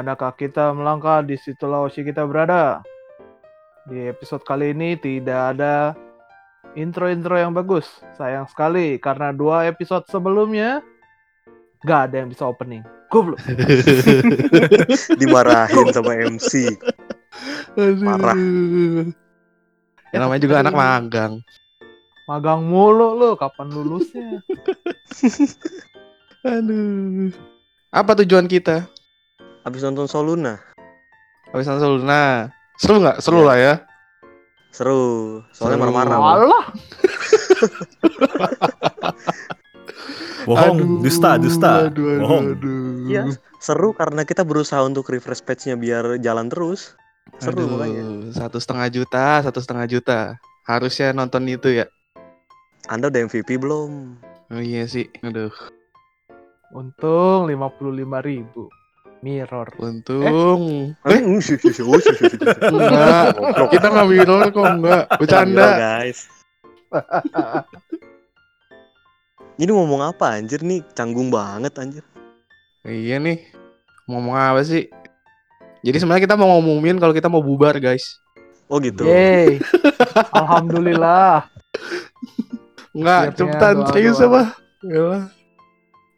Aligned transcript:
manakah 0.00 0.32
kita 0.32 0.72
melangkah 0.72 1.20
di 1.20 1.36
situlah 1.36 1.84
Oshi 1.84 2.00
kita 2.00 2.24
berada. 2.24 2.80
Di 3.84 4.08
episode 4.08 4.40
kali 4.48 4.72
ini 4.72 4.96
tidak 4.96 5.52
ada 5.52 5.92
intro-intro 6.72 7.36
yang 7.36 7.52
bagus. 7.52 7.84
Sayang 8.16 8.48
sekali 8.48 8.96
karena 8.96 9.28
dua 9.36 9.68
episode 9.68 10.08
sebelumnya 10.08 10.80
nggak 11.84 12.00
ada 12.08 12.14
yang 12.24 12.32
bisa 12.32 12.48
opening. 12.48 12.80
Goblok. 13.12 13.44
Dimarahin 15.20 15.92
sama 15.92 16.16
MC. 16.16 16.80
Parah. 18.00 18.38
Ya, 20.10 20.16
namanya 20.16 20.40
juga 20.40 20.64
anak 20.64 20.72
magang. 20.72 21.44
Magang 22.24 22.64
mulu 22.64 23.20
lu, 23.20 23.30
kapan 23.36 23.68
lulusnya? 23.68 24.40
Aduh. 26.46 27.34
Apa 27.90 28.14
tujuan 28.22 28.46
kita? 28.46 28.86
Abis 29.62 29.82
nonton 29.84 30.08
Soluna. 30.08 30.56
Habis 31.50 31.66
nonton 31.66 32.00
Luna. 32.00 32.48
Seru 32.80 32.96
nggak? 32.98 33.16
Seru 33.20 33.40
Ya. 33.42 33.46
lah 33.46 33.56
ya. 33.58 33.74
Seru. 34.70 35.02
Soalnya 35.52 35.76
marah-marah. 35.82 36.16
Alah, 36.16 36.66
Bohong, 40.48 40.76
Aduh, 40.80 41.04
dusta, 41.04 41.36
dusta. 41.36 41.86
Aduh, 41.86 42.16
aduh, 42.16 42.20
Bohong. 42.24 42.44
aduh. 42.56 42.84
Iya. 43.06 43.22
Seru 43.60 43.92
karena 43.92 44.24
kita 44.24 44.40
berusaha 44.40 44.80
untuk 44.80 45.04
refresh 45.12 45.44
page-nya 45.44 45.76
biar 45.76 46.16
jalan 46.18 46.48
terus. 46.48 46.96
Seru 47.36 47.60
Aduh, 47.60 47.76
makanya. 47.76 48.02
Satu 48.32 48.56
setengah 48.56 48.88
juta, 48.88 49.44
satu 49.44 49.60
setengah 49.60 49.84
juta. 49.86 50.18
Harusnya 50.64 51.12
nonton 51.12 51.44
itu 51.44 51.68
ya. 51.76 51.86
Anda 52.88 53.12
udah 53.12 53.20
MVP 53.28 53.60
belum? 53.60 54.16
Oh 54.50 54.62
iya 54.62 54.88
sih. 54.88 55.06
Aduh. 55.20 55.52
untung 56.70 57.50
55.000 57.50 57.82
ribu. 58.22 58.70
Mirror. 59.20 59.76
Untung. 59.76 60.96
Eh, 61.04 61.20
Eh, 61.20 61.20
enggak. 62.72 63.36
Kita 63.68 63.86
nggak 63.92 64.08
mirror 64.08 64.48
kok 64.48 64.64
enggak. 64.64 65.04
Bercanda. 65.20 65.66
guys. 65.76 66.24
Ini 69.60 69.68
ngomong 69.76 70.00
apa 70.00 70.40
anjir 70.40 70.64
nih? 70.64 70.80
Canggung 70.96 71.28
banget 71.28 71.76
anjir. 71.76 72.04
Iya 72.80 73.20
nih. 73.20 73.44
Ngomong 74.08 74.32
apa 74.32 74.64
sih? 74.64 74.88
Jadi 75.84 75.96
sebenarnya 76.00 76.24
kita 76.24 76.36
mau 76.40 76.56
ngumumin 76.56 76.96
kalau 76.96 77.12
kita 77.12 77.28
mau 77.28 77.44
bubar, 77.44 77.76
guys. 77.76 78.20
Oh 78.72 78.80
gitu. 78.80 79.04
Yeay. 79.04 79.60
Alhamdulillah. 80.40 81.44
Enggak, 82.96 83.36
cepetan 83.36 83.84
serius 83.92 84.16
apa? 84.24 84.56
Yalah. 84.80 85.28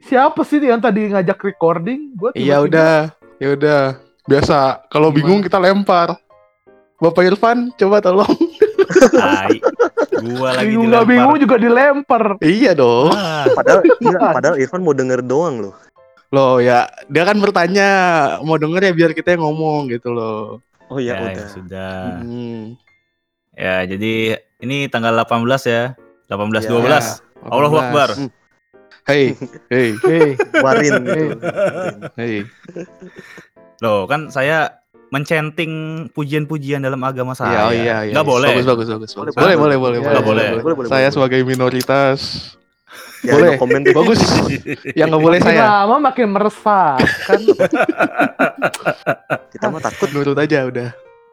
Siapa 0.02 0.42
sih 0.42 0.58
yang 0.58 0.78
tadi 0.78 1.08
ngajak 1.08 1.38
recording? 1.40 2.12
Gua 2.14 2.30
Iya 2.32 2.58
tiba-tiba- 2.58 2.66
udah, 2.66 2.94
ya 3.38 3.48
udah. 3.52 3.82
Biasa, 4.22 4.56
kalau 4.86 5.10
bingung 5.10 5.40
kita 5.40 5.56
lempar. 5.56 6.14
Bapak 6.96 7.22
Irfan, 7.24 7.70
coba 7.72 7.98
tolong. 7.98 8.30
Tai. 9.10 9.58
Gua 10.22 10.48
lagi 10.52 10.68
Bingung 10.68 10.86
nggak 10.86 11.02
dilempar. 11.02 11.10
bingung 11.10 11.38
juga 11.40 11.56
dilempar. 11.56 12.22
iya 12.40 12.72
dong. 12.72 13.10
Ah, 13.10 13.42
Padahal 13.48 13.80
iya, 13.82 14.18
padahal 14.36 14.56
Irfan 14.56 14.80
mau 14.80 14.94
denger 14.94 15.18
doang 15.20 15.58
loh. 15.60 15.74
Loh 16.30 16.58
ya, 16.58 16.86
dia 17.06 17.22
kan 17.22 17.36
bertanya 17.36 17.88
mau 18.40 18.56
denger 18.56 18.80
ya 18.80 18.92
biar 18.94 19.12
kita 19.12 19.34
yang 19.34 19.42
ngomong 19.42 19.90
gitu 19.90 20.08
loh. 20.08 20.62
Oh 20.86 20.96
iya 20.96 21.16
ya, 21.16 21.26
udah. 21.26 21.46
sudah. 21.48 21.94
Hmm. 22.20 22.78
Ya, 23.52 23.82
jadi 23.84 24.14
ini 24.58 24.86
tanggal 24.86 25.12
18 25.18 25.34
ya. 25.64 25.82
18 26.26 26.62
Ya. 26.62 26.70
12. 26.70 27.20
Allahu 27.42 27.74
18. 27.74 27.82
Akbar. 27.82 28.08
Hei, 29.02 29.34
hei, 29.66 29.98
Hei, 29.98 30.38
Warin 30.56 31.02
gitu. 31.02 31.36
hei. 32.14 32.46
Loh, 33.78 34.06
kan 34.06 34.28
saya 34.28 34.78
mencenting 35.10 36.06
pujian-pujian 36.10 36.80
dalam 36.80 37.02
agama 37.02 37.32
Iya, 37.32 37.36
saya. 37.36 37.58
oh 37.62 37.72
iya, 37.72 37.96
iya. 38.06 38.12
Nggak 38.14 38.24
boleh. 38.24 38.48
Bagus, 38.54 38.64
bagus, 38.64 38.86
bagus. 38.88 39.10
Boleh, 39.12 39.32
Boleh, 39.34 39.56
boleh, 39.56 39.76
boleh, 39.76 39.98
boleh. 39.98 40.00
boleh, 40.00 40.22
boleh. 40.22 40.48
Boleh, 40.62 40.74
boleh, 40.76 40.88
Saya 40.88 41.04
boleh. 41.04 41.12
sebagai 41.12 41.38
minoritas, 41.42 42.18
Ya, 43.22 43.32
Boleh. 43.32 43.54
no 43.54 43.56
comment. 43.56 43.84
bagus. 43.88 44.18
Yang 44.92 45.06
nggak 45.08 45.22
boleh 45.22 45.38
makin 45.38 45.48
saya. 45.48 45.62
lama 45.80 45.96
makin 46.02 46.26
meresah 46.28 46.98
kan. 46.98 47.38
Kita 49.52 49.64
mah 49.68 49.80
takut. 49.80 50.08
Nurut 50.10 50.36
aja 50.36 50.64
udah. 50.64 50.88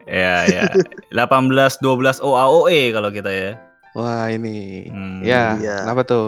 Ya, 0.06 0.36
ya. 0.46 0.62
18 1.10 1.78
12 1.78 2.20
OAOE 2.20 2.92
kalau 2.92 3.10
kita 3.10 3.30
ya. 3.30 3.52
Wah 3.92 4.28
ini, 4.28 4.86
Hmm, 4.86 5.20
ya, 5.22 5.56
Iya. 5.56 5.76
kenapa 5.84 6.02
tuh? 6.04 6.28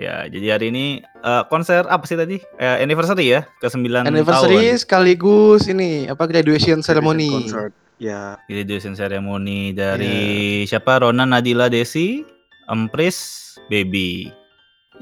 Ya, 0.00 0.24
jadi 0.32 0.56
hari 0.56 0.72
ini 0.72 1.04
eh, 1.04 1.42
konser 1.52 1.84
apa 1.84 2.08
sih 2.08 2.16
tadi? 2.16 2.40
Eh, 2.56 2.76
anniversary 2.80 3.36
ya, 3.36 3.44
ke 3.60 3.68
9 3.68 4.08
Anniversary 4.08 4.72
tahun. 4.72 4.80
sekaligus 4.80 5.68
ini 5.68 6.08
apa 6.08 6.24
graduation 6.24 6.80
ceremony. 6.80 7.28
Concert. 7.28 7.76
Ya, 8.00 8.40
Graduation 8.48 8.96
ceremony 8.96 9.76
dari 9.76 10.64
siapa? 10.64 11.04
Rona 11.04 11.28
Nadila 11.28 11.68
Desi, 11.68 12.24
Empris, 12.64 13.52
Baby. 13.68 14.32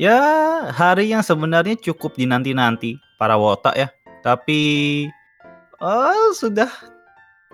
Ya, 0.03 0.19
hari 0.75 1.15
yang 1.15 1.23
sebenarnya 1.23 1.79
cukup 1.79 2.19
dinanti-nanti 2.19 2.99
para 3.15 3.39
wota 3.39 3.71
ya. 3.79 3.95
Tapi 4.27 4.61
eh 5.79 6.29
sudah 6.35 6.67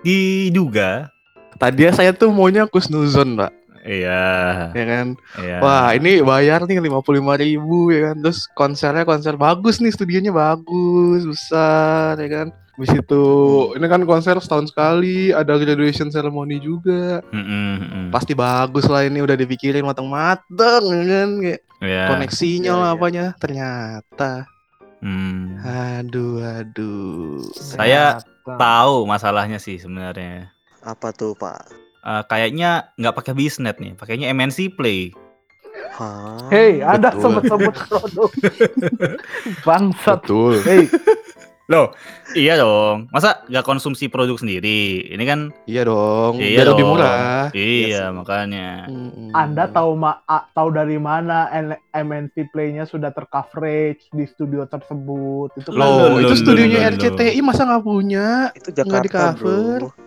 diduga. 0.01 1.13
Tadi 1.61 1.85
saya 1.93 2.09
tuh 2.09 2.33
maunya 2.33 2.65
Kusnuzon, 2.65 3.37
Pak. 3.37 3.64
Iya, 3.85 4.25
Ya 4.73 4.83
kan? 4.83 5.07
iya. 5.37 5.57
Wah, 5.61 5.93
ini 5.93 6.17
bayar 6.19 6.65
nih 6.65 6.81
55.000 6.81 7.05
ribu 7.37 7.93
ya 7.93 8.11
kan. 8.11 8.15
Terus 8.19 8.49
konsernya 8.51 9.05
konser 9.05 9.37
bagus 9.37 9.77
nih, 9.77 9.93
studionya 9.93 10.33
bagus, 10.33 11.21
besar 11.23 12.17
ya 12.17 12.25
kan. 12.27 12.47
Habis 12.75 12.91
itu 12.91 13.25
ini 13.71 13.85
kan 13.85 14.01
konser 14.03 14.35
setahun 14.35 14.67
sekali, 14.67 15.29
ada 15.29 15.55
graduation 15.55 16.09
ceremony 16.09 16.57
juga. 16.57 17.21
Mm-mm. 17.29 18.09
Pasti 18.09 18.33
bagus 18.33 18.83
lah 18.85 19.05
ini 19.05 19.21
udah 19.21 19.37
dipikirin 19.37 19.85
mateng-mateng 19.85 20.83
ya 20.83 21.03
kan 21.05 21.29
kayak 21.39 21.61
Ya. 21.77 22.07
koneksinya 22.09 22.71
Iya, 22.71 22.81
lah 22.81 22.89
iya. 22.89 22.95
apanya. 22.95 23.25
Ternyata 23.37 24.31
Hmm. 24.99 25.61
aduh 25.61 26.41
aduh. 26.41 27.45
Saya 27.53 28.17
Ternyata. 28.17 28.57
Tahu 28.57 29.05
masalahnya 29.05 29.57
sih 29.57 29.77
sebenarnya. 29.77 30.49
apa 30.81 31.09
tuh, 31.09 31.33
Pak? 31.33 31.84
Eh, 32.05 32.23
kayaknya 32.25 32.69
nggak 32.93 33.15
pakai 33.15 33.33
bisnet 33.33 33.75
nih, 33.77 33.97
pakainya 33.97 34.29
MNC 34.29 34.69
Play. 34.71 35.09
Hah? 35.91 36.37
Hei, 36.47 36.79
Anda 36.79 37.09
Betul. 37.09 37.21
sebut-sebut 37.41 37.73
produk. 37.81 38.29
Bangsat. 39.65 40.21
Betul. 40.21 40.61
Hei, 40.61 40.85
Loh, 41.65 41.89
iya 42.37 42.61
dong. 42.61 43.09
Masa 43.09 43.41
nggak 43.43 43.65
konsumsi 43.65 44.05
produk 44.05 44.37
sendiri? 44.37 45.01
Ini 45.09 45.23
kan 45.25 45.49
Iya 45.65 45.89
dong. 45.89 46.37
Iya 46.37 46.61
biar 46.61 46.67
lebih 46.69 46.85
dong. 46.85 46.91
murah. 46.93 47.49
iya 47.49 48.05
sih. 48.05 48.13
makanya. 48.13 48.85
Mm-mm. 48.85 49.33
Anda 49.33 49.65
tahu 49.65 49.97
ma 49.97 50.21
a- 50.23 50.45
tahu 50.47 50.69
dari 50.69 51.01
mana 51.01 51.49
N- 51.49 51.81
MNC 51.89 52.53
Play-nya 52.53 52.85
sudah 52.85 53.09
tercoverage 53.09 54.05
di 54.13 54.29
studio 54.29 54.69
tersebut? 54.69 55.57
Itu 55.57 55.73
kan 55.73 55.79
Loh, 55.81 55.89
Loh, 55.89 56.07
loh, 56.11 56.17
itu 56.21 56.29
loh, 56.29 56.37
studionya 56.37 56.77
loh, 56.77 56.85
loh. 56.85 56.93
RCTI 56.93 57.39
masa 57.41 57.61
nggak 57.65 57.81
punya? 57.83 58.27
Itu 58.53 58.69
Nggak 58.69 58.77
Jakarta, 58.77 59.01
di-cover. 59.01 59.79
bro. 59.81 60.04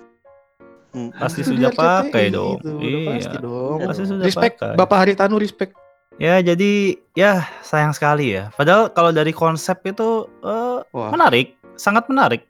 Hmm. 0.88 1.12
Pasti 1.12 1.44
sudah 1.44 1.69
RCTI 1.69 1.79
pakai 1.79 2.25
dong. 2.32 2.56
itu, 2.58 2.69
udah 2.73 2.81
Iya. 2.81 3.11
Pasti 3.12 3.37
dong. 3.44 3.79
Pasti 3.85 4.02
sudah 4.08 4.25
respect 4.25 4.56
pakai. 4.58 4.76
Bapak 4.76 4.99
Haritanu 5.05 5.37
respect. 5.37 5.73
Ya 6.19 6.43
jadi 6.43 6.99
ya 7.14 7.46
sayang 7.62 7.94
sekali 7.94 8.35
ya. 8.35 8.50
Padahal 8.56 8.90
kalau 8.90 9.14
dari 9.14 9.31
konsep 9.31 9.79
itu 9.87 10.26
eh, 10.43 10.79
Wah, 10.90 11.11
menarik, 11.14 11.55
sangat 11.79 12.08
menarik. 12.11 12.43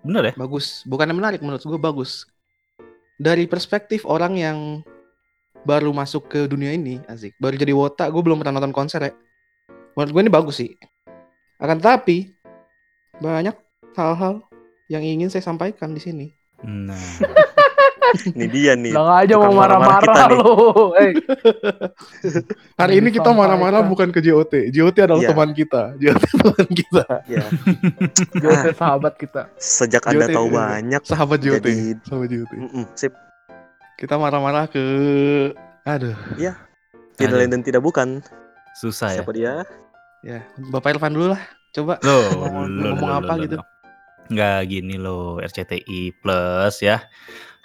Bener 0.00 0.32
ya? 0.32 0.34
bagus. 0.38 0.86
Bukannya 0.88 1.12
menarik 1.12 1.44
menurut 1.44 1.60
gue 1.60 1.76
bagus. 1.76 2.24
Dari 3.20 3.44
perspektif 3.44 4.08
orang 4.08 4.40
yang 4.40 4.58
baru 5.68 5.92
masuk 5.92 6.32
ke 6.32 6.48
dunia 6.48 6.72
ini, 6.72 7.04
asik. 7.04 7.36
Baru 7.36 7.60
jadi 7.60 7.76
wota, 7.76 8.08
gue 8.08 8.22
belum 8.24 8.40
pernah 8.40 8.56
nonton 8.56 8.72
konser 8.72 9.04
ya. 9.04 9.12
Menurut 9.92 10.10
gue 10.16 10.22
ini 10.24 10.32
bagus 10.32 10.56
sih. 10.56 10.72
Akan 11.60 11.76
tetapi 11.76 12.32
banyak 13.20 13.52
hal-hal 13.92 14.40
yang 14.88 15.04
ingin 15.04 15.28
saya 15.28 15.44
sampaikan 15.44 15.92
di 15.92 16.00
sini. 16.00 16.26
Nah, 16.64 16.96
Ini 18.34 18.46
dia 18.46 18.72
nih. 18.74 18.90
Bilang 18.90 19.10
aja 19.12 19.34
mau 19.36 19.52
marah-marah 19.52 20.26
lo. 20.32 20.52
Eh, 20.94 21.12
Hari 22.80 22.94
ini 22.96 23.08
kita 23.10 23.30
marah-marah 23.30 23.82
bukan 23.82 24.08
ke 24.08 24.18
JOT. 24.18 24.70
JOT 24.70 24.96
adalah 25.00 25.20
Iya. 25.20 25.30
teman 25.30 25.50
kita. 25.50 25.82
JOT 25.96 26.22
teman 26.40 26.66
kita. 26.68 27.04
Ya, 27.24 27.44
Jodoh 28.34 28.74
sahabat 28.74 29.14
kita. 29.14 29.42
sejak 29.54 30.02
Anda 30.04 30.26
JOT 30.26 30.34
tahu 30.34 30.46
ini. 30.46 30.56
banyak. 30.56 31.02
Sahabat 31.02 31.38
JOT. 31.38 31.60
Jadi- 31.60 31.98
Sahabat 32.02 32.28
JOT. 32.28 32.52
Mm-mm, 32.52 32.84
sip. 32.94 33.12
Kita 33.94 34.16
marah-marah 34.16 34.64
ke 34.64 34.84
aduh. 35.82 36.16
Tidak 36.34 36.56
Aduh. 37.20 37.36
lain 37.36 37.50
dan 37.50 37.62
tidak 37.62 37.80
bukan. 37.80 38.24
susah 38.72 39.12
ya. 39.12 39.20
Siapa 39.20 39.32
dia? 39.32 39.52
Ya, 40.20 40.40
Bapak 40.70 40.94
Irfan 40.94 41.12
dulu 41.12 41.32
lah. 41.32 41.42
Coba 41.70 41.98
Loh, 42.00 42.22
Mau 42.32 42.64
loh, 42.64 42.94
ngomong 42.94 43.10
loh, 43.10 43.18
apa 43.20 43.32
loh, 43.34 43.42
gitu? 43.44 43.56
loh. 43.56 43.66
Nggak 44.26 44.58
gini 44.64 44.94
loh, 44.94 45.36
RCTI 45.36 46.00
Plus 46.16 46.74
ya. 46.80 47.02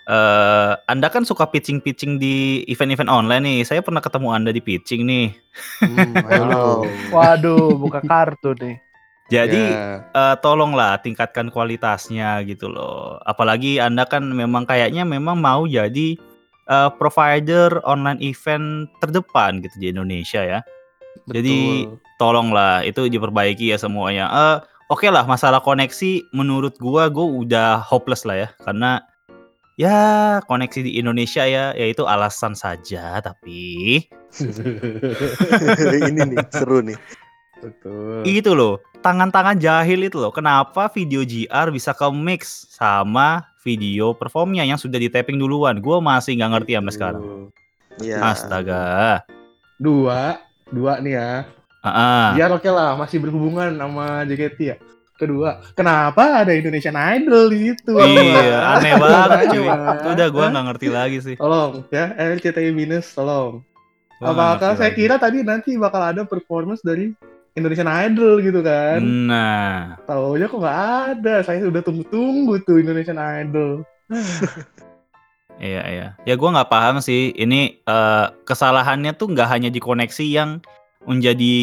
Eh, 0.06 0.72
anda 0.86 1.10
kan 1.10 1.26
suka 1.26 1.50
pitching-pitching 1.50 2.22
di 2.22 2.62
event-event 2.70 3.10
online 3.10 3.42
nih. 3.42 3.60
Saya 3.66 3.82
pernah 3.82 4.06
ketemu 4.06 4.30
Anda 4.38 4.54
di 4.54 4.62
pitching 4.62 5.02
nih. 5.02 5.28
Hmm. 5.82 6.14
Wow. 6.22 6.86
Waduh, 7.10 7.74
buka 7.82 8.06
kartu 8.06 8.54
nih. 8.62 8.78
Jadi 9.34 9.58
Ya. 9.74 10.06
eh, 10.06 10.36
tolonglah 10.46 11.02
tingkatkan 11.02 11.50
kualitasnya 11.50 12.46
gitu 12.46 12.70
loh. 12.70 13.18
Apalagi 13.26 13.82
Anda 13.82 14.06
kan 14.06 14.30
memang 14.30 14.70
kayaknya 14.70 15.02
memang 15.02 15.42
mau 15.42 15.66
jadi 15.66 16.14
eh, 16.70 16.90
provider 17.02 17.82
online 17.82 18.22
event 18.22 18.86
terdepan 19.02 19.66
gitu 19.66 19.74
di 19.82 19.90
Indonesia 19.90 20.46
ya. 20.46 20.60
Jadi 21.34 21.90
Betul. 21.90 21.98
tolonglah 22.22 22.86
itu 22.86 23.10
diperbaiki 23.10 23.74
ya 23.74 23.82
semuanya. 23.82 24.30
Eh 24.30 24.58
oke 24.94 25.10
lah 25.10 25.26
masalah 25.26 25.58
koneksi 25.66 26.30
menurut 26.30 26.78
gua 26.78 27.10
gua 27.10 27.26
udah 27.26 27.82
hopeless 27.82 28.22
lah 28.30 28.46
ya 28.46 28.50
karena 28.62 29.02
ya 29.76 30.40
koneksi 30.48 30.80
di 30.82 30.92
Indonesia 30.96 31.44
ya 31.44 31.76
yaitu 31.76 32.08
alasan 32.08 32.56
saja 32.56 33.20
tapi 33.20 34.00
ini 36.10 36.22
nih 36.32 36.40
seru 36.52 36.80
nih. 36.84 36.96
Betul. 37.56 38.22
itu 38.28 38.52
loh 38.52 38.78
tangan-tangan 39.00 39.58
jahil 39.58 40.06
itu 40.06 40.20
loh 40.20 40.30
kenapa 40.30 40.92
video 40.92 41.24
GR 41.24 41.68
bisa 41.72 41.96
ke 41.96 42.04
mix 42.12 42.68
sama 42.70 43.48
video 43.64 44.12
performnya 44.14 44.62
yang 44.62 44.78
sudah 44.78 45.00
di 45.00 45.08
tapping 45.10 45.40
duluan 45.40 45.80
gue 45.80 45.98
masih 45.98 46.36
nggak 46.38 46.52
ngerti 46.52 46.72
sampai 46.78 46.94
sekarang 46.94 47.24
Iya. 47.96 48.20
astaga 48.22 49.24
Dua, 49.76 50.40
dua 50.72 51.04
nih 51.04 51.20
ya. 51.20 51.32
Ah, 51.84 52.32
Biar 52.32 52.48
oke 52.56 52.68
lah, 52.72 52.96
masih 52.96 53.20
berhubungan 53.20 53.76
sama 53.76 54.24
JKT 54.24 54.60
ya. 54.64 54.76
Kedua, 55.16 55.64
kenapa 55.80 56.44
ada 56.44 56.52
Indonesian 56.52 57.00
Idol 57.00 57.48
di 57.48 57.72
situ? 57.72 57.96
iya 57.96 58.76
aneh 58.76 59.00
banget 59.00 59.40
cuy 59.56 59.64
itu 59.72 60.08
udah 60.12 60.28
gue 60.28 60.46
nggak 60.52 60.66
ngerti 60.68 60.88
lagi 60.92 61.18
sih 61.24 61.36
Tolong 61.40 61.88
ya, 61.88 62.12
RCTI 62.12 62.76
Minus, 62.76 63.16
tolong. 63.16 63.64
Apakah 64.20 64.76
saya 64.76 64.92
lagi. 64.92 65.00
kira 65.00 65.16
tadi 65.16 65.40
nanti 65.44 65.80
bakal 65.80 66.04
ada 66.04 66.28
performance 66.28 66.84
dari 66.84 67.16
Indonesian 67.56 67.88
Idol 67.88 68.44
gitu 68.44 68.60
kan? 68.60 69.00
nah 69.04 69.96
Taunya 70.04 70.52
kok 70.52 70.60
nggak 70.60 70.80
ada. 71.16 71.36
Saya 71.48 71.64
udah 71.64 71.80
tunggu-tunggu 71.80 72.60
tuh 72.68 72.84
Indonesian 72.84 73.16
Idol. 73.16 73.88
Iya 75.56 75.82
iya. 75.88 76.08
Ya 76.28 76.36
gua 76.36 76.52
nggak 76.52 76.68
paham 76.68 77.00
sih. 77.00 77.32
Ini 77.32 77.80
eh, 77.80 78.26
kesalahannya 78.44 79.16
tuh 79.16 79.32
nggak 79.32 79.48
hanya 79.48 79.70
di 79.72 79.80
koneksi 79.80 80.26
yang 80.28 80.60
menjadi 81.08 81.56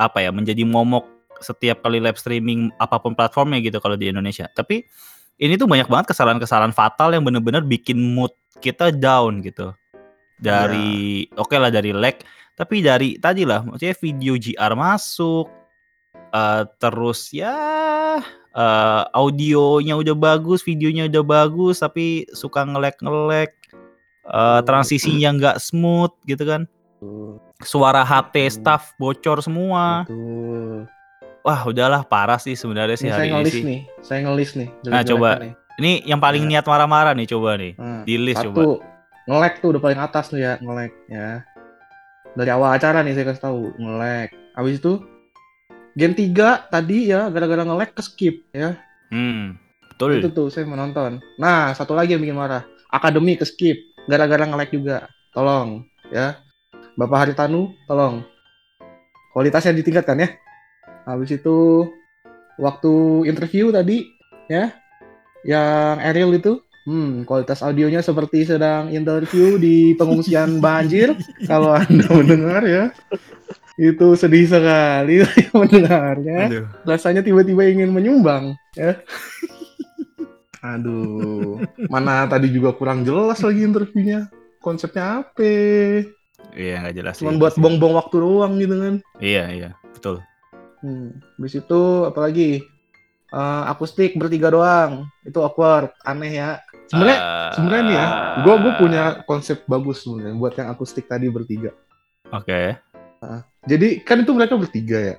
apa 0.00 0.24
ya, 0.24 0.30
menjadi 0.32 0.64
momok 0.64 1.04
setiap 1.44 1.84
kali 1.84 2.00
live 2.00 2.16
streaming 2.16 2.72
apa 2.80 2.96
pun 2.96 3.12
platformnya 3.12 3.60
gitu 3.60 3.78
kalau 3.78 3.94
di 3.94 4.08
Indonesia. 4.08 4.48
Tapi 4.48 4.82
ini 5.38 5.58
tuh 5.58 5.66
banyak 5.66 5.90
banget 5.90 6.14
kesalahan-kesalahan 6.14 6.72
fatal 6.72 7.12
yang 7.12 7.26
bener-bener 7.26 7.60
bikin 7.60 7.98
mood 7.98 8.32
kita 8.62 8.94
down 8.94 9.42
gitu. 9.42 9.74
Dari 10.38 11.26
oke 11.36 11.54
lah 11.54 11.70
dari 11.70 11.94
lag, 11.94 12.18
tapi 12.54 12.82
dari 12.82 13.18
tadi 13.18 13.42
lah, 13.46 13.62
maksudnya 13.62 13.94
video 13.98 14.34
GR 14.38 14.72
masuk, 14.74 15.46
eh, 16.34 16.62
terus 16.78 17.30
ya 17.34 17.54
eh, 18.54 19.02
audionya 19.10 19.98
udah 19.98 20.14
bagus, 20.14 20.62
videonya 20.62 21.10
udah 21.10 21.24
bagus, 21.26 21.82
tapi 21.82 22.26
suka 22.30 22.62
nge-lag 22.62 22.94
nge-lag, 23.02 23.50
eh, 24.26 24.60
transisinya 24.62 25.30
nggak 25.34 25.56
smooth 25.58 26.14
gitu 26.26 26.46
kan, 26.46 26.62
suara 27.62 28.06
HT 28.06 28.62
staff 28.62 28.94
bocor 28.98 29.42
semua, 29.42 30.06
Betul. 30.06 30.86
Wah 31.44 31.60
udahlah 31.62 32.02
parah 32.02 32.36
sih 32.36 32.54
sebenarnya 32.54 32.96
sih 32.96 33.06
Ini 33.06 33.12
saya 33.12 33.20
hari 33.20 33.28
ini 33.28 33.34
ngelis 33.36 33.52
sih. 33.52 33.62
nih, 33.62 33.80
saya 34.00 34.20
ngelis 34.22 34.50
nih. 34.54 34.68
Nah, 34.86 35.02
coba. 35.04 35.30
nih. 35.38 35.52
Ini 35.74 35.92
yang 36.06 36.18
paling 36.18 36.42
Ya. 36.42 36.48
niat 36.50 36.64
marah-marah 36.64 37.12
nih 37.12 37.28
coba 37.28 37.50
nih, 37.54 37.72
Nah, 37.74 38.02
di 38.02 38.14
list 38.16 38.40
satu, 38.40 38.50
coba. 38.50 38.62
nge-lag 39.26 39.54
tuh 39.58 39.68
udah 39.70 39.82
paling 39.82 40.00
atas 40.00 40.24
tuh 40.26 40.38
ya, 40.38 40.56
nge-lag 40.56 40.92
ya. 41.06 41.42
Dari 42.32 42.50
awal 42.50 42.70
acara 42.72 43.02
nih 43.02 43.12
saya 43.12 43.26
kasih 43.28 43.44
tahu, 43.44 43.62
nge-lag. 43.76 44.28
Habis 44.54 44.78
itu 44.78 44.92
Gen 45.94 46.10
3 46.10 46.34
tadi 46.66 47.06
ya 47.06 47.28
gara-gara 47.28 47.62
nge-lag 47.62 47.90
ke 47.90 48.02
skip 48.02 48.42
ya. 48.50 48.74
Hmm, 49.10 49.54
Itu 49.92 50.10
betul. 50.10 50.30
tuh 50.32 50.46
saya 50.48 50.64
menonton. 50.64 51.22
Nah, 51.36 51.70
satu 51.70 51.94
lagi 51.94 52.14
yang 52.14 52.22
bikin 52.22 52.34
marah. 52.34 52.66
Akademi 52.88 53.34
ke 53.34 53.44
skip 53.44 53.78
gara-gara 54.04 54.42
nge-lag 54.42 54.66
juga. 54.68 55.06
Tolong 55.30 55.86
ya. 56.08 56.38
Bapak 56.94 57.18
Haritanu, 57.20 57.70
tolong. 57.84 58.22
Kualitasnya 59.30 59.70
ditingkatkan 59.72 60.18
ya. 60.18 60.28
Habis 61.04 61.36
itu 61.36 61.88
waktu 62.60 63.24
interview 63.28 63.68
tadi 63.74 64.08
ya 64.48 64.72
yang 65.44 66.00
Ariel 66.00 66.32
itu 66.36 66.60
Hmm, 66.84 67.24
kualitas 67.24 67.64
audionya 67.64 68.04
seperti 68.04 68.44
sedang 68.44 68.92
interview 68.92 69.56
di 69.56 69.96
pengungsian 69.96 70.60
banjir. 70.64 71.16
Kalau 71.48 71.72
Anda 71.72 72.04
mendengar 72.12 72.60
ya, 72.60 72.92
itu 73.80 74.12
sedih 74.12 74.44
sekali 74.44 75.24
mendengarnya. 75.56 76.40
Aduh. 76.44 76.66
Rasanya 76.84 77.24
tiba-tiba 77.24 77.64
ingin 77.64 77.88
menyumbang, 77.88 78.52
ya. 78.76 79.00
Aduh, 80.60 81.56
mana 81.88 82.28
tadi 82.28 82.52
juga 82.52 82.76
kurang 82.76 83.00
jelas 83.00 83.40
lagi 83.40 83.64
interviewnya. 83.64 84.28
Konsepnya 84.60 85.24
apa? 85.24 85.40
Iya 86.52 86.84
nggak 86.84 86.96
jelas. 87.00 87.16
Cuman 87.16 87.40
buat 87.40 87.56
bong-bong 87.56 87.96
waktu 87.96 88.16
doang 88.20 88.60
gitu 88.60 88.76
kan. 88.76 88.94
Iya 89.24 89.44
iya 89.56 89.70
betul. 89.96 90.20
Hmm. 90.84 91.16
Habis 91.40 91.54
itu 91.56 91.80
apalagi? 92.04 92.60
Eh, 93.32 93.62
akustik 93.66 94.14
bertiga 94.14 94.52
doang. 94.52 95.08
Itu 95.24 95.40
awkward, 95.40 95.96
aneh 96.04 96.36
ya. 96.36 96.60
Sebenarnya 96.86 97.18
Eh, 97.18 97.48
sebenarnya 97.56 97.82
nih 97.82 97.96
ya, 97.96 98.06
gue 98.44 98.54
gue 98.60 98.72
punya 98.76 99.02
konsep 99.24 99.64
bagus 99.64 100.04
sebenarnya 100.04 100.36
buat 100.36 100.52
yang 100.52 100.68
akustik 100.68 101.08
tadi 101.08 101.26
bertiga. 101.26 101.72
Oke. 102.28 102.76
Jadi 103.64 104.04
kan 104.04 104.20
itu 104.20 104.30
mereka 104.30 104.54
bertiga 104.54 105.00
ya. 105.00 105.16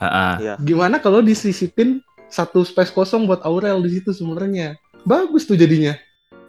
Ha-ha. 0.00 0.28
Iya. 0.40 0.54
Gimana 0.58 0.96
kalau 0.96 1.20
disisipin 1.20 2.00
satu 2.26 2.64
space 2.64 2.88
kosong 2.90 3.28
buat 3.28 3.44
Aurel 3.44 3.84
di 3.84 4.00
situ 4.00 4.10
sebenarnya? 4.10 4.80
Bagus 5.04 5.44
tuh 5.44 5.54
jadinya. 5.54 5.92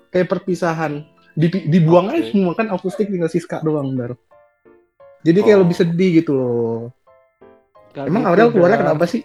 Kayak 0.09 0.31
perpisahan. 0.31 1.03
Dipi- 1.35 1.67
dibuang 1.67 2.09
aja 2.09 2.23
Oke. 2.23 2.31
semua 2.33 2.53
kan 2.55 2.71
akustik 2.71 3.11
tinggal 3.11 3.29
Siska 3.29 3.59
doang 3.61 3.93
ntar. 3.93 4.15
Jadi 5.21 5.39
kayak 5.43 5.59
Oh. 5.59 5.63
lebih 5.67 5.75
sedih 5.75 6.09
gitu 6.17 6.31
loh. 6.33 6.95
Gak 7.97 8.05
Emang 8.05 8.21
gitu, 8.21 8.29
Aurel 8.29 8.49
keluarnya 8.53 8.77
kenapa 8.77 9.03
sih? 9.09 9.21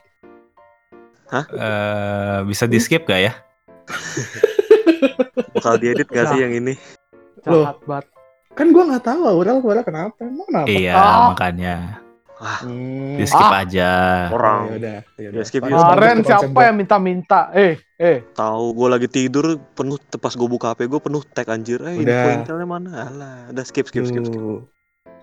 Eh, 1.29 2.39
bisa 2.49 2.65
di 2.65 2.81
skip 2.81 3.05
gak 3.05 3.21
ya? 3.21 3.33
Bakal 5.55 5.77
diedit 5.77 6.09
gak 6.09 6.33
sih 6.33 6.41
yang 6.41 6.57
ini? 6.57 6.73
Jahat 7.45 7.77
banget. 7.85 8.09
Kan 8.53 8.73
gua 8.73 8.85
nggak 8.87 9.05
tahu 9.05 9.21
Aurel 9.29 9.61
keluarnya 9.61 9.85
kenapa. 9.85 10.17
Emang 10.21 10.47
kenapa? 10.47 10.67
Iya 10.69 10.93
Ah. 10.93 11.21
makanya 11.29 11.77
Hmm. 12.43 13.15
di 13.15 13.25
skip 13.25 13.45
Ah. 13.45 13.63
aja. 13.63 13.91
Orang 14.29 14.61
Ya 14.67 14.75
udah, 14.75 14.99
ya 15.15 15.21
Ya, 15.21 15.29
udah. 15.31 15.45
skip 15.45 15.63
ya. 15.63 15.69
Kemarin 15.71 16.17
siapa 16.21 16.61
yang 16.65 16.77
minta-minta? 16.77 17.41
Eh, 17.55 17.77
eh. 17.97 18.19
tahu 18.33 18.65
gue 18.73 18.89
lagi 18.89 19.07
tidur 19.07 19.47
penuh 19.73 19.95
pas 20.17 20.33
gue 20.33 20.49
buka 20.51 20.73
HP 20.73 20.89
gue 20.89 21.01
penuh 21.01 21.23
tag 21.23 21.49
anjir. 21.49 21.79
Eh 21.83 22.01
info 22.01 22.09
Udah. 22.09 22.35
intelnya 22.35 22.67
mana? 22.67 22.91
Alah, 23.07 23.37
udah 23.49 23.65
skip 23.65 23.87
skip 23.87 24.05
skip. 24.05 24.25
skip. 24.25 24.43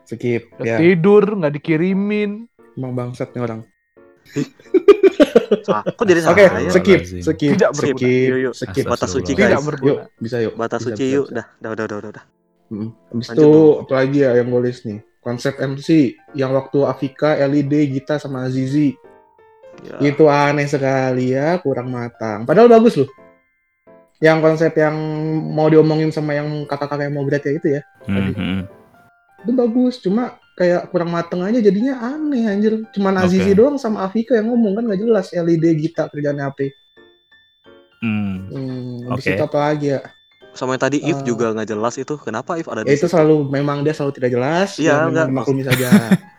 Skip. 0.07 0.41
Udah 0.57 0.65
Ya, 0.65 0.77
Tidur 0.77 1.23
nggak 1.37 1.53
dikirimin. 1.53 2.48
Emang 2.75 2.93
bangsat 2.93 3.31
nih 3.31 3.41
orang. 3.41 3.61
Ah, 5.67 5.81
kok 5.81 6.05
jadi 6.05 6.21
Oke, 6.25 6.45
saya? 6.45 6.69
skip, 6.69 6.99
Astagfirullahaladzim. 7.01 7.21
skip, 7.25 7.51
Tidak 7.57 7.71
skip, 7.71 7.95
berguna. 7.97 8.29
Yuk, 8.29 8.38
yuk. 8.39 8.53
skip. 8.53 8.85
Batas 8.85 9.09
suci 9.09 9.31
Astagfirullah. 9.33 9.49
Tidak 9.49 9.49
guys. 9.57 9.65
berguna. 9.65 9.89
Yuk, 9.89 9.99
bisa 10.21 10.38
yuk. 10.39 10.53
Batas 10.53 10.79
Bisa, 10.79 10.88
suci 10.88 11.03
bisa, 11.03 11.15
yuk. 11.15 11.25
bisa. 11.25 11.35
Dah, 11.35 11.45
dah, 11.59 11.71
udah, 11.73 11.85
udah, 11.97 12.09
udah. 12.11 12.23
Hmm. 12.69 12.89
Lanjut 13.09 13.33
itu 13.33 13.49
apa 13.81 13.93
lagi 13.95 14.17
ya 14.19 14.29
yang 14.38 14.47
gue 14.47 14.61
list 14.61 14.81
nih? 14.85 14.99
Konsep 15.19 15.53
MC 15.57 15.88
yang 16.31 16.51
waktu 16.53 16.79
Afika, 16.85 17.29
LED, 17.35 17.73
Gita 17.91 18.15
sama 18.17 18.45
Azizi 18.45 18.93
Ya. 19.79 19.95
itu 20.03 20.27
aneh 20.27 20.67
sekali 20.67 21.31
ya, 21.31 21.55
kurang 21.63 21.88
matang. 21.88 22.43
Padahal 22.43 22.67
bagus 22.67 22.99
loh. 22.99 23.07
Yang 24.19 24.38
konsep 24.43 24.75
yang 24.75 24.91
mau 25.49 25.71
diomongin 25.71 26.11
sama 26.11 26.35
yang 26.35 26.67
kakak-kakak 26.67 27.07
yang 27.07 27.15
mau 27.15 27.23
berat 27.23 27.39
kayak 27.39 27.63
itu 27.63 27.67
ya, 27.79 27.81
Hmm, 28.03 28.35
hmm. 28.35 28.59
itu 29.39 29.51
bagus. 29.55 30.03
Cuma 30.03 30.35
kayak 30.59 30.91
kurang 30.91 31.09
mateng 31.09 31.39
aja 31.39 31.57
jadinya 31.57 31.95
aneh 32.03 32.43
anjir. 32.45 32.83
Cuman. 32.91 33.15
Azizi 33.17 33.55
doang 33.55 33.79
sama 33.79 34.03
Afika 34.03 34.35
yang 34.35 34.51
ngomong 34.51 34.75
kan 34.75 34.83
nggak 34.83 34.99
jelas 34.99 35.31
LED, 35.31 35.63
Gita 35.73 36.05
kerjaannya 36.05 36.43
apa. 36.43 36.67
Hmm, 37.99 38.47
Hmm, 38.47 39.11
habis 39.11 39.23
Oke. 39.23 39.35
itu 39.35 39.43
apa 39.43 39.59
lagi 39.61 39.87
ya? 39.91 40.01
Sama 40.49 40.73
yang 40.73 40.81
tadi 40.81 40.97
if 40.99 41.15
Eh. 41.15 41.23
juga 41.23 41.53
nggak 41.53 41.67
jelas 41.67 41.95
itu. 41.95 42.15
Kenapa 42.17 42.55
if 42.55 42.65
ada 42.65 42.81
Ya 42.81 42.89
di 42.89 42.91
itu 42.91 43.05
situ? 43.05 43.11
selalu 43.11 43.47
memang 43.47 43.83
dia 43.83 43.93
selalu 43.93 44.11
tidak 44.13 44.31
jelas. 44.33 44.69
Iya, 44.75 44.83
ya, 44.83 44.93
memang 44.97 45.09
enggak. 45.09 45.27
dimaklumi 45.29 45.63
saja. 45.63 45.87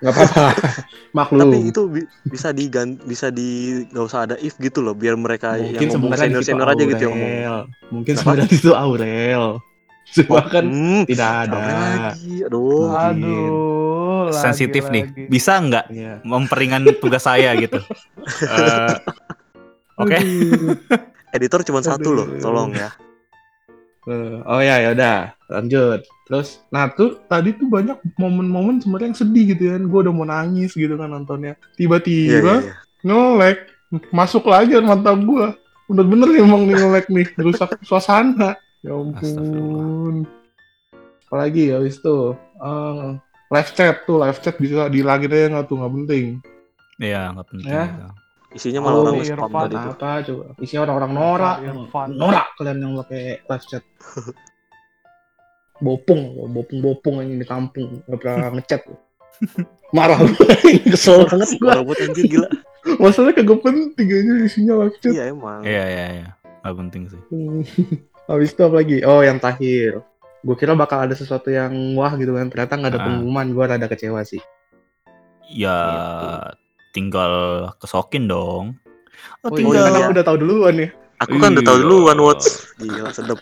Nggak 0.02 0.12
apa-apa. 0.12 0.46
Maklum. 1.18 1.40
Tapi 1.46 1.58
itu 1.64 1.82
bi- 1.86 2.08
bisa 2.26 2.48
digan 2.50 2.88
bisa 3.00 3.26
di 3.28 3.48
nggak 3.86 4.04
usah 4.04 4.20
ada 4.24 4.36
if 4.36 4.56
gitu 4.56 4.80
loh, 4.80 4.92
biar 4.92 5.14
mereka 5.14 5.54
mungkin 5.54 5.68
yang 5.78 5.94
ngomong 5.94 6.10
sebenarnya 6.10 6.26
senior 6.26 6.42
senior 6.42 6.68
aja 6.68 6.82
gitu 6.86 7.02
yang 7.02 7.12
ngomong. 7.12 7.30
Aurel. 7.30 7.58
Mungkin 7.88 8.12
sebenarnya 8.14 8.48
itu 8.58 8.70
Aurel. 8.72 9.44
Cuma 10.12 10.42
kan 10.44 10.64
Hmm, 10.64 11.02
tidak 11.04 11.30
ada. 11.44 11.58
lagi. 12.10 12.42
Aduh. 12.42 12.88
Mungkin. 12.88 12.98
Aduh. 12.98 14.26
lagi- 14.26 14.36
sensitif 14.36 14.84
nih. 14.88 15.04
lagi. 15.06 15.24
Bisa 15.26 15.52
nggak 15.56 15.84
Iya. 15.88 16.14
memperingan 16.22 16.82
tugas 16.96 17.22
saya 17.22 17.54
gitu? 17.54 17.78
Eh, 18.46 18.94
Oke. 19.96 20.16
Aduh. 20.16 20.74
Editor 21.36 21.62
cuma 21.62 21.78
satu 21.80 22.10
loh, 22.10 22.26
tolong 22.36 22.72
ya. 22.72 22.90
Eh, 24.02 24.36
oh 24.42 24.58
ya 24.58 24.80
ya 24.80 24.90
udah 24.90 25.18
lanjut 25.46 26.00
terus 26.24 26.64
nah 26.66 26.88
tuh 26.88 27.20
tadi 27.22 27.52
tuh 27.52 27.68
banyak 27.68 28.00
momen-momen 28.16 28.80
sebenarnya 28.80 29.06
yang 29.06 29.18
sedih 29.18 29.44
gitu 29.50 29.68
kan 29.68 29.82
gue 29.84 30.00
udah 30.00 30.10
mau 30.10 30.24
nangis 30.24 30.72
gitu 30.72 30.96
kan 30.96 31.04
nontonnya 31.06 31.52
Iya, 31.52 31.60
iya, 31.60 31.76
tiba-tiba 31.76 32.54
iya. 32.56 32.74
ngelek 33.02 33.58
masuk 34.08 34.48
lagi 34.48 34.72
mata 34.80 35.12
gua 35.12 35.52
bener-bener 35.84 36.32
nih 36.32 36.40
emang 36.40 36.62
nih 36.64 36.76
ngelek 36.76 37.06
nih 37.08 37.26
rusak 37.36 37.76
suasana 37.82 38.56
ya 38.80 38.92
ampun 38.96 40.24
apalagi 41.26 41.70
ya 41.70 41.78
habis 41.78 42.00
itu 42.00 42.16
eh, 42.58 43.08
live 43.50 43.70
chat 43.72 43.96
tuh 44.04 44.16
live 44.18 44.40
chat 44.40 44.56
bisa 44.56 44.88
dihilangin 44.88 45.30
aja 45.30 45.46
nggak 45.52 45.66
tuh 45.66 45.76
nggak 45.78 45.94
penting 46.02 46.26
Iya, 47.00 47.32
nggak 47.32 47.48
penting. 47.48 47.64
Ya. 47.72 47.84
gitu. 47.88 48.08
Isinya 48.50 48.80
malah 48.84 48.98
orang 49.08 49.24
spam 49.24 49.52
tadi 49.56 49.72
tuh. 49.72 49.92
apa 49.96 50.10
coba 50.20 50.44
isinya 50.60 50.80
orang-orang 50.84 51.12
norak 51.14 51.56
norak 52.12 52.46
kalian 52.58 52.78
yang 52.82 52.92
pakai 53.00 53.22
live 53.40 53.64
chat 53.64 53.84
bopong 55.86 56.20
bopong 56.52 56.78
bopong 56.84 57.14
yang 57.24 57.40
di 57.40 57.46
kampung 57.48 58.04
nggak 58.04 58.20
pernah 58.20 58.50
ngechat 58.52 58.82
marah 59.96 60.20
gue 60.20 60.52
kesel 60.92 61.24
banget 61.24 61.56
gua 61.56 61.80
buat 61.80 61.96
anjir 62.04 62.26
gila. 62.28 62.48
masalahnya 63.00 63.40
kagak 63.40 63.60
penting 63.64 64.08
aja 64.12 64.32
isinya 64.44 64.74
live 64.84 64.96
chat 65.00 65.12
Iya 65.14 65.24
emang. 65.32 65.60
Iya, 65.64 65.84
iya, 65.88 66.06
iya. 66.20 66.28
Nggak 66.60 66.74
penting 66.76 67.02
sih. 67.08 67.20
Habis 68.26 68.50
itu 68.50 68.60
apa 68.60 68.74
lagi? 68.76 68.96
Oh, 69.02 69.20
yang 69.20 69.38
terakhir. 69.38 70.02
Gue 70.40 70.56
kira 70.56 70.72
bakal 70.72 71.04
ada 71.04 71.12
sesuatu 71.12 71.48
yang 71.48 71.72
wah 71.94 72.12
gitu 72.14 72.32
kan. 72.32 72.48
Ternyata 72.48 72.72
nggak 72.74 72.90
ada 72.90 73.00
Ah. 73.00 73.06
pengumuman. 73.06 73.46
Gue 73.50 73.64
rada 73.66 73.86
kecewa 73.86 74.20
sih. 74.22 74.40
Ya, 75.46 75.76
tinggal 76.90 77.32
kesokin 77.76 78.26
dong. 78.26 78.78
Oh, 79.42 79.50
Oh, 79.50 79.52
tinggal 79.52 79.82
iya, 79.82 79.90
kan 79.90 80.00
aku 80.00 80.12
udah 80.14 80.24
tahu 80.24 80.36
duluan 80.38 80.74
ya. 80.76 80.88
Aku 81.20 81.36
kan 81.36 81.52
udah 81.52 81.64
tahu 81.64 81.76
Iya. 81.76 81.84
duluan 81.84 82.18
Watch. 82.18 82.46
Gila 82.76 83.10
sedep. 83.12 83.40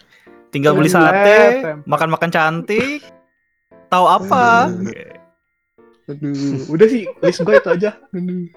tinggal 0.48 0.72
beli 0.72 0.88
sate, 0.88 1.60
makan-makan 1.84 2.32
cantik. 2.32 3.04
Tahu 3.86 4.04
apa? 4.08 4.72
Aduh, 6.08 6.64
udah 6.66 6.86
sih 6.88 7.04
list 7.20 7.44
gue 7.44 7.52
itu 7.54 7.68
aja. 7.68 8.00
Aduh. 8.08 8.48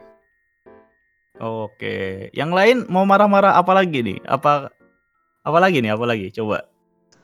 Oke. 1.37 2.31
Yang 2.31 2.51
lain 2.53 2.77
mau 2.87 3.03
marah-marah 3.03 3.59
apa 3.59 3.75
lagi 3.75 3.99
nih? 3.99 4.19
Apa 4.23 4.71
apa 5.41 5.57
lagi 5.57 5.81
nih? 5.81 5.91
Apa 5.93 6.05
lagi? 6.05 6.27
Coba. 6.33 6.65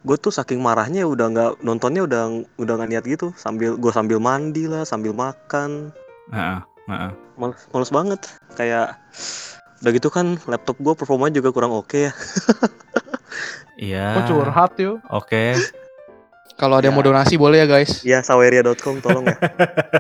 Gue 0.06 0.18
tuh 0.18 0.32
saking 0.32 0.62
marahnya 0.62 1.04
udah 1.04 1.28
nggak 1.34 1.52
nontonnya 1.66 2.06
udah 2.06 2.22
udah 2.58 2.74
nggak 2.78 2.90
niat 2.90 3.06
gitu. 3.06 3.34
Sambil 3.38 3.78
gue 3.78 3.92
sambil 3.94 4.22
mandi 4.22 4.66
lah, 4.70 4.86
sambil 4.86 5.12
makan. 5.14 5.92
Heeh, 6.34 6.60
heeh. 6.90 7.12
Males, 7.38 7.62
males 7.70 7.92
banget. 7.92 8.22
Kayak 8.58 8.98
udah 9.86 9.92
gitu 9.94 10.10
kan 10.10 10.42
laptop 10.50 10.82
gue 10.82 10.94
performanya 10.98 11.38
juga 11.38 11.54
kurang 11.54 11.74
oke 11.74 12.10
ya. 12.10 12.14
Iya. 13.78 14.18
Kok 14.18 14.24
curhat 14.26 14.74
yuk? 14.82 14.98
Oke. 15.14 15.54
Kalau 16.58 16.82
ada 16.82 16.90
yang 16.90 16.98
mau 16.98 17.06
donasi 17.06 17.38
boleh 17.38 17.62
ya 17.62 17.68
guys. 17.70 18.02
Ya 18.02 18.26
saweria.com 18.26 18.98
tolong 19.06 19.30
ya. 19.30 19.38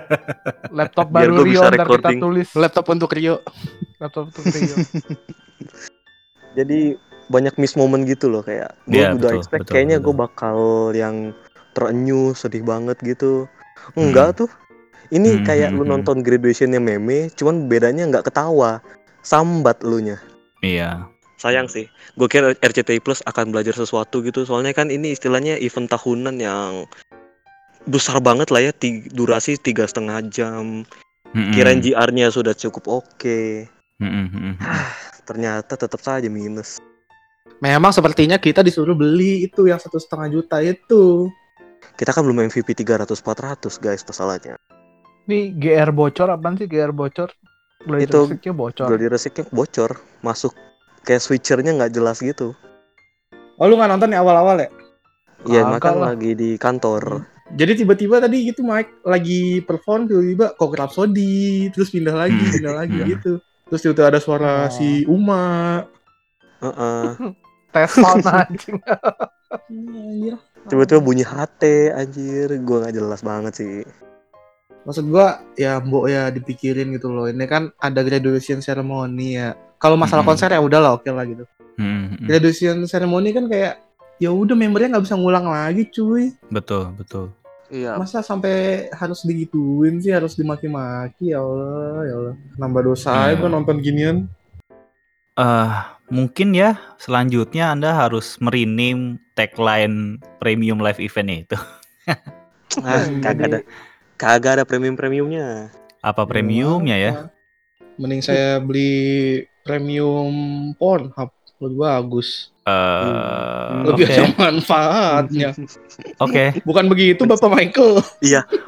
Laptop 0.78 1.14
baru 1.14 1.46
Rio 1.46 1.62
ntar 1.62 1.86
kita 1.86 2.18
tulis. 2.18 2.50
Laptop 2.58 2.90
untuk 2.90 3.14
Rio. 3.14 3.46
Laptop 4.02 4.34
untuk 4.34 4.50
Rio. 4.50 4.76
Jadi 6.58 6.98
banyak 7.28 7.56
miss 7.60 7.76
moment 7.76 8.08
gitu 8.08 8.32
loh 8.32 8.44
kayak 8.44 8.72
gue 8.88 9.00
Iya, 9.00 9.16
udah 9.16 9.32
betul, 9.32 9.40
expect 9.44 9.62
betul, 9.68 9.74
kayaknya 9.76 9.98
gue 10.00 10.16
bakal 10.16 10.58
yang 10.96 11.36
terenyuh 11.76 12.34
sedih 12.34 12.64
banget 12.64 12.98
gitu. 13.04 13.46
Enggak 13.94 14.42
tuh. 14.44 14.50
Ini 15.08 15.40
Hmm, 15.40 15.46
kayak 15.48 15.70
hmm, 15.72 15.78
lu 15.80 15.84
hmm. 15.88 15.92
nonton 15.94 16.20
graduationnya 16.20 16.84
meme 16.84 17.32
cuman 17.38 17.72
bedanya 17.72 18.10
nggak 18.12 18.28
ketawa 18.28 18.84
sambat 19.24 19.80
lu 19.84 20.02
nya. 20.04 20.18
Iya. 20.64 21.06
sayang 21.38 21.70
sih. 21.70 21.86
Gue 22.18 22.26
kira 22.26 22.58
RCTI 22.58 22.98
Plus 22.98 23.22
akan 23.30 23.54
belajar 23.54 23.78
sesuatu 23.78 24.26
gitu. 24.26 24.42
Soalnya 24.42 24.74
kan 24.74 24.90
ini 24.90 25.14
istilahnya 25.14 25.62
event 25.62 25.86
tahunan 25.86 26.42
yang 26.42 26.90
besar 27.86 28.18
banget 28.26 28.50
lah 28.50 28.66
ya 28.66 28.74
durasi 29.14 29.54
tiga 29.62 29.86
setengah 29.86 30.26
jam. 30.34 30.82
Mm-mm. 31.38 31.54
kirain 31.54 31.78
GR-nya 31.78 32.34
sudah 32.34 32.58
cukup 32.58 32.90
oke. 32.90 33.70
Mm-mm, 34.02 34.26
mm-mm. 34.34 34.56
ternyata 35.30 35.78
tetap 35.78 36.02
saja 36.02 36.26
minus 36.26 36.82
Memang 37.58 37.89
sepertinya 37.89 38.38
kita 38.38 38.62
disuruh 38.62 38.94
beli 38.94 39.44
itu 39.44 39.66
yang 39.66 39.77
satu 39.77 39.98
setengah 39.98 40.30
juta 40.32 40.58
itu. 40.60 41.30
kita 41.94 42.10
kan 42.10 42.22
belum 42.22 42.46
MVP 42.46 42.77
300-400 42.77 43.18
guys 43.77 44.01
masalahnya 44.01 44.54
Nih 45.25 45.50
GR 45.51 45.89
bocor 45.89 46.30
apaan 46.30 46.54
sih 46.54 46.66
GR 46.66 46.89
bocor? 46.92 47.34
Gladi 47.80 48.06
Itu 48.06 48.20
Resiknya 48.27 48.54
bocor. 48.54 48.86
Gladi 48.88 49.06
Resiknya 49.08 49.46
bocor 49.48 49.92
masuk 50.20 50.54
kayak 51.01 51.20
switchernya 51.20 51.74
nggak 51.74 51.92
jelas 51.92 52.20
gitu 52.20 52.54
Oh 53.56 53.66
lu 53.66 53.75
nggak 53.75 53.89
nonton 53.89 54.12
ya 54.12 54.22
awal-awal 54.22 54.58
ya? 54.58 54.70
Iya 55.44 55.62
Kagak 55.63 55.74
makan 55.74 55.94
lah. 55.96 56.06
lagi 56.12 56.32
di 56.34 56.50
kantor 56.56 57.04
Jadi 57.50 57.72
tiba-tiba 57.77 58.16
tadi 58.20 58.38
gitu 58.46 58.62
Mike 58.62 59.01
lagi 59.04 59.42
perform 59.60 60.06
tiba-tiba 60.06 60.54
kok 60.54 60.72
Rhapsody 60.72 61.34
terus 61.72 61.89
pindah 61.89 62.13
lagi 62.13 62.38
Hmm. 62.38 62.54
pindah 62.54 62.74
lagi 62.75 62.98
Hmm. 62.98 63.08
gitu. 63.10 63.32
Terus 63.66 63.82
tiba-tiba 63.82 64.08
ada 64.08 64.20
suara 64.20 64.54
Oh. 64.62 64.70
si 64.70 65.01
Uma. 65.04 65.82
Heeh. 66.60 67.06
Tes 67.74 67.92
sound 67.92 68.24
anjing. 68.24 68.80
Anjir. 69.70 70.36
tiba-tiba 70.68 71.00
bunyi 71.00 71.24
HT 71.24 71.64
anjir 71.92 72.52
gua 72.60 72.84
nggak 72.84 72.96
jelas 72.96 73.24
banget 73.24 73.54
sih 73.56 73.76
Maksud 74.84 75.08
gua 75.08 75.40
ya 75.54 75.80
mbok 75.80 76.08
ya 76.08 76.28
dipikirin 76.28 76.92
gitu 76.92 77.12
loh. 77.12 77.28
Ini 77.28 77.44
kan 77.44 77.76
ada 77.76 78.00
graduation 78.02 78.60
ceremony 78.60 79.36
ya. 79.36 79.52
Kalau 79.78 79.96
masalah 79.96 80.24
Mm-mm. 80.24 80.32
konser 80.32 80.48
ya 80.48 80.64
udahlah 80.64 80.96
oke 80.96 81.08
lah 81.08 81.28
gitu. 81.28 81.44
Mm-mm. 81.76 82.24
Graduation 82.24 82.84
ceremony 82.84 83.32
kan 83.32 83.48
kayak 83.48 83.84
ya 84.16 84.32
udah 84.32 84.56
membernya 84.56 84.96
nggak 84.96 85.04
bisa 85.04 85.20
ngulang 85.20 85.44
lagi 85.46 85.92
cuy. 85.92 86.32
Betul, 86.48 86.96
betul. 86.96 87.36
iya 87.68 88.00
Masa 88.00 88.24
sampai 88.24 88.88
harus 88.90 89.28
digituin 89.28 90.00
sih, 90.00 90.16
harus 90.16 90.34
dimaki-maki 90.34 91.36
ya 91.36 91.44
Allah, 91.44 92.00
ya 92.04 92.14
Allah. 92.16 92.36
Nambah 92.56 92.82
dosa 92.86 93.12
aja 93.12 93.36
Iya. 93.36 93.40
gua 93.40 93.50
nonton 93.52 93.84
ginian. 93.84 94.18
eh 95.36 95.72
mungkin 96.08 96.56
ya 96.56 96.80
selanjutnya 97.00 97.72
Anda 97.76 97.92
harus 97.96 98.40
merinim 98.40 99.20
tagline 99.36 100.20
premium 100.40 100.80
live 100.80 101.00
eventnya 101.00 101.38
itu. 101.44 101.58
ah, 102.88 103.06
kagak 103.24 103.46
ada 103.52 103.60
kagak 104.16 104.52
ada 104.60 104.64
premium 104.64 104.96
premiumnya 104.96 105.70
Apa 106.00 106.24
premiumnya 106.24 106.96
ya? 106.96 107.14
Mending 107.98 108.22
saya 108.24 108.62
beli 108.62 109.44
premium 109.66 110.32
Pornhub 110.78 111.34
lebih 111.58 111.80
bagus. 111.82 112.54
Eh, 112.68 113.74
Lebih 113.88 114.06
Oke, 114.06 114.14
ada 114.14 114.24
manfaatnya. 114.38 115.50
oke. 116.24 116.44
Bukan 116.62 116.86
begitu 116.86 117.26
Bapak 117.26 117.50
Michael. 117.50 118.04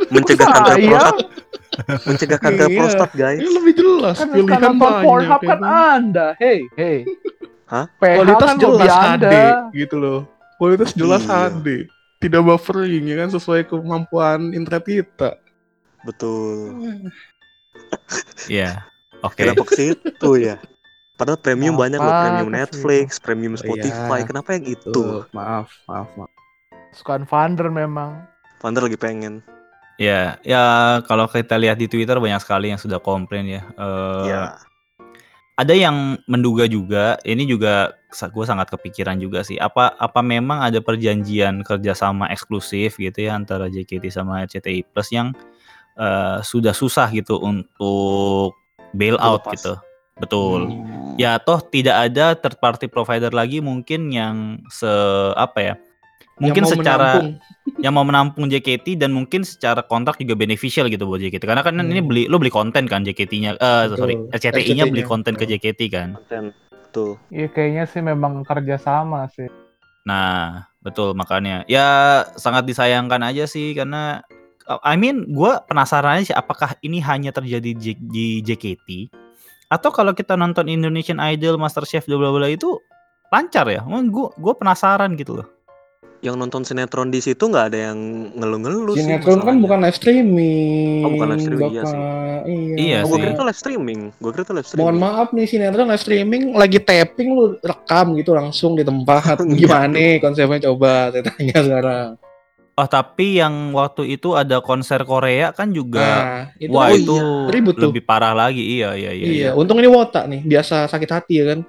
mencegah 0.10 0.48
kanker 0.50 0.77
prostat 0.89 1.17
mencegah 2.03 2.39
kanker 2.41 2.67
Iya. 2.67 2.77
prostat 2.81 3.10
Ini 3.13 3.19
guys 3.22 3.39
lebih 3.55 3.74
jelas 3.77 4.17
Kan 4.19 4.27
pilihan 4.34 4.60
kan 4.60 4.74
banyak. 4.75 5.03
Pornhub 5.05 5.41
kan 5.46 5.62
Anda. 5.63 6.27
Hey, 6.41 6.65
hey. 6.75 7.05
Hah? 7.69 7.85
PH 7.95 8.15
Kualitas 8.17 8.43
kan 8.43 8.57
jelas 8.57 8.89
HD 8.89 9.33
gitu 9.77 9.95
loh. 9.95 10.19
Kualitas 10.57 10.91
jelas 10.91 11.21
Iya. 11.23 11.53
HD. 11.53 11.67
Tidak 12.19 12.41
buffering 12.41 13.03
ya 13.05 13.15
kan 13.17 13.29
sesuai 13.29 13.63
kemampuan 13.63 14.51
internet 14.51 14.83
kita. 14.83 15.38
betul 15.99 16.79
Iya. 18.47 18.83
Oke. 19.19 19.43
kenapa 19.43 19.63
ke 19.65 19.75
situ 19.75 20.29
ya 20.39 20.55
padahal 21.13 21.35
premium 21.35 21.75
Apa 21.75 21.81
banyak 21.83 21.99
loh 21.99 22.15
premium 22.23 22.49
Netflix 22.49 23.07
premium 23.19 23.53
Oh, 23.53 23.59
Spotify 23.59 24.23
iya. 24.23 24.25
kenapa 24.25 24.55
yang 24.55 24.65
itu 24.69 24.88
Tuh, 24.89 25.27
maaf, 25.29 25.67
maaf, 25.85 26.07
maaf. 26.15 26.31
Sukaan 26.89 27.27
Vander 27.27 27.67
memang. 27.67 28.23
Vander 28.57 28.81
lagi 28.81 28.95
pengen 28.95 29.43
Ya, 29.99 30.39
ya 30.41 30.63
kalau 31.03 31.27
kita 31.27 31.59
lihat 31.59 31.75
di 31.75 31.85
Twitter 31.85 32.15
banyak 32.15 32.39
sekali 32.39 32.71
yang 32.71 32.79
sudah 32.79 32.97
komplain 32.97 33.43
ya. 33.45 33.67
Eh, 33.75 34.23
ya 34.25 34.55
Ada 35.60 35.75
yang 35.75 36.16
menduga 36.24 36.72
juga, 36.72 37.20
ini 37.28 37.44
juga 37.44 37.92
gue 38.16 38.46
sangat 38.48 38.72
kepikiran 38.72 39.20
juga 39.20 39.44
sih. 39.44 39.60
Apa 39.60 39.92
apa 40.00 40.24
memang 40.24 40.63
ada 40.63 40.80
perjanjian 40.80 41.68
kerjasama 41.68 42.32
eksklusif 42.32 42.96
gitu 42.96 43.28
ya 43.28 43.36
antara 43.36 43.68
JKT 43.68 44.08
sama 44.08 44.48
RCTI 44.48 44.88
Plus 44.88 45.12
yang 45.12 45.36
eh, 46.00 46.39
sudah 46.39 46.72
susah 46.72 47.12
gitu 47.12 47.36
untuk 47.44 48.56
bail 48.96 49.20
out 49.20 49.44
gitu. 49.51 49.75
Betul. 50.20 50.72
Hmm. 50.72 51.16
Ya 51.20 51.36
toh 51.44 51.60
tidak 51.60 52.08
ada 52.08 52.39
third 52.39 52.56
party 52.63 52.88
provider 52.88 53.32
lagi 53.36 53.60
mungkin 53.60 54.16
yang 54.16 54.63
se 54.72 54.88
apa 55.36 55.60
ya? 55.60 55.75
Mungkin 56.39 56.63
Yang 56.63 56.72
secara 56.74 57.19
menampung. 57.19 57.27
yang 57.84 57.93
mau 57.93 58.03
menampung 58.03 58.46
JKT 58.48 58.96
dan 58.98 59.12
mungkin 59.12 59.43
secara 59.43 59.79
kontrak 59.81 60.15
juga 60.17 60.34
beneficial 60.34 60.88
gitu 60.88 61.03
buat 61.03 61.19
JKT 61.19 61.43
karena 61.43 61.62
kan 61.62 61.75
ini 61.75 62.00
Hmm. 62.00 62.08
beli 62.08 62.24
lo 62.25 62.36
beli 62.36 62.50
konten 62.50 62.88
kan 62.88 63.03
JKT-nya 63.03 63.55
eh 63.55 63.84
Betul. 63.88 63.98
sorry 63.98 64.15
RCTI-nya 64.31 64.88
beli 64.88 65.03
konten 65.03 65.36
ke. 65.36 65.43
JKT 65.43 65.79
kan 65.88 66.15
konten 66.15 66.55
betul 66.72 67.19
Iya 67.29 67.48
kayaknya 67.48 67.84
sih 67.86 68.01
memang 68.01 68.41
kerjasama 68.41 69.27
sih. 69.29 69.48
nah 70.01 70.65
betul 70.79 71.12
makanya 71.13 71.67
ya 71.67 71.88
sangat 72.34 72.63
disayangkan 72.65 73.19
aja 73.22 73.43
sih 73.46 73.72
karena 73.72 74.24
I 74.81 74.96
mean 74.96 75.27
gue 75.29 75.51
penasaran 75.67 76.17
aja 76.17 76.24
sih 76.25 76.38
apakah 76.38 76.74
ini 76.79 76.98
hanya 77.00 77.29
terjadi 77.29 77.75
di, 77.75 77.91
di 77.96 78.25
JKT 78.39 79.12
atau 79.67 79.89
kalau 79.91 80.12
kita 80.12 80.34
nonton 80.34 80.65
Indonesian 80.65 81.19
Idol 81.19 81.60
Master 81.60 81.84
Chef 81.84 82.08
bla 82.08 82.17
bla 82.17 82.31
bla 82.31 82.48
itu 82.48 82.79
lancar 83.29 83.69
ya 83.69 83.84
gue 83.86 84.27
gue 84.34 84.53
penasaran 84.55 85.13
gitu 85.13 85.43
loh 85.43 85.48
yang 86.19 86.35
nonton 86.35 86.61
sinetron 86.61 87.07
di 87.07 87.19
situ 87.19 87.39
nggak 87.41 87.65
ada 87.69 87.79
yang 87.89 87.97
ngeluh-ngeluh 88.33 88.91
sih 88.91 89.07
Sinetron 89.07 89.39
kan 89.39 89.55
bukan 89.57 89.79
live 89.79 89.95
streaming. 89.95 90.99
Oh, 90.99 91.09
bukan 91.09 91.27
live 91.29 91.41
streaming, 91.41 91.69
iya 91.69 91.81
Bapak. 91.81 91.88
sih. 91.88 91.99
Iya. 92.41 92.75
Iya 92.75 92.97
Oh, 92.97 93.05
gue 93.05 93.09
sih. 93.09 93.21
kira 93.21 93.31
itu 93.31 93.43
live 93.43 93.59
streaming. 93.59 93.99
Gue 94.17 94.29
kira 94.31 94.43
itu 94.43 94.53
live 94.53 94.67
streaming. 94.67 94.83
Mohon 94.85 94.97
maaf 94.99 95.27
nih 95.31 95.45
sinetron 95.45 95.88
live 95.88 95.99
streaming 95.99 96.43
lagi 96.53 96.77
tapping 96.77 97.29
lu 97.29 97.43
rekam 97.57 98.05
gitu 98.13 98.31
langsung 98.31 98.71
di 98.73 98.83
tempat. 98.83 99.39
Gimana 99.59 99.88
nih 99.89 100.19
konsepnya 100.19 100.59
coba 100.65 101.09
saya 101.09 101.23
tanya 101.25 101.57
sekarang. 101.57 102.07
Oh 102.73 102.88
tapi 102.88 103.35
yang 103.35 103.71
waktu 103.71 104.07
itu 104.09 104.33
ada 104.33 104.59
konser 104.59 105.03
Korea 105.03 105.51
kan 105.51 105.67
juga 105.69 105.99
Nah, 105.99 106.43
itu 106.57 106.71
wah 106.71 106.88
kan 106.88 106.95
itu 106.95 107.15
ribut 107.47 107.75
tuh. 107.75 107.91
lebih 107.91 108.03
parah 108.03 108.31
lagi 108.31 108.63
iya 108.73 108.91
iya 108.91 109.11
iya. 109.11 109.27
Iya, 109.27 109.49
untung 109.51 109.75
ini 109.77 109.88
wota 109.88 110.23
nih, 110.23 110.39
biasa 110.41 110.88
sakit 110.88 111.09
hati 111.09 111.33
ya 111.38 111.45
kan. 111.51 111.59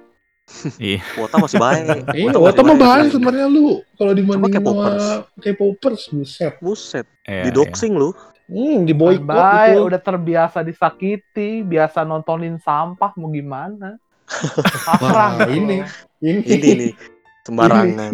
Iya. 0.77 0.99
Wota 1.17 1.35
masih 1.37 1.57
baik. 1.57 1.85
Iya, 2.11 2.25
masih 2.29 2.41
wota 2.41 2.61
mah 2.61 2.77
baik. 2.77 3.09
sebenarnya 3.11 3.47
lu 3.47 3.81
kalau 3.95 4.11
K-popers. 4.13 5.01
sama 5.01 5.39
K-popers, 5.39 6.01
buset. 6.09 6.53
Buset, 6.59 7.05
iya, 7.25 7.43
di 7.45 7.51
doxing 7.51 7.93
lu. 7.93 8.11
Hmm, 8.45 8.83
di 8.83 8.91
boykot 8.91 9.23
Bye, 9.23 9.79
itu. 9.79 9.87
udah 9.87 9.97
terbiasa 9.97 10.59
disakiti, 10.59 11.63
biasa 11.63 12.03
nontonin 12.03 12.59
sampah 12.59 13.15
mau 13.15 13.31
gimana? 13.31 13.95
Pasrah 14.87 15.47
gitu. 15.47 15.55
ini. 15.55 15.77
Ini. 16.19 16.39
Ini 16.45 16.69
nih 16.77 16.93
sembarangan. 17.41 18.13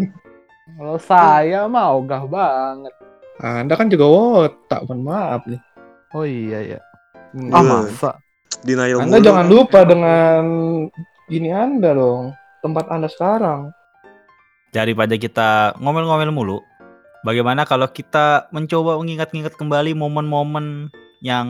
Kalau 0.78 0.98
saya 1.00 1.66
mah 1.66 1.90
ogah 1.94 2.24
banget. 2.24 2.94
Anda 3.38 3.74
kan 3.74 3.90
juga 3.90 4.06
wota, 4.06 4.78
mohon 4.84 5.02
maaf 5.04 5.42
nih. 5.46 5.62
Oh 6.14 6.24
iya 6.24 6.78
ya. 6.78 6.80
Hmm. 7.34 7.50
Ah 7.50 7.60
Iya. 7.60 7.70
masa? 7.84 8.12
Denial 8.62 8.98
Anda 9.02 9.18
mulu. 9.18 9.26
jangan 9.26 9.46
lupa 9.46 9.80
dengan 9.84 10.44
ini 11.28 11.52
Anda 11.52 11.92
dong, 11.92 12.32
tempat 12.64 12.88
Anda 12.88 13.12
sekarang. 13.12 13.76
Daripada 14.72 15.16
kita 15.20 15.76
ngomel-ngomel 15.80 16.32
mulu, 16.32 16.60
bagaimana 17.24 17.68
kalau 17.68 17.88
kita 17.92 18.48
mencoba 18.56 19.00
mengingat-ingat 19.00 19.56
kembali 19.60 19.96
momen-momen 19.96 20.92
yang 21.20 21.48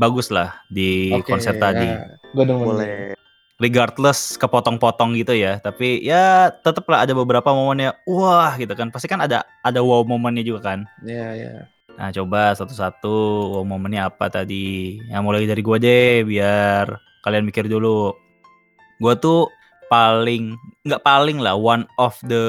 bagus 0.00 0.32
lah 0.32 0.56
di 0.72 1.12
Oke, 1.12 1.32
konser 1.32 1.56
tadi. 1.60 1.88
ya. 1.88 2.08
Demen. 2.32 2.64
Boleh. 2.64 3.12
Regardless 3.60 4.34
kepotong-potong 4.40 5.14
gitu 5.14 5.38
ya, 5.38 5.62
tapi 5.62 6.02
ya 6.02 6.50
tetaplah 6.50 7.06
ada 7.06 7.14
beberapa 7.14 7.54
momennya 7.54 7.94
wah 8.10 8.58
gitu 8.58 8.74
kan. 8.74 8.90
Pasti 8.90 9.06
kan 9.06 9.22
ada 9.22 9.46
ada 9.62 9.84
wow 9.84 10.02
momennya 10.02 10.42
juga 10.42 10.74
kan. 10.74 10.88
Iya, 11.04 11.28
iya. 11.38 11.52
Nah, 11.94 12.10
coba 12.10 12.56
satu-satu 12.58 13.14
wow 13.54 13.62
momennya 13.62 14.10
apa 14.10 14.26
tadi. 14.32 14.98
Yang 15.06 15.22
mulai 15.22 15.46
dari 15.46 15.62
gua 15.62 15.78
deh 15.78 16.26
biar 16.26 16.90
kalian 17.22 17.46
mikir 17.46 17.70
dulu. 17.70 18.21
Gua 19.02 19.18
tuh 19.18 19.50
paling 19.90 20.54
nggak 20.86 21.02
paling 21.02 21.42
lah 21.42 21.58
one 21.58 21.84
of 21.98 22.14
the 22.24 22.46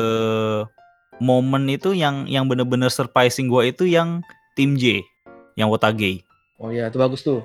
moment 1.17 1.65
itu 1.67 1.91
yang 1.91 2.29
yang 2.29 2.45
bener-bener 2.45 2.93
surprising 2.93 3.49
gua 3.49 3.65
itu 3.65 3.89
yang 3.89 4.21
tim 4.53 4.77
J, 4.77 5.01
yang 5.57 5.73
Wotage. 5.73 6.21
Oh 6.61 6.69
iya, 6.69 6.87
itu 6.87 7.01
bagus 7.01 7.25
tuh. 7.25 7.41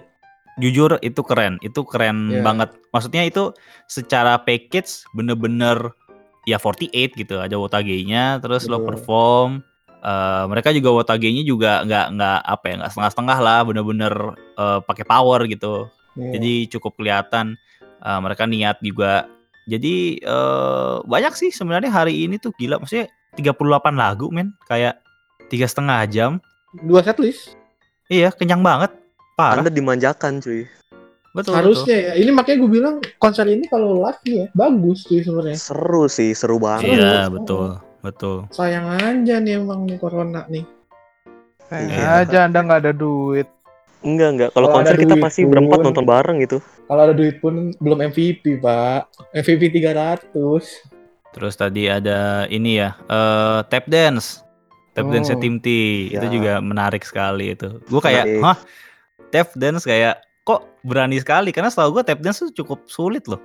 Jujur 0.58 0.98
itu 1.00 1.22
keren, 1.22 1.56
itu 1.64 1.80
keren 1.86 2.34
Iya. 2.34 2.42
banget. 2.44 2.70
Maksudnya 2.92 3.22
itu 3.24 3.54
secara 3.86 4.36
package 4.42 5.06
bener-bener 5.14 5.94
ya 6.44 6.58
48 6.58 7.14
gitu. 7.16 7.38
Ada 7.38 7.56
Wotage-nya, 7.56 8.42
terus 8.42 8.66
lo 8.66 8.82
Betul. 8.82 8.86
perform. 8.92 9.50
Eh, 9.98 10.44
mereka 10.50 10.70
juga 10.74 10.90
Wotage-nya 10.94 11.42
juga 11.46 11.82
nggak 11.86 12.06
nggak 12.14 12.38
apa 12.44 12.64
ya 12.66 12.74
nggak 12.82 12.90
setengah-setengah 12.90 13.38
lah, 13.38 13.60
bener-bener 13.64 14.14
eh, 14.58 14.78
pakai 14.82 15.04
power 15.06 15.46
gitu. 15.46 15.86
Iya. 16.18 16.38
Jadi 16.38 16.52
cukup 16.74 16.98
kelihatan 16.98 17.54
eh, 17.98 18.20
mereka 18.20 18.44
niat 18.44 18.78
juga. 18.78 19.26
Jadi 19.64 20.18
eh, 20.18 20.94
banyak 21.02 21.32
sih 21.32 21.50
sebenarnya 21.50 21.90
hari 21.90 22.24
ini 22.24 22.36
tuh 22.36 22.52
gila. 22.52 22.78
Maksudnya 22.78 23.06
38 23.34 23.54
lagu 23.94 24.26
men, 24.28 24.56
kayak 24.64 24.98
tiga 25.46 25.64
setengah 25.64 26.02
jam. 26.06 26.32
dua 26.78 27.00
setlist. 27.00 27.56
Iya 28.06 28.28
kenyang 28.30 28.60
banget, 28.60 28.92
parah. 29.34 29.60
Anda 29.60 29.68
dimanjakan 29.68 30.40
cuy. 30.40 30.64
betul, 31.30 31.52
betul. 31.52 31.54
Harusnya 31.54 31.96
ya. 31.96 32.12
Ini 32.16 32.30
makanya 32.32 32.58
gue 32.58 32.70
bilang 32.72 32.94
konser 33.16 33.44
ini 33.46 33.68
kalau 33.68 34.00
live 34.00 34.24
ya 34.24 34.44
bagus 34.52 35.04
tuh 35.04 35.20
sebenarnya. 35.20 35.54
Seru 35.54 36.04
sih, 36.06 36.32
seru 36.32 36.56
banget. 36.56 36.96
Iya 36.96 37.28
Seru. 37.28 37.34
betul, 37.36 37.68
betul. 38.00 38.36
Sayang 38.50 38.88
aja 38.90 39.34
nih 39.38 39.56
emang 39.56 39.84
nih 39.84 39.96
corona 39.96 40.48
nih. 40.48 40.64
Sayang 41.68 41.92
Iya. 41.92 42.08
aja 42.18 42.38
Anda 42.44 42.58
nggak 42.58 42.80
ada 42.82 42.92
duit. 42.92 43.48
Enggak, 44.00 44.28
enggak. 44.30 44.50
Kalau 44.52 44.68
konser 44.70 44.96
kita 44.96 45.14
duit 45.14 45.22
pasti 45.22 45.40
pun. 45.44 45.50
berempat 45.52 45.78
nonton 45.80 46.04
bareng 46.04 46.36
gitu. 46.40 46.58
Kalau 46.88 47.00
ada 47.04 47.12
duit 47.12 47.36
pun 47.38 47.76
belum 47.76 48.00
MVP, 48.00 48.64
Pak. 48.64 49.12
MVP 49.36 49.68
300. 49.76 50.32
Terus 51.36 51.54
tadi 51.54 51.84
ada 51.84 52.48
ini 52.48 52.80
ya, 52.80 52.96
eh 53.04 53.60
tap 53.68 53.84
dance. 53.84 54.40
Tap 54.96 55.04
Oh. 55.06 55.12
dance 55.12 55.30
tim 55.36 55.60
T. 55.60 55.68
Itu 56.08 56.26
Ya. 56.26 56.32
juga 56.32 56.52
menarik 56.64 57.04
sekali 57.04 57.52
itu. 57.52 57.78
Gue 57.86 58.00
kayak. 58.00 58.24
"Hah? 58.40 58.56
Tap 59.28 59.52
dance 59.54 59.84
kayak 59.84 60.18
kok 60.42 60.64
berani 60.80 61.20
sekali?" 61.20 61.52
Karena 61.52 61.68
setahu 61.68 62.00
gue 62.00 62.02
tap 62.08 62.24
dance 62.24 62.40
tuh 62.40 62.50
cukup 62.56 62.88
sulit 62.88 63.28
loh. 63.28 63.38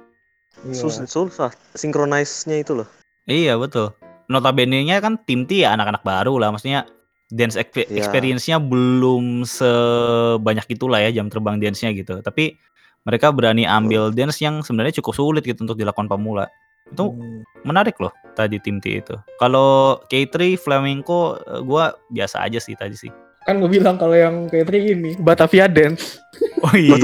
Iya. 0.63 0.79
Susah, 0.79 1.05
susah. 1.05 1.51
Sinkronize-nya 1.75 2.63
itu 2.63 2.79
loh. 2.79 2.87
Iya, 3.27 3.59
betul. 3.59 3.91
Notabene-nya 4.31 5.03
kan 5.03 5.19
tim 5.27 5.43
T 5.43 5.67
ya 5.67 5.75
anak-anak 5.75 6.01
baru 6.07 6.39
lah, 6.39 6.55
maksudnya 6.55 6.87
dance 7.27 7.59
Iya. 7.59 7.67
experience-nya 7.99 8.57
belum 8.63 9.43
sebanyak 9.43 10.63
itulah 10.71 11.03
ya 11.03 11.11
jam 11.11 11.27
terbang 11.27 11.59
dance-nya 11.59 11.91
gitu. 11.91 12.23
Tapi 12.23 12.55
mereka 13.03 13.29
berani 13.29 13.63
ambil 13.63 14.09
dance 14.09 14.39
yang 14.39 14.59
sebenarnya 14.59 14.99
cukup 14.99 15.13
sulit 15.13 15.43
gitu 15.43 15.63
untuk 15.63 15.75
dilakukan 15.75 16.07
pemula. 16.07 16.47
Itu 16.85 17.11
Hmm. 17.11 17.41
menarik 17.63 17.95
loh 17.97 18.11
tadi 18.31 18.59
tim 18.59 18.77
T 18.77 18.99
itu. 18.99 19.15
Kalau 19.37 19.99
K3 20.07 20.55
flamenco 20.55 21.35
eh, 21.39 21.59
gua 21.59 21.91
biasa 22.07 22.41
aja 22.41 22.57
sih 22.57 22.73
tadi 22.73 22.95
sih. 22.95 23.11
Kan 23.43 23.59
gue 23.59 23.67
bilang 23.67 23.99
kalau 23.99 24.15
yang 24.15 24.47
kayak 24.47 24.71
tri 24.71 24.95
ini 24.95 25.15
Batavia 25.15 25.67
Dance. 25.67 26.19
Oh 26.63 26.71
iya. 26.73 26.95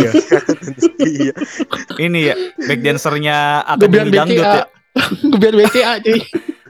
iya. 1.04 1.34
Ini 2.00 2.20
ya 2.24 2.36
back 2.58 2.80
dancernya 2.80 3.38
Gue 3.76 3.92
Akademi 3.92 4.08
Dangdut 4.10 4.40
BCA. 4.40 4.56
ya. 4.56 4.66
Gue 5.30 5.36
biar 5.38 5.54
BCA 5.54 5.94
cuy. 6.00 6.22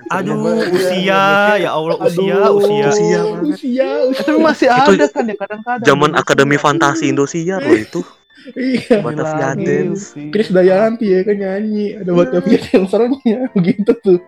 Aduh, 0.10 0.42
usia 0.74 1.22
ya 1.56 1.70
Allah 1.70 1.98
usia 2.02 2.34
Aduh, 2.42 2.58
usia. 2.58 2.90
Usia 2.90 2.90
Usia, 2.90 3.22
usia. 3.46 3.88
Eh, 4.10 4.18
tapi 4.18 4.42
masih 4.42 4.74
Itu 4.74 4.92
ada 4.92 5.06
kan 5.06 5.24
ya 5.24 5.36
kadang-kadang. 5.38 5.86
Zaman. 5.86 6.12
Akademi 6.18 6.58
Fantasi 6.58 7.14
Indosiar 7.14 7.62
loh 7.62 7.78
itu. 7.78 8.02
Iya. 8.52 8.96
Bilangin 9.00 9.58
Dance. 9.62 10.14
sih. 10.14 10.28
Chris 10.30 10.50
Dayanti 10.50 11.06
ya 11.08 11.22
kan 11.22 11.36
nyanyi. 11.36 11.98
Ada 11.98 12.12
Batavia 12.12 12.60
Dancernya. 12.62 13.38
Begitu 13.58 13.92
tuh. 14.00 14.20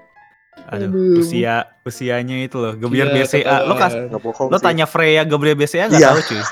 Aduh, 0.67 0.87
Aduh. 0.87 1.19
usia 1.19 1.55
usianya 1.81 2.37
itu 2.41 2.55
loh. 2.55 2.75
Gebiar 2.75 3.09
Iya, 3.09 3.23
BCA. 3.23 3.55
Lo 3.63 3.73
kas 3.73 3.95
lo 3.95 4.19
sih. 4.51 4.59
tanya 4.59 4.85
Freya 4.85 5.23
Gebiar 5.23 5.55
BCA 5.55 5.87
nggak 5.87 5.97
Iya. 5.97 6.11
tahu 6.11 6.21
cuy. 6.25 6.41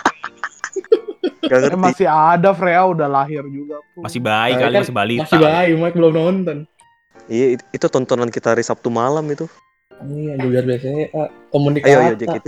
Nggak 1.39 1.55
Eh, 1.55 1.63
ngerti. 1.65 1.79
masih 1.81 2.07
ada 2.07 2.49
Freya 2.51 2.81
udah 2.85 3.07
lahir 3.07 3.41
juga. 3.43 3.81
pun. 3.89 4.05
Masih 4.05 4.19
bayi 4.19 4.53
Nah, 4.53 4.59
kali 4.61 4.69
kan 4.71 4.81
masih 4.81 4.95
balita. 4.95 5.23
Masih 5.25 5.39
baik, 5.41 5.71
Mike 5.75 5.95
belum 5.95 6.13
nonton. 6.13 6.57
Iya, 7.25 7.45
it- 7.53 7.67
itu 7.71 7.85
tontonan 7.85 8.29
kita 8.29 8.53
hari 8.53 8.61
Sabtu 8.61 8.87
malam 8.87 9.25
itu. 9.25 9.49
Iya, 9.99 10.37
gue 10.37 10.45
biar 10.47 10.63
BCA. 10.63 11.23
Komunikasi. 11.49 11.89
Ayo, 11.89 11.97
ayo, 12.03 12.13
JKT. 12.15 12.47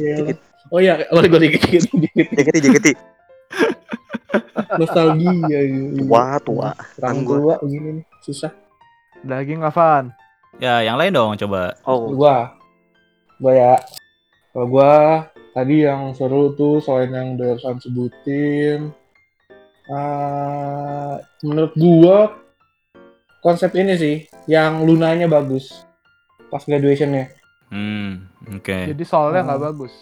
Oh 0.69 0.78
iya, 0.78 1.02
boleh 1.12 1.28
gue 1.28 1.39
dikit 1.41 1.62
dikit 1.63 1.84
dikit. 1.89 2.26
JKT, 2.32 2.56
JKT. 2.62 2.88
Nostalgia 4.80 5.60
gitu. 5.62 6.08
Tua, 6.08 6.26
tua. 6.42 6.70
Orang 7.00 7.18
gua. 7.24 7.38
tua 7.38 7.56
begini 7.62 7.90
nih, 8.00 8.06
susah. 8.24 8.52
Lagi 9.22 9.54
nggak 9.54 9.74
Van? 9.74 10.06
Ya, 10.58 10.82
yang 10.82 10.98
lain 11.00 11.14
dong 11.14 11.36
coba. 11.38 11.76
Oh, 11.86 12.12
Gua, 12.12 12.56
gua 13.38 13.54
ya. 13.54 13.76
Kalau 14.52 14.68
gua 14.68 14.92
tadi 15.52 15.84
yang 15.84 16.12
seru 16.12 16.52
tuh 16.54 16.80
selain 16.80 17.12
yang 17.12 17.30
Dersan 17.36 17.80
sebutin, 17.80 18.92
ah, 19.88 21.20
menurut 21.42 21.74
gua 21.76 22.18
konsep 23.40 23.72
ini 23.76 23.94
sih, 23.96 24.16
yang 24.46 24.84
lunanya 24.84 25.26
bagus 25.26 25.84
pas 26.48 26.64
graduationnya. 26.64 27.32
Hmm, 27.72 28.28
oke. 28.52 28.92
Jadi 28.92 29.04
soalnya 29.08 29.48
nggak 29.48 29.60
Oh. 29.60 29.66
bagus. 29.72 29.94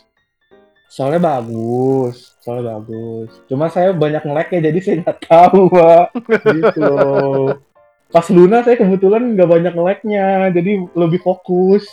Soalnya 0.90 1.22
bagus, 1.22 2.34
soalnya 2.42 2.82
bagus. 2.82 3.30
Cuma 3.46 3.70
saya 3.70 3.94
banyak 3.94 4.26
nge 4.26 4.58
ya 4.58 4.60
jadi 4.74 4.80
saya 4.82 4.96
nggak 5.06 5.20
tahu, 5.22 5.70
Pak. 5.70 6.06
gitu 6.50 6.82
loh. 6.82 7.62
Pas 8.10 8.26
Luna 8.34 8.66
saya 8.66 8.74
kebetulan 8.74 9.38
nggak 9.38 9.50
banyak 9.54 9.74
nge 9.78 10.50
jadi 10.58 10.72
lebih 10.98 11.22
fokus. 11.22 11.86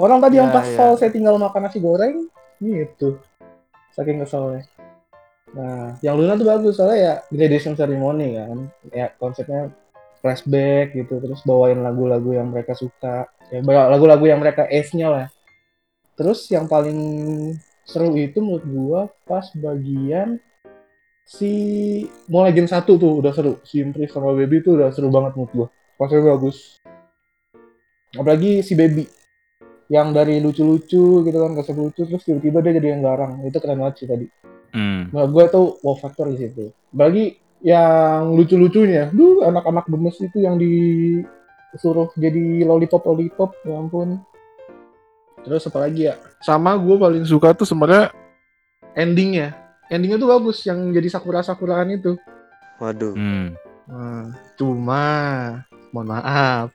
Orang 0.00 0.24
tadi 0.24 0.40
yang 0.40 0.48
Ya, 0.48 0.56
pas 0.56 0.64
ya. 0.64 0.96
Saya 0.96 1.10
tinggal 1.12 1.36
makan 1.36 1.68
nasi 1.68 1.84
goreng, 1.84 2.32
gitu. 2.64 3.20
Saking 3.92 4.24
keselnya. 4.24 4.64
Nah, 5.52 6.00
yang 6.00 6.16
Luna 6.16 6.40
tuh 6.40 6.48
bagus 6.48 6.80
soalnya 6.80 6.96
ya 6.96 7.14
graduation 7.28 7.76
ceremony 7.76 8.40
kan. 8.40 8.72
Ya 8.88 9.12
konsepnya 9.20 9.68
flashback 10.24 10.96
gitu, 10.96 11.20
terus 11.20 11.44
bawain 11.44 11.84
lagu-lagu 11.84 12.32
yang 12.32 12.48
mereka 12.48 12.72
suka. 12.72 13.28
Ya, 13.52 13.60
lagu-lagu 13.60 14.24
yang 14.24 14.40
mereka 14.40 14.64
ace-nya 14.64 15.12
lah. 15.12 15.26
Terus 16.16 16.48
yang 16.48 16.64
paling 16.64 16.96
seru 17.82 18.14
itu 18.14 18.38
menurut 18.38 18.64
gua 18.66 19.00
pas 19.26 19.46
bagian 19.58 20.38
si 21.22 21.52
mau 22.30 22.46
Legend 22.46 22.68
1 22.68 22.86
tuh 22.86 23.12
udah 23.22 23.32
seru. 23.34 23.58
Si 23.66 23.82
Impris 23.82 24.10
sama 24.10 24.34
Baby 24.34 24.62
tuh 24.62 24.78
udah 24.78 24.90
seru 24.90 25.10
banget 25.10 25.34
menurut 25.38 25.52
gua. 25.54 25.68
Konsepnya 25.98 26.34
bagus. 26.34 26.82
Apalagi 28.12 28.60
si 28.60 28.76
Baby 28.76 29.08
yang 29.92 30.16
dari 30.16 30.40
lucu-lucu 30.40 31.20
gitu 31.20 31.36
kan 31.36 31.52
kesel 31.52 31.76
lucu 31.76 32.08
terus 32.08 32.24
tiba-tiba 32.24 32.64
dia 32.64 32.72
jadi 32.80 32.88
yang 32.96 33.02
garang 33.04 33.44
itu 33.44 33.60
keren 33.60 33.76
banget 33.84 33.94
sih 34.00 34.08
tadi 34.08 34.26
Hmm. 34.72 35.12
menurut 35.12 35.30
gue 35.36 35.44
tuh 35.52 35.66
wow 35.84 35.92
factor 36.00 36.32
di 36.32 36.40
situ 36.40 36.72
bagi 36.96 37.36
yang 37.60 38.32
lucu-lucunya 38.32 39.12
duh 39.12 39.44
anak-anak 39.44 39.84
gemes 39.84 40.16
itu 40.16 40.40
yang 40.40 40.56
disuruh 40.56 42.08
jadi 42.16 42.64
lollipop 42.64 43.04
lollipop 43.04 43.52
ya 43.68 43.76
ampun 43.76 44.24
terus 45.42 45.66
apa 45.66 45.78
lagi 45.82 46.10
ya? 46.10 46.18
Sama 46.42 46.74
gue 46.78 46.96
paling 46.98 47.24
suka 47.26 47.54
tuh 47.54 47.66
sebenarnya 47.66 48.14
endingnya. 48.94 49.54
Endingnya 49.92 50.18
tuh 50.18 50.30
bagus 50.30 50.64
yang 50.64 50.90
jadi 50.90 51.08
sakura 51.12 51.44
sakuraan 51.44 51.92
itu. 51.92 52.16
Waduh. 52.80 53.14
Hmm. 53.14 53.54
Nah, 53.86 54.32
cuma 54.56 55.04
mohon 55.92 56.08
maaf. 56.08 56.72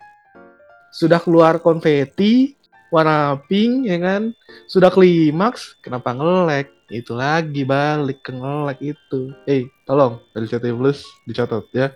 Sudah 0.93 1.17
keluar 1.17 1.57
konfeti 1.59 2.55
warna 2.93 3.39
pink 3.49 3.89
ya 3.89 3.97
kan? 3.99 4.31
Sudah 4.69 4.93
klimaks 4.93 5.75
kenapa 5.83 6.15
ngelek 6.15 6.71
itu 6.87 7.11
lagi 7.11 7.67
balik 7.67 8.23
ke 8.23 8.31
ngelek 8.31 8.79
itu. 8.95 9.35
Eh 9.43 9.67
tolong 9.83 10.23
dari 10.31 10.47
CT 10.47 10.71
Plus 10.75 11.03
dicatat 11.27 11.65
ya. 11.75 11.91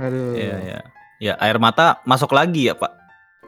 Aduh. 0.00 0.32
Iya, 0.32 0.56
iya. 0.64 0.80
Ya, 1.20 1.36
air 1.36 1.60
mata 1.60 2.00
masuk 2.08 2.32
lagi 2.32 2.72
ya, 2.72 2.74
Pak. 2.74 2.99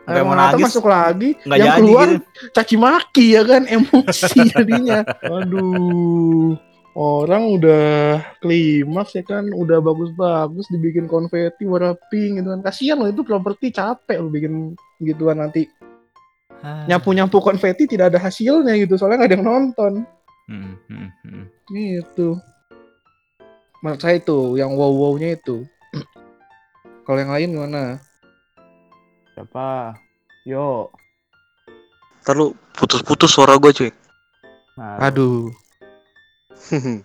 Sampai 0.03 0.23
mau 0.23 0.35
nangis. 0.35 0.65
masuk 0.67 0.85
lagi 0.85 1.31
Nggak 1.41 1.57
yang 1.57 1.67
jadi 1.69 1.79
keluar 1.79 2.07
gitu. 2.09 2.27
caci 2.51 2.77
maki 2.77 3.27
ya 3.31 3.43
kan 3.43 3.63
emosi 3.65 4.41
jadinya 4.53 4.99
aduh 5.23 6.59
orang 6.93 7.43
udah 7.55 7.87
klimaks 8.39 9.15
ya 9.15 9.23
kan 9.23 9.49
udah 9.49 9.79
bagus-bagus 9.79 10.67
dibikin 10.69 11.07
konfeti 11.07 11.65
warna 11.65 11.95
pink 12.11 12.37
gitu 12.37 12.49
kan 12.51 12.61
kasihan 12.61 12.99
loh 12.99 13.09
itu 13.09 13.23
properti 13.23 13.71
capek 13.71 14.19
lo 14.19 14.29
bikin 14.29 14.75
gituan 14.99 15.39
nanti 15.39 15.67
Ah. 16.59 16.87
nyapu-nyapu 16.87 17.43
konfeti 17.43 17.91
tidak 17.91 18.15
ada 18.15 18.23
hasilnya 18.23 18.79
gitu 18.79 18.95
soalnya 18.95 19.19
nggak 19.19 19.31
ada 19.31 19.37
yang 19.37 19.47
nonton 19.47 19.93
Hmm, 20.47 20.79
hmm, 20.87 21.09
hmm. 21.23 21.45
gitu 21.71 22.39
menurut 23.79 23.99
saya 23.99 24.19
itu 24.19 24.55
yang 24.55 24.71
wow 24.71 24.91
wownya 24.91 25.35
itu 25.35 25.67
kalau 27.03 27.19
yang 27.19 27.31
lain 27.31 27.51
gimana 27.51 27.83
Siapa? 29.33 29.97
Yo. 30.45 30.93
Ntar 32.23 32.35
lu 32.37 32.55
putus-putus 32.77 33.33
suara 33.33 33.57
gue 33.59 33.73
cuy. 33.73 33.91
Nah, 34.73 34.97
aduh 35.05 35.53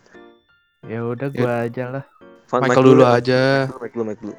ya 0.92 1.04
udah 1.04 1.28
gua 1.34 1.68
aja 1.68 1.84
lah. 2.00 2.06
Fan- 2.48 2.64
Michael 2.64 2.80
mic 2.80 2.88
dulu 2.88 3.04
ya. 3.04 3.12
aja 3.20 3.42
Mic 3.82 3.92
dulu, 3.92 4.04
mic 4.08 4.20
dulu. 4.24 4.36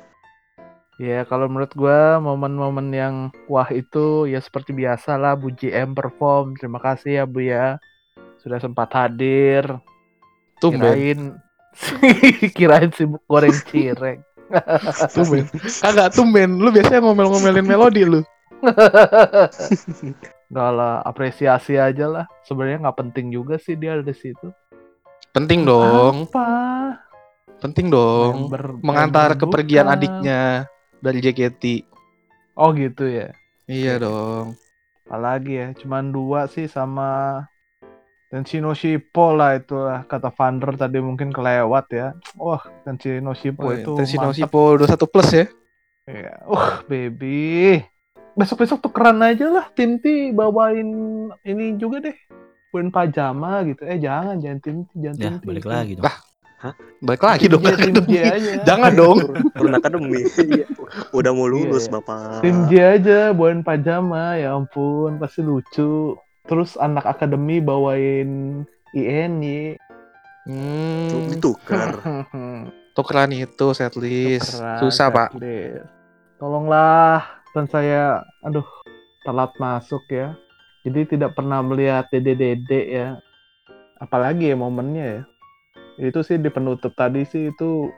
Ya 0.98 1.22
kalau 1.28 1.46
menurut 1.46 1.72
gua 1.76 2.18
momen-momen 2.18 2.88
yang 2.90 3.14
wah 3.46 3.68
itu 3.70 4.26
ya 4.26 4.40
seperti 4.40 4.72
biasa 4.74 5.20
lah 5.20 5.36
Bu 5.36 5.52
JM 5.52 5.92
perform. 5.92 6.56
Terima 6.56 6.80
kasih 6.80 7.22
ya 7.22 7.24
Bu 7.28 7.44
ya. 7.44 7.76
Sudah 8.40 8.58
sempat 8.62 8.90
hadir. 8.94 9.66
tumben 10.58 10.82
Kirain 10.82 11.20
kirain 12.56 12.90
sibuk 12.90 13.22
goreng 13.30 13.54
cireng. 13.70 14.26
tumben 15.14 15.44
kagak 15.82 16.08
tumben 16.10 16.50
lu 16.56 16.68
biasanya 16.68 17.00
ngomel-ngomelin 17.00 17.64
melodi 17.64 18.02
lu 18.02 18.20
Gak 20.48 20.70
lah, 20.72 21.04
apresiasi 21.04 21.76
aja 21.76 22.08
lah. 22.08 22.24
Sebenarnya 22.42 22.80
nggak 22.80 22.98
penting 22.98 23.28
juga 23.28 23.54
sih 23.54 23.76
dia 23.76 23.92
ada 23.92 24.02
di 24.02 24.10
situ. 24.12 24.48
penting 25.28 25.62
dong 25.62 26.24
Apa? 26.26 26.48
penting 27.60 27.86
dong 27.88 28.48
Member- 28.48 28.80
mengantar 28.80 29.30
member 29.30 29.40
kepergian 29.44 29.84
bukan. 29.84 29.94
adiknya 29.94 30.40
dari 30.98 31.18
JKT 31.20 31.62
Oh 32.56 32.72
gitu 32.72 33.04
ya. 33.04 33.30
iya 33.66 34.00
dong 34.00 34.56
Apalagi 35.04 35.52
ya, 35.54 35.68
cuman 35.74 36.08
dua 36.08 36.48
sih 36.48 36.64
sama 36.66 37.44
Tenshino 38.28 38.72
Shippo 38.72 39.32
lah 39.32 39.56
itu 39.56 39.72
lah 39.74 40.04
kata 40.04 40.28
Vander 40.28 40.76
tadi 40.76 41.00
mungkin 41.00 41.28
kelewat 41.28 41.86
ya. 41.88 42.12
Wah, 42.34 42.60
Tenshino 42.82 43.32
Shippo 43.32 43.64
Oh, 43.64 43.72
itu 43.72 43.92
Tensino 43.94 44.28
mantap. 44.28 44.36
Shippo 44.36 44.76
21 44.76 45.08
plus 45.08 45.30
ya 45.32 45.44
Iya. 46.04 46.34
Uh, 46.42 46.80
baby. 46.84 47.80
Besok-besok 48.32 48.80
tukeran 48.80 49.20
aja 49.20 49.48
lah 49.48 49.68
tim 49.72 49.96
T 49.96 50.30
bawain 50.30 50.88
ini 51.42 51.74
juga 51.74 52.00
deh. 52.02 52.16
Bawain 52.68 52.88
pajama 52.88 53.64
gitu. 53.64 53.82
Eh 53.82 53.96
jangan, 53.96 54.36
jangan 54.36 54.58
tim 54.60 54.76
T, 54.82 54.90
jangan 54.94 55.16
Ya, 55.16 55.24
tim 55.26 55.36
T. 55.36 55.44
balik 55.44 55.64
lagi 55.64 55.92
dong. 55.94 56.04
Lah. 56.04 56.16
balik 56.98 57.22
lagi 57.22 57.44
Tim 57.44 57.52
dong 57.54 57.62
J, 57.62 57.68
tim 57.78 57.96
J 58.04 58.14
aja. 58.34 58.52
jangan 58.66 58.92
dong 58.92 59.18
Turun 59.56 59.72
akademi. 59.72 60.20
Iya. 60.26 60.66
Udah 61.12 61.30
mau 61.30 61.46
lulus, 61.46 61.86
Iya. 61.86 61.92
Bapak. 61.94 62.40
Tim 62.40 62.56
J 62.66 62.72
aja 62.94 63.18
bawain 63.32 63.60
pajama, 63.62 64.36
ya 64.36 64.52
ampun, 64.52 65.16
pasti 65.16 65.40
lucu. 65.40 66.12
Terus 66.48 66.74
anak 66.74 67.04
akademi 67.06 67.60
bawain 67.60 68.64
INY. 68.90 69.76
Hmm, 70.48 71.28
ditukar. 71.28 72.00
tukeran 72.96 73.30
itu 73.30 73.66
setlist 73.70 74.58
Tukeran, 74.58 74.78
susah 74.80 75.06
pak 75.06 75.28
checklist. 75.30 75.86
Tolonglah, 76.34 77.20
dan 77.50 77.66
saya, 77.66 78.22
aduh, 78.40 78.64
telat 79.22 79.52
masuk 79.58 80.00
ya. 80.08 80.34
Jadi 80.82 81.14
tidak 81.14 81.34
pernah 81.34 81.60
melihat 81.60 82.06
dede-dede 82.08 82.80
ya. 82.88 83.08
Apalagi 83.98 84.48
ya 84.48 84.56
momennya 84.56 85.04
ya. 85.04 85.22
Itu 86.00 86.22
sih 86.22 86.38
di 86.38 86.46
penutup 86.48 86.94
tadi 86.94 87.26
sih 87.26 87.50
itu 87.50 87.90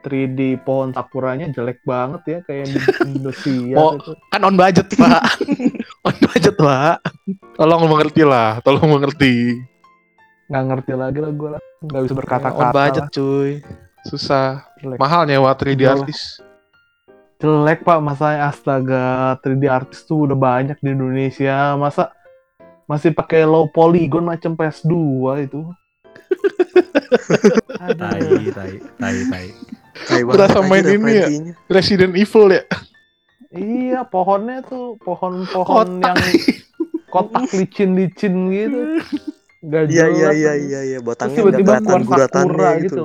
3D 0.00 0.58
pohon 0.64 0.90
sakuranya 0.90 1.46
jelek 1.48 1.78
banget 1.84 2.22
ya 2.26 2.38
kayak 2.42 2.66
di 2.66 2.78
Indonesia 3.06 3.76
Oh. 3.78 3.92
itu. 3.94 4.12
kan 4.32 4.40
on 4.42 4.56
budget 4.56 4.88
pak 4.96 5.22
on 6.06 6.16
budget 6.16 6.54
pak 6.56 6.96
tolong 7.56 7.82
mengerti 7.88 8.22
lah 8.24 8.60
tolong 8.64 8.88
mengerti 8.88 9.60
Nggak 10.50 10.64
ngerti 10.66 10.92
lagi 10.98 11.18
lah 11.22 11.30
gue 11.30 11.50
lah. 11.54 11.62
Nggak 11.78 12.00
bisa 12.02 12.10
on 12.10 12.18
berkata-kata 12.18 12.74
budget 12.74 13.04
lah. 13.06 13.14
cuy 13.14 13.50
susah 14.00 14.66
Jelek. 14.82 14.98
mahal 14.98 15.22
nyewa 15.28 15.54
3D 15.54 15.86
Jual. 15.86 16.02
artis 16.02 16.42
Jelek 17.40 17.86
pak, 17.86 18.04
masanya 18.04 18.52
astaga 18.52 19.38
3D 19.40 19.64
artis 19.70 20.04
tuh 20.04 20.28
udah 20.28 20.36
banyak 20.36 20.76
di 20.76 20.92
Indonesia. 20.92 21.72
Masa 21.72 22.12
masih 22.84 23.16
pakai 23.16 23.48
low 23.48 23.64
polygon 23.64 24.28
macam 24.28 24.52
PS2 24.52 24.92
itu. 25.48 25.64
Tai, 27.80 27.96
tai, 27.96 28.76
tai, 29.00 29.16
tai. 29.24 29.46
Kayak 30.04 30.24
Berasa 30.30 30.60
main 30.60 30.84
ini 30.84 31.12
ya. 31.16 31.28
Resident 31.72 32.12
Evil 32.12 32.60
ya 32.60 32.62
Iya, 33.50 34.06
pohonnya 34.06 34.62
tuh 34.62 34.94
pohon-pohon 35.02 35.98
Kotak. 35.98 36.06
yang 36.06 36.18
kotak 37.10 37.50
licin-licin 37.50 38.34
gitu. 38.54 38.80
Gak 39.66 39.90
Iya, 39.90 40.06
iya, 40.06 40.28
jelas 40.30 40.34
iya, 40.38 40.52
iya, 40.54 40.80
iya. 40.86 40.98
Terus 41.02 41.06
Batangnya 41.10 41.36
tiba-tiba 41.36 41.72
keluar 41.82 42.02
sakura 42.24 42.70
gitu. 42.78 42.84
gitu. 42.86 43.04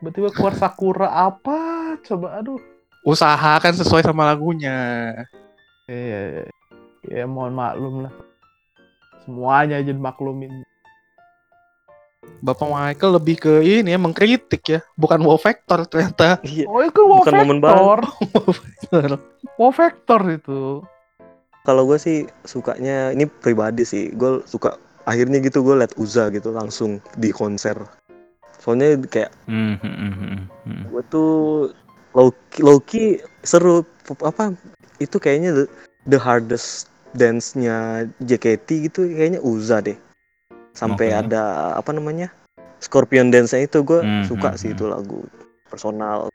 Tiba-tiba 0.00 0.28
keluar 0.30 0.54
sakura 0.54 1.08
apa? 1.10 1.58
Coba 2.06 2.38
aduh. 2.38 2.60
usaha 3.04 3.60
kan 3.60 3.76
sesuai 3.76 4.00
sama 4.00 4.24
lagunya 4.24 5.12
Iya, 5.84 6.48
ya 7.04 7.24
mohon 7.28 7.52
maklum 7.52 8.08
lah. 8.08 8.14
Semuanya 9.26 9.84
aja 9.84 9.92
dimaklumin. 9.92 10.64
Bapak 12.44 12.68
Michael 12.68 13.16
lebih 13.16 13.36
ke 13.40 13.52
ini 13.64 13.94
ya 13.94 13.98
mengkritik 13.98 14.62
ya 14.68 14.80
bukan 14.94 15.20
wow 15.24 15.40
factor 15.40 15.88
ternyata 15.88 16.38
Iya. 16.44 16.68
Oh 16.68 16.84
itu 16.84 17.00
wow 17.00 17.24
Bukan 17.24 17.34
momen 17.40 17.58
factor. 17.64 17.98
wow 19.56 19.72
factor 19.72 20.20
itu. 20.28 20.84
Kalau 21.64 21.88
gue 21.88 21.96
sih 21.96 22.28
sukanya 22.44 23.08
ini 23.16 23.24
pribadi 23.24 23.88
sih. 23.88 24.12
Gue 24.12 24.44
suka 24.44 24.76
akhirnya 25.08 25.40
gitu 25.40 25.64
gue 25.64 25.80
liat 25.80 25.96
Uza 25.96 26.28
gitu 26.28 26.52
langsung 26.52 27.00
di 27.16 27.32
konser. 27.32 27.76
Soalnya 28.60 29.00
kayak 29.08 29.32
Hmm, 29.48 29.76
hmm, 29.80 29.96
hmm, 29.96 30.12
hmm, 30.12 30.42
hmm. 30.68 30.82
gue 30.92 31.02
tuh 31.08 31.32
Loki, 32.12 32.60
Loki 32.60 33.04
seru 33.42 33.82
apa 34.20 34.52
itu 35.00 35.16
kayaknya 35.18 35.50
the, 35.52 35.64
the 36.06 36.18
hardest 36.20 36.86
dance-nya 37.12 38.06
JKT 38.20 38.88
gitu 38.90 39.08
kayaknya 39.08 39.40
Uza 39.40 39.80
deh 39.80 39.96
sampai 40.74 41.14
Oke. 41.14 41.18
ada 41.26 41.74
apa 41.78 41.94
namanya 41.94 42.34
Scorpion 42.82 43.32
dance-nya 43.32 43.64
itu 43.64 43.80
gue 43.80 44.04
Hmm, 44.04 44.26
suka 44.28 44.52
hmm, 44.52 44.60
sih 44.60 44.68
hmm. 44.70 44.76
itu 44.76 44.84
lagu 44.90 45.20
personal 45.70 46.28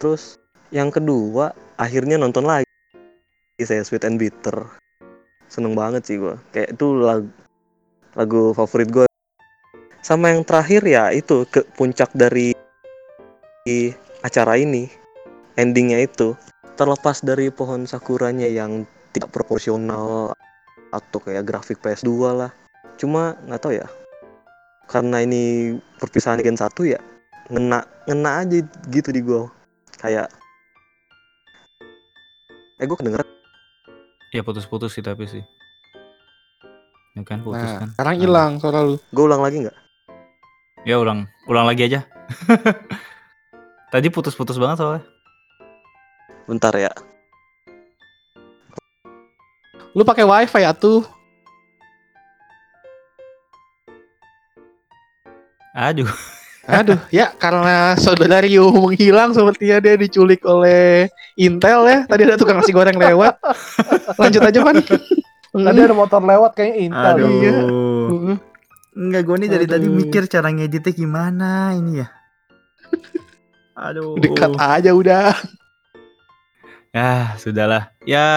terus 0.00 0.40
yang 0.74 0.90
kedua 0.90 1.54
akhirnya 1.78 2.18
nonton 2.18 2.48
lagi 2.48 2.66
saya 3.62 3.84
Sweet 3.86 4.08
and 4.08 4.18
Bitter 4.18 4.66
seneng 5.46 5.76
banget 5.76 6.02
sih 6.08 6.16
gue 6.18 6.34
kayak 6.50 6.74
itu 6.74 6.86
lagu 6.98 7.30
lagu 8.16 8.56
favorit 8.56 8.88
gue 8.90 9.06
sama 10.02 10.34
yang 10.34 10.42
terakhir 10.42 10.82
ya 10.82 11.14
itu 11.14 11.46
ke 11.46 11.62
puncak 11.78 12.10
dari 12.16 12.50
acara 14.26 14.58
ini 14.58 14.90
endingnya 15.54 16.02
itu 16.02 16.34
terlepas 16.74 17.22
dari 17.22 17.52
pohon 17.52 17.86
sakuranya 17.86 18.48
yang 18.50 18.88
tidak 19.14 19.30
proporsional 19.30 20.34
atau 20.90 21.18
kayak 21.22 21.46
grafik 21.46 21.78
PS2 21.78 22.10
lah 22.32 22.50
cuma 22.96 23.36
nggak 23.46 23.60
tahu 23.62 23.72
ya 23.76 23.86
karena 24.86 25.24
ini 25.24 25.74
perpisahan 25.96 26.42
Gen 26.42 26.58
1 26.58 26.68
ya 26.84 27.00
ngena 27.48 27.84
ngena 28.06 28.30
aja 28.44 28.58
gitu 28.88 29.08
di 29.10 29.20
gua 29.20 29.48
kayak 29.98 30.28
eh 32.78 32.86
gue 32.86 32.96
kedengeran 32.98 33.26
Ya 34.32 34.40
putus-putus 34.40 34.96
sih 34.96 35.04
tapi 35.04 35.28
sih. 35.28 35.44
Ya 37.12 37.20
kan 37.20 37.44
putus 37.44 37.60
Nah, 37.60 37.84
kan. 37.84 37.88
sekarang 37.92 38.14
Nah. 38.16 38.22
hilang 38.24 38.50
suara 38.56 38.80
lu. 38.80 38.96
Gue 39.12 39.28
ulang 39.28 39.44
lagi 39.44 39.60
nggak? 39.60 39.76
Ya 40.88 40.96
ulang, 40.96 41.28
ulang 41.44 41.68
lagi 41.68 41.84
aja. 41.84 42.00
Tadi 43.92 44.08
putus-putus 44.08 44.56
banget 44.56 44.80
soalnya. 44.80 45.04
Bentar 46.48 46.72
ya. 46.80 46.88
Lu 49.92 50.00
pakai 50.00 50.24
wifi 50.24 50.64
atuh. 50.64 51.04
Aduh. 55.72 56.08
Aduh, 56.62 56.94
ya 57.10 57.34
karena 57.42 57.98
saudara 57.98 58.38
Rio 58.38 58.70
menghilang 58.86 59.34
sepertinya 59.34 59.82
dia 59.82 59.98
diculik 59.98 60.46
oleh 60.46 61.10
Intel 61.34 61.90
ya. 61.90 61.98
Tadi 62.06 62.22
ada 62.22 62.38
tukang 62.38 62.62
nasi 62.62 62.70
goreng 62.70 62.94
lewat. 62.94 63.34
Lanjut 64.22 64.46
aja, 64.46 64.62
Pan. 64.62 64.78
Tadi 65.50 65.80
ada 65.82 65.90
motor 65.90 66.22
lewat 66.22 66.54
kayaknya 66.54 66.76
Intel. 66.86 67.14
Aduh. 67.18 67.30
Iya. 67.34 67.52
Heeh. 68.14 68.36
Enggak, 68.92 69.22
gue 69.26 69.36
nih 69.42 69.50
dari 69.50 69.66
tadi 69.66 69.86
Aduh. 69.90 69.96
mikir 69.98 70.22
cara 70.30 70.48
ngeditnya 70.54 70.92
gimana 70.94 71.74
ini 71.74 72.04
ya. 72.04 72.08
Aduh. 73.74 74.20
Dekat 74.22 74.54
aja 74.54 74.90
udah. 74.94 75.34
Ya, 76.94 77.34
sudahlah. 77.42 77.90
Ya 78.06 78.28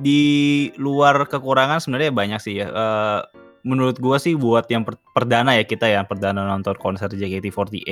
di 0.00 0.72
luar 0.80 1.28
kekurangan 1.28 1.82
sebenarnya 1.82 2.08
banyak 2.08 2.40
sih 2.40 2.56
ya. 2.56 2.72
Eh, 2.72 3.20
menurut 3.62 3.98
gua 3.98 4.18
sih 4.18 4.34
buat 4.34 4.66
yang 4.70 4.82
per- 4.82 5.00
perdana 5.14 5.54
ya 5.58 5.64
kita 5.66 5.86
ya, 5.86 6.02
perdana 6.06 6.46
nonton 6.46 6.74
konser 6.78 7.10
JKT48 7.10 7.86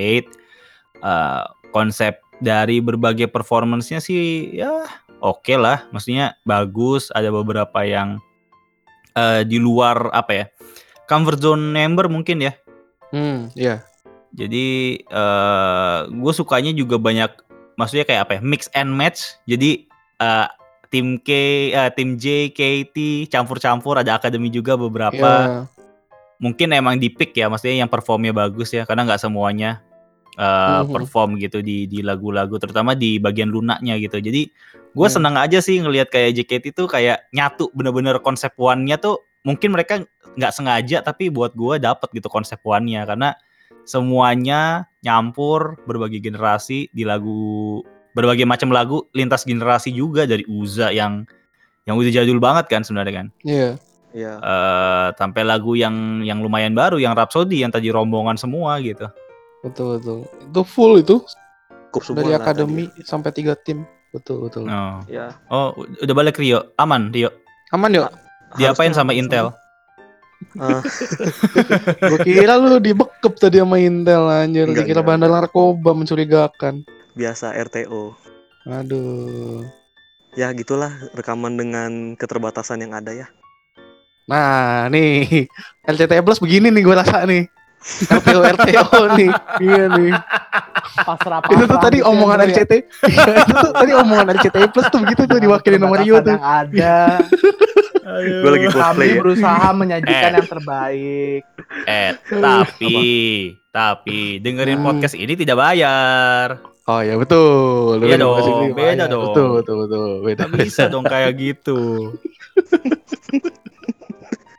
eh, 1.01 1.43
konsep 1.71 2.19
dari 2.41 2.81
berbagai 2.81 3.29
performance-nya 3.29 4.01
sih 4.03 4.55
ya 4.55 4.85
oke 5.21 5.53
lah. 5.55 5.87
Maksudnya 5.93 6.35
bagus, 6.43 7.13
ada 7.13 7.29
beberapa 7.31 7.85
yang 7.85 8.19
eh, 9.15 9.45
di 9.47 9.61
luar 9.61 10.11
apa 10.11 10.31
ya? 10.33 10.45
Comfort 11.07 11.39
zone 11.39 11.71
member 11.71 12.07
mungkin 12.07 12.43
ya. 12.43 12.53
Hmm, 13.11 13.51
iya. 13.55 13.83
Jadi 14.31 14.95
eh 15.03 15.99
gue 16.07 16.33
sukanya 16.33 16.71
juga 16.71 16.95
banyak, 16.95 17.35
maksudnya 17.75 18.07
kayak 18.07 18.21
apa 18.27 18.31
ya, 18.39 18.41
mix 18.41 18.71
and 18.71 18.91
match. 18.95 19.35
Jadi 19.43 19.91
eh 20.23 20.47
tim 20.91 21.17
K, 21.23 21.29
eh, 21.71 21.89
tim 21.95 22.19
J, 22.19 22.51
KT 22.51 23.25
campur-campur, 23.31 23.95
ada 23.97 24.19
akademi 24.19 24.51
juga 24.51 24.75
beberapa. 24.75 25.15
Iya. 25.17 25.65
Mungkin 26.41 26.73
emang 26.75 26.99
di 26.99 27.07
pick 27.07 27.31
ya, 27.37 27.47
maksudnya 27.47 27.85
yang 27.85 27.91
performnya 27.91 28.35
bagus 28.35 28.75
ya, 28.75 28.83
karena 28.83 29.07
nggak 29.07 29.21
semuanya 29.23 29.79
eh, 30.39 30.81
Mhm. 30.87 30.95
perform 30.95 31.35
gitu 31.43 31.59
di 31.59 31.91
di 31.91 31.99
lagu-lagu, 31.99 32.55
terutama 32.55 32.95
di 32.95 33.19
bagian 33.19 33.51
lunaknya 33.51 33.99
gitu. 33.99 34.15
Jadi 34.15 34.47
gue 34.95 35.07
Iya. 35.07 35.15
senang 35.19 35.35
aja 35.35 35.59
sih 35.59 35.75
ngelihat 35.83 36.07
kayak 36.07 36.39
JKT 36.39 36.71
tuh 36.71 36.87
kayak 36.87 37.27
nyatu 37.35 37.67
bener-bener 37.75 38.15
konsep 38.23 38.55
one-nya 38.55 38.95
tuh 38.95 39.19
mungkin 39.43 39.75
mereka 39.75 39.99
nggak 40.39 40.53
sengaja 40.55 41.03
tapi 41.03 41.27
buat 41.27 41.51
gue 41.51 41.83
dapet 41.83 42.07
gitu 42.15 42.31
konsep 42.31 42.63
one-nya 42.63 43.03
karena 43.03 43.35
semuanya 43.83 44.87
nyampur 45.03 45.75
berbagai 45.83 46.23
generasi 46.23 46.87
di 46.95 47.03
lagu 47.03 47.83
berbagai 48.11 48.43
macam 48.43 48.69
lagu 48.69 49.07
lintas 49.11 49.43
generasi 49.43 49.91
juga 49.91 50.27
dari 50.27 50.43
Uza 50.45 50.91
yang 50.91 51.23
yang 51.83 51.95
udah 51.97 52.11
jadul 52.13 52.37
banget 52.37 52.69
kan 52.69 52.81
sebenarnya 52.83 53.13
kan 53.23 53.27
Iya. 53.41 53.69
Iya. 54.11 54.33
eh 54.37 55.07
sampai 55.15 55.47
lagu 55.47 55.71
yang 55.73 56.19
yang 56.21 56.43
lumayan 56.43 56.75
baru 56.75 56.99
yang 56.99 57.15
Rhapsody 57.15 57.63
yang 57.63 57.71
tadi 57.71 57.87
rombongan 57.89 58.35
semua 58.35 58.75
gitu 58.83 59.07
Betul, 59.61 60.01
betul. 60.01 60.19
Itu 60.41 60.61
full 60.65 60.93
itu 60.99 61.15
Cukup 61.93 62.01
semua 62.01 62.19
dari 62.23 62.33
akademi 62.33 62.89
sampai 63.05 63.29
tiga 63.29 63.53
tim. 63.53 63.85
Betul, 64.09 64.49
betul. 64.49 64.65
oh. 64.67 64.99
Ya. 65.07 65.37
oh 65.47 65.71
udah 66.01 66.15
balik 66.17 66.35
Rio 66.35 66.73
aman 66.75 67.13
Rio 67.13 67.29
Aman 67.71 67.95
yuk. 67.95 68.11
diapain 68.59 68.91
sama 68.91 69.15
Intel 69.15 69.55
Ah, 70.57 70.81
Gue 72.09 72.19
kira 72.25 72.57
lu 72.57 72.81
dibekep 72.81 73.37
tadi 73.37 73.61
sama 73.61 73.77
Intel 73.77 74.25
anjir. 74.25 74.65
Enggak, 74.65 74.89
Dikira 74.89 75.05
bandar 75.05 75.29
narkoba 75.29 75.93
mencurigakan. 75.93 76.81
Biasa 77.13 77.51
RTO. 77.53 78.15
Aduh. 78.65 79.65
Ya 80.31 80.47
gitulah 80.51 80.87
rekaman 81.11 81.53
dengan 81.53 82.15
keterbatasan 82.15 82.79
yang 82.79 82.93
ada 82.93 83.11
ya. 83.11 83.27
Nah, 84.23 84.87
nih 84.87 85.49
LCT 85.83 86.21
Plus 86.21 86.39
begini 86.39 86.71
nih 86.71 86.81
gue 86.81 86.95
rasa 86.95 87.25
nih. 87.25 87.51
RTO 88.07 88.39
RTO 88.45 88.87
nih. 89.17 89.29
Iya 89.59 89.83
nih. 89.91 90.13
Pasrah 90.93 91.41
Itu 91.43 91.65
tuh 91.65 91.79
tadi 91.79 91.99
omongan 91.99 92.45
RCT. 92.45 92.71
Iya, 93.03 93.31
itu 93.41 93.53
tuh 93.53 93.73
tadi 93.73 93.91
omongan 93.91 94.27
RCT 94.31 94.55
Plus 94.69 94.87
tuh 94.87 94.99
begitu 95.01 95.25
tuh 95.25 95.37
diwakilin 95.37 95.81
sama 95.81 95.97
Rio 95.99 96.21
tuh. 96.21 96.31
Yang 96.31 96.45
ada. 96.47 96.95
Gue 98.11 98.49
lagi 98.49 98.67
cosplay 98.67 99.07
Kami 99.07 99.07
ya. 99.09 99.19
berusaha 99.19 99.67
menyajikan 99.81 100.29
Eh. 100.29 100.35
yang 100.37 100.47
terbaik. 100.47 101.41
eh 101.81 102.11
tapi 102.29 102.95
tapi 103.69 104.19
dengerin 104.37 104.79
Hmm. 104.79 104.85
podcast 104.85 105.15
ini 105.15 105.33
tidak 105.33 105.55
bayar 105.57 106.59
Oh 106.89 107.01
ya 107.01 107.13
betul. 107.13 108.01
Lu 108.01 108.09
Iya 108.09 108.17
kan 108.17 108.25
dong, 108.25 108.33
beli 108.33 108.73
beda 108.73 109.05
banyak. 109.05 109.07
dong. 109.13 109.23
Betul 109.29 109.47
betul 109.61 109.75
betul. 109.85 110.09
Beda 110.25 110.41
Nggak 110.49 110.59
bisa 110.65 110.81
dong 110.89 111.05
kayak 111.05 111.33
gitu 111.37 111.79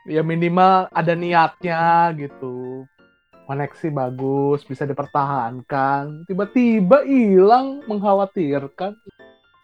Ya 0.03 0.19
minimal 0.19 0.87
ada 0.91 1.13
niatnya 1.15 2.11
gitu. 2.15 2.83
Koneksi 3.43 3.87
bagus, 3.91 4.63
bisa 4.63 4.87
dipertahankan. 4.87 6.23
Tiba-tiba 6.27 7.03
hilang, 7.03 7.83
mengkhawatirkan. 7.87 8.95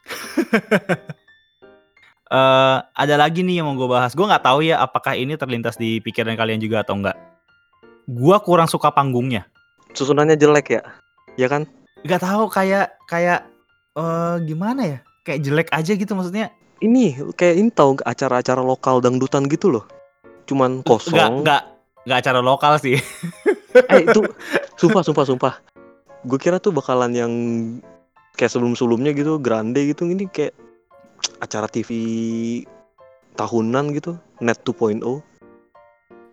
eh 2.29 2.77
ada 2.83 3.15
lagi 3.15 3.39
nih 3.43 3.63
yang 3.63 3.71
mau 3.71 3.75
gue 3.75 3.87
bahas. 3.87 4.11
Gue 4.15 4.27
nggak 4.27 4.43
tahu 4.43 4.67
ya 4.67 4.83
apakah 4.83 5.15
ini 5.15 5.35
terlintas 5.39 5.79
di 5.79 5.99
pikiran 5.99 6.35
kalian 6.35 6.59
juga 6.59 6.83
atau 6.83 6.99
enggak. 6.99 7.15
Gua 8.09 8.41
kurang 8.41 8.65
suka 8.65 8.89
panggungnya. 8.89 9.45
Susunannya 9.93 10.33
jelek 10.33 10.67
ya. 10.73 10.81
Ya 11.37 11.45
kan? 11.45 11.69
Gak 12.05 12.21
tahu 12.23 12.47
kayak 12.47 12.95
kayak 13.05 13.43
eh 13.97 14.35
gimana 14.45 14.81
ya? 14.85 14.97
Kayak 15.27 15.39
jelek 15.43 15.69
aja 15.75 15.91
gitu 15.93 16.11
maksudnya. 16.15 16.47
Ini 16.79 17.35
kayak 17.35 17.55
ini 17.59 17.69
tau 17.75 17.99
nggak 17.99 18.07
acara-acara 18.07 18.63
lokal 18.63 19.03
dangdutan 19.03 19.45
gitu 19.51 19.67
loh. 19.67 19.85
Cuman 20.47 20.79
Nggak 20.79 20.87
kosong. 20.87 21.43
nggak 21.43 21.61
nggak 22.07 22.19
acara 22.23 22.39
lokal 22.39 22.79
sih. 22.79 22.97
Eh 23.69 24.01
itu 24.01 24.25
sumpah 24.81 25.05
sumpah 25.05 25.25
sumpah. 25.29 25.53
Gue 26.25 26.41
kira 26.41 26.57
tuh 26.57 26.73
bakalan 26.73 27.13
yang 27.13 27.31
kayak 28.33 28.49
sebelum-sebelumnya 28.49 29.13
gitu, 29.13 29.37
grande 29.37 29.85
gitu. 29.93 30.09
Ini 30.09 30.25
kayak 30.25 30.57
acara 31.37 31.69
TV 31.69 31.89
tahunan 33.37 33.93
gitu, 33.93 34.17
net 34.41 34.57
2.0. 34.65 35.21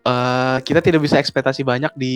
Eh, 0.06 0.56
kita 0.64 0.80
tidak 0.80 1.04
bisa 1.04 1.20
ekspektasi 1.20 1.60
banyak 1.60 1.92
di 1.92 2.14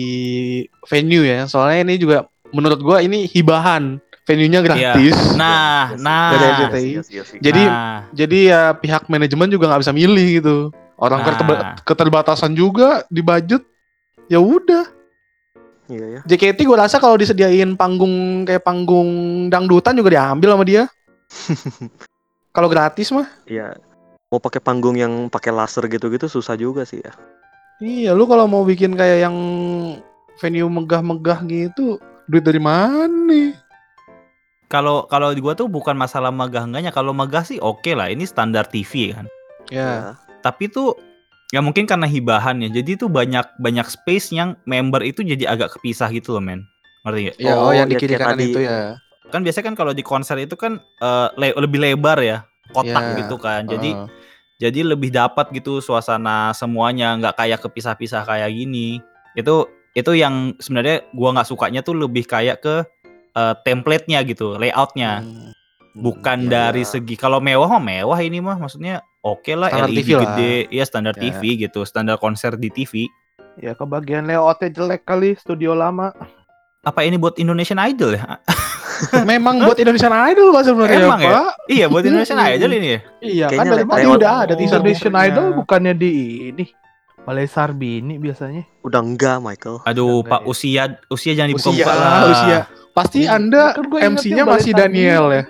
venue 0.89 1.21
ya. 1.21 1.45
Soalnya 1.45 1.85
ini 1.85 2.01
juga 2.01 2.25
menurut 2.51 2.79
gua 2.79 2.97
ini 2.99 3.25
hibahan. 3.25 3.97
Venue-nya 4.21 4.61
gratis. 4.61 5.17
Nah, 5.33 5.89
Iya 5.89 5.97
sih. 5.97 6.05
nah. 6.05 6.29
Dari 6.29 6.45
RCTI. 6.45 6.77
Iya 6.77 7.01
iya. 7.01 7.23
Jadi 7.41 7.63
Nah, 7.65 7.97
jadi 8.13 8.37
ya 8.45 8.61
pihak 8.71 9.03
manajemen 9.07 9.49
juga 9.49 9.65
nggak 9.65 9.81
bisa 9.81 9.91
milih 9.91 10.27
gitu. 10.37 10.55
Orang 10.95 11.19
Nah. 11.19 11.27
keterba- 11.27 11.61
keterbatasan 11.81 12.53
juga 12.53 13.01
di 13.09 13.19
budget. 13.19 13.65
Ya 14.29 14.37
udah. 14.37 14.85
Iya 15.89 16.05
ya. 16.07 16.21
JKT 16.23 16.63
gue 16.63 16.77
rasa 16.77 17.01
kalau 17.01 17.17
disediain 17.17 17.73
panggung 17.73 18.45
kayak 18.45 18.61
panggung 18.61 19.09
dangdutan 19.49 19.97
juga 19.97 20.13
diambil 20.13 20.53
sama 20.53 20.63
dia. 20.63 20.83
kalau 22.55 22.69
gratis 22.69 23.09
mah. 23.09 23.27
Iya. 23.43 23.75
Mau 24.29 24.39
pakai 24.39 24.61
panggung 24.61 24.95
yang 24.95 25.27
pakai 25.27 25.51
laser 25.51 25.89
gitu-gitu 25.89 26.29
susah 26.29 26.53
juga 26.53 26.85
sih 26.85 27.01
ya. 27.01 27.11
Iya, 27.81 28.13
lu 28.13 28.23
kalau 28.23 28.45
mau 28.45 28.61
bikin 28.61 28.93
kayak 28.93 29.25
yang 29.25 29.35
venue 30.37 30.69
megah-megah 30.69 31.41
gitu, 31.43 31.97
duit 32.31 32.41
dari 32.41 32.57
mana 32.57 33.05
nih? 33.27 33.51
kalau 34.65 35.03
kalau 35.03 35.35
di 35.35 35.43
gua 35.43 35.51
tuh 35.51 35.67
bukan 35.67 35.91
masalah 35.93 36.31
megah 36.31 36.63
enggaknya. 36.63 36.95
Kalau 36.95 37.11
megah 37.11 37.43
sih 37.43 37.59
oke 37.59 37.91
lah. 37.91 38.07
Ini 38.07 38.23
standar 38.23 38.63
TV 38.63 39.11
kan. 39.11 39.27
Ya, 39.67 40.15
Tapi 40.39 40.71
tuh 40.71 40.95
ya 41.51 41.59
mungkin 41.59 41.83
karena 41.83 42.07
hibahan 42.07 42.63
ya. 42.63 42.71
Jadi 42.71 42.95
tuh 42.95 43.11
banyak 43.11 43.59
banyak 43.59 43.83
space 43.83 44.31
yang 44.31 44.55
member 44.63 45.03
itu 45.03 45.27
jadi 45.27 45.51
agak 45.51 45.75
kepisah 45.75 46.07
gitu 46.15 46.39
loh, 46.39 46.43
men. 46.43 46.63
Ngerti 47.03 47.19
gak? 47.27 47.35
ya 47.35 47.51
oh, 47.51 47.67
Oh, 47.67 47.71
yang 47.75 47.91
di 47.91 47.95
ya 47.95 47.99
kiri 47.99 48.15
kayak 48.15 48.23
kanan 48.23 48.39
tadi. 48.39 48.47
itu 48.47 48.59
ya. 48.63 48.79
Kan 49.27 49.39
biasanya 49.43 49.65
kan 49.67 49.75
kalau 49.75 49.91
di 49.91 50.03
konser 50.07 50.37
itu 50.39 50.55
kan 50.55 50.79
eh, 50.79 51.27
le- 51.35 51.57
lebih 51.59 51.79
lebar 51.83 52.23
ya, 52.23 52.47
kotak 52.71 53.03
Ya, 53.11 53.15
gitu 53.19 53.35
kan. 53.35 53.67
Jadi 53.67 53.91
Heeh. 53.91 54.07
jadi 54.55 54.79
lebih 54.87 55.11
dapat 55.11 55.51
gitu 55.51 55.83
suasana 55.83 56.55
semuanya, 56.55 57.11
nggak 57.19 57.35
kayak 57.35 57.59
kepisah-pisah 57.59 58.23
kayak 58.23 58.55
gini. 58.55 59.03
Itu 59.35 59.67
itu 59.91 60.11
yang 60.13 60.55
sebenarnya 60.57 61.03
gua 61.11 61.35
nggak 61.35 61.47
sukanya 61.47 61.81
tuh 61.81 61.95
lebih 61.95 62.23
kayak 62.23 62.59
ke 62.59 62.83
eh, 63.31 63.55
template-nya 63.63 64.23
gitu, 64.27 64.59
layoutnya. 64.59 65.23
Hmm. 65.23 65.51
Bukan 65.91 66.47
Iya, 66.47 66.71
dari 66.71 66.83
iya. 66.83 66.91
segi 66.91 67.15
kalau 67.15 67.39
mewah 67.39 67.67
mah 67.67 67.83
mewah 67.83 68.19
ini 68.19 68.39
mah 68.39 68.55
maksudnya 68.55 69.03
oke 69.19 69.51
lah 69.51 69.67
Standar 69.67 69.87
LED 69.87 69.97
TV 69.97 70.09
lah. 70.09 70.19
gede, 70.23 70.53
ya 70.71 70.83
standar 70.83 71.13
Ya. 71.15 71.21
TV 71.21 71.41
gitu, 71.59 71.83
standar 71.83 72.15
konser 72.15 72.55
di 72.55 72.71
TV. 72.71 73.11
Ya 73.55 73.75
kebagian 73.75 74.23
layoutnya 74.23 74.71
jelek 74.71 75.03
kali 75.03 75.35
studio 75.35 75.75
lama. 75.75 76.15
Apa 76.81 77.03
ini 77.03 77.19
buat 77.19 77.35
Indonesian 77.37 77.75
Idol 77.77 78.15
ya? 78.15 78.23
Memang 79.27 79.63
buat 79.63 79.77
Indonesian 79.77 80.13
Idol 80.13 80.51
Pak 80.51 80.63
sebenarnya 80.63 80.99
Emang 81.03 81.19
ya? 81.19 81.31
Pak. 81.31 81.51
Iya 81.67 81.85
buat 81.87 82.03
Indonesian. 82.03 82.39
Idol 82.55 82.71
ini 82.71 82.87
ya. 82.87 82.99
Iya 83.19 83.45
kan 83.47 83.51
Kayaknya 83.51 83.71
dari 83.71 83.85
tadi 83.85 84.07
udah 84.07 84.33
ada 84.43 84.53
teaser 84.55 84.79
Indonesian. 84.79 85.13
Idol 85.17 85.45
bukannya 85.55 85.93
di 85.93 86.11
ini 86.49 86.65
Balai 87.21 87.45
Sarbini 87.45 88.17
biasanya. 88.17 88.65
Udah 88.81 88.99
enggak, 88.99 89.37
Michael. 89.39 89.77
Aduh 89.83 90.19
Enggak 90.19 90.29
Pak 90.31 90.41
usia 90.43 90.83
usia 91.07 91.31
jangan 91.31 91.53
Usia, 91.53 91.69
dibuka 91.71 91.91
lah. 91.91 92.21
usia. 92.27 92.59
Pasti 92.91 93.19
Iya, 93.23 93.37
Anda 93.37 93.63
kan 93.71 93.85
MC-nya 94.11 94.43
masih. 94.43 94.73
Daniel 94.73 95.25
ya. 95.31 95.43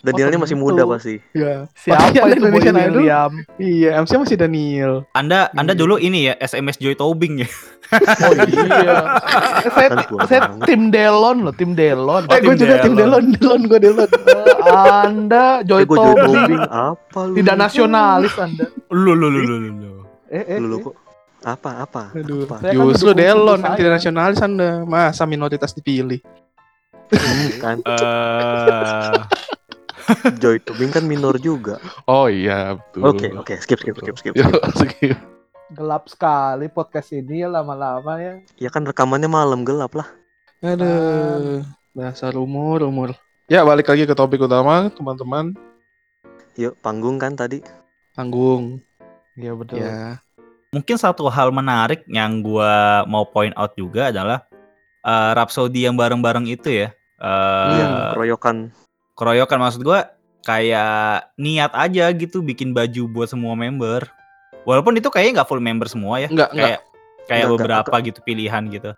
Danielnya 0.00 0.40
Oh, 0.40 0.42
masih 0.48 0.56
muda 0.56 0.88
pasti. 0.88 1.20
Iya. 1.36 1.68
Siapa 1.76 2.08
Pasti 2.08 2.16
ada 2.16 2.32
itu 2.32 2.40
Indonesian 2.40 2.72
Idol? 2.72 2.88
William? 2.96 3.32
Iya, 3.60 3.90
MC 4.00 4.12
masih 4.16 4.36
Daniel. 4.38 4.92
Anda 5.12 5.52
Anda 5.52 5.76
Iya. 5.76 5.80
dulu 5.84 5.94
ini 6.00 6.18
ya 6.24 6.34
SMS 6.40 6.80
Joy 6.80 6.96
Tobing 6.96 7.44
ya. 7.44 7.48
Oh 7.92 8.32
iya. 8.32 8.96
saya 9.76 9.88
Kan 9.92 10.24
saya 10.24 10.40
tim 10.64 10.88
Delon 10.88 11.44
loh, 11.44 11.52
tim 11.52 11.76
Delon. 11.76 12.24
Eh, 12.32 12.40
gue 12.40 12.54
juga 12.56 12.80
tim 12.80 12.96
Delon. 12.96 13.28
Delon, 13.28 13.60
Delon, 13.60 13.60
gue 13.68 13.78
Delon. 13.82 14.08
Anda 15.04 15.60
Joy 15.62 15.84
Eh, 15.84 15.88
Tobing 15.90 16.52
apa 16.64 17.20
lu? 17.28 17.34
tidak 17.36 17.54
nasionalis 17.58 18.32
Anda. 18.40 18.72
Lu 18.88 19.12
lu 19.12 19.28
lu 19.28 19.40
lu 19.44 19.56
lu. 19.60 19.99
Eh, 20.30 20.56
eh, 20.56 20.58
Lu, 20.62 20.78
eh. 20.78 20.80
kok 20.86 20.94
apa 21.42 21.70
apa? 21.82 22.02
Aduh. 22.14 22.46
Apa? 22.46 22.62
Kan 22.62 22.72
Justru 22.78 23.10
Delon 23.10 23.58
yang 23.58 23.74
tidak 23.74 23.92
nasionalis 23.98 24.38
Anda. 24.38 24.86
Masa 24.86 25.26
minoritas 25.26 25.74
dipilih? 25.74 26.22
kan 27.58 27.82
Eh, 30.10 30.32
Joy 30.42 30.58
Tobing 30.62 30.90
kan 30.90 31.06
minor 31.06 31.38
juga. 31.38 31.78
Oh 32.10 32.26
iya, 32.26 32.74
betul. 32.74 33.14
Oke, 33.14 33.28
oke, 33.30 33.54
skip 33.62 33.78
skip 33.78 33.94
skip 33.94 34.16
skip. 34.18 34.32
Yo, 34.34 34.50
skip. 34.74 34.90
skip. 34.98 35.18
Gelap 35.70 36.10
sekali 36.10 36.66
podcast 36.66 37.14
ini 37.14 37.46
ya 37.46 37.48
lama-lama 37.50 38.18
ya. 38.18 38.42
Ya 38.58 38.70
kan 38.74 38.82
rekamannya 38.82 39.30
malam 39.30 39.62
gelap 39.62 39.94
lah. 39.94 40.08
Aduh, 40.66 41.62
dasar 41.94 42.34
umur, 42.34 42.82
umur. 42.82 43.14
Ya, 43.46 43.62
balik 43.62 43.86
lagi 43.86 44.02
ke 44.02 44.14
topik 44.18 44.42
utama, 44.42 44.90
teman-teman. 44.90 45.54
Yuk, 46.58 46.74
panggung 46.82 47.22
kan 47.22 47.38
tadi. 47.38 47.62
Tanggung. 48.18 48.82
Iya 49.40 49.52
betul. 49.56 49.80
Ya. 49.80 50.20
mungkin 50.70 50.94
satu 50.94 51.26
hal 51.26 51.50
menarik 51.50 52.06
yang 52.06 52.46
gua 52.46 53.02
mau 53.10 53.26
point 53.26 53.50
out 53.58 53.74
juga 53.74 54.14
adalah 54.14 54.46
eh 55.02 55.30
Rhapsody 55.34 55.88
yang 55.88 55.96
bareng-bareng 55.98 56.46
itu 56.46 56.86
ya. 56.86 56.88
Eh 57.18 57.70
Iya, 57.74 58.14
keroyokan. 58.14 58.70
keroyokan 59.18 59.58
maksud 59.58 59.82
gua 59.82 60.12
kayak 60.44 61.32
niat 61.36 61.72
aja 61.74 62.12
gitu 62.14 62.44
bikin 62.44 62.70
baju 62.70 63.08
buat 63.10 63.28
semua 63.32 63.56
member. 63.58 64.06
Walaupun 64.68 64.94
itu 65.00 65.08
kayaknya 65.08 65.40
nggak 65.40 65.48
full 65.48 65.60
member 65.64 65.88
semua 65.88 66.20
ya. 66.20 66.28
Enggak, 66.28 66.52
enggak. 66.52 66.64
kayak 66.68 66.80
kayak 67.26 67.44
Enggak, 67.48 67.52
beberapa 67.56 67.96
gitu 68.04 68.18
pilihan 68.22 68.62
gitu. 68.70 68.90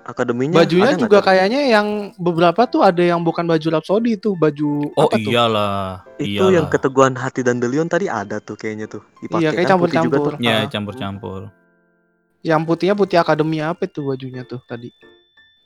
Akademinya 0.00 0.64
Bajunya 0.64 0.96
juga 0.96 1.20
tuh? 1.20 1.28
kayaknya 1.28 1.60
yang 1.68 1.86
beberapa 2.16 2.64
tuh 2.64 2.80
ada 2.80 2.98
yang 2.98 3.20
bukan 3.20 3.44
baju 3.44 3.66
Rhapsody 3.70 4.16
itu, 4.16 4.32
baju 4.32 4.90
Oh 4.96 5.06
apa 5.06 5.16
tuh? 5.16 5.30
iyalah. 5.30 6.02
Itu 6.16 6.26
iyalah. 6.40 6.50
yang 6.50 6.66
keteguhan 6.66 7.14
hati 7.14 7.44
dan 7.44 7.60
Delion 7.60 7.84
tadi 7.84 8.08
ada 8.08 8.40
tuh 8.40 8.56
kayaknya 8.56 8.88
tuh. 8.88 9.04
Dipakai 9.20 9.44
Iya, 9.44 9.50
kayak 9.52 9.68
kan 9.68 9.76
putih 9.76 9.98
juga 10.00 10.16
campur-campur. 10.16 10.32
tuh. 10.32 10.40
Ya 10.40 10.56
campur-campur. 10.66 11.40
Yang 12.40 12.60
putihnya 12.64 12.94
putih 12.96 13.16
akademi 13.16 13.60
apa 13.60 13.84
itu 13.84 14.00
bajunya 14.00 14.42
tuh 14.42 14.64
tadi? 14.64 14.88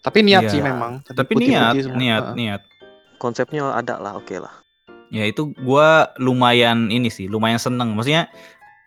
Tapi 0.03 0.19
niat 0.21 0.43
Iya. 0.43 0.51
sih 0.51 0.61
memang. 0.61 0.93
Tadi 1.01 1.17
Tapi 1.17 1.33
putih-putih 1.33 1.55
niat, 1.55 1.75
semua. 1.81 1.97
niat, 1.97 2.25
niat. 2.35 2.61
Konsepnya 3.17 3.63
ada 3.71 3.97
lah, 3.97 4.19
oke 4.19 4.35
lah. 4.35 4.51
Ya 5.09 5.23
itu 5.25 5.55
gua 5.63 6.11
lumayan 6.19 6.91
ini 6.91 7.07
sih, 7.07 7.31
lumayan 7.31 7.57
seneng. 7.57 7.95
Maksudnya 7.95 8.27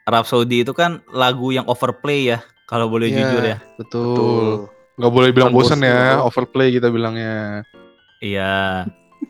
Rhapsody 0.03 0.61
itu 0.61 0.71
kan 0.71 0.99
lagu 1.09 1.49
yang 1.49 1.63
overplay 1.65 2.35
ya, 2.35 2.39
kalau 2.65 2.87
boleh 2.87 3.07
Iya, 3.07 3.15
jujur 3.17 3.43
ya. 3.45 3.57
Betul. 3.79 4.11
Betul. 4.11 4.76
Nggak 4.97 5.11
boleh 5.13 5.29
bilang 5.29 5.53
Bukan 5.53 5.61
bosen 5.61 5.79
bosen, 5.79 5.89
ya, 5.89 6.17
bro. 6.17 6.25
overplay 6.25 6.67
kita 6.73 6.87
bilangnya. 6.89 7.61
Iya. 8.17 8.85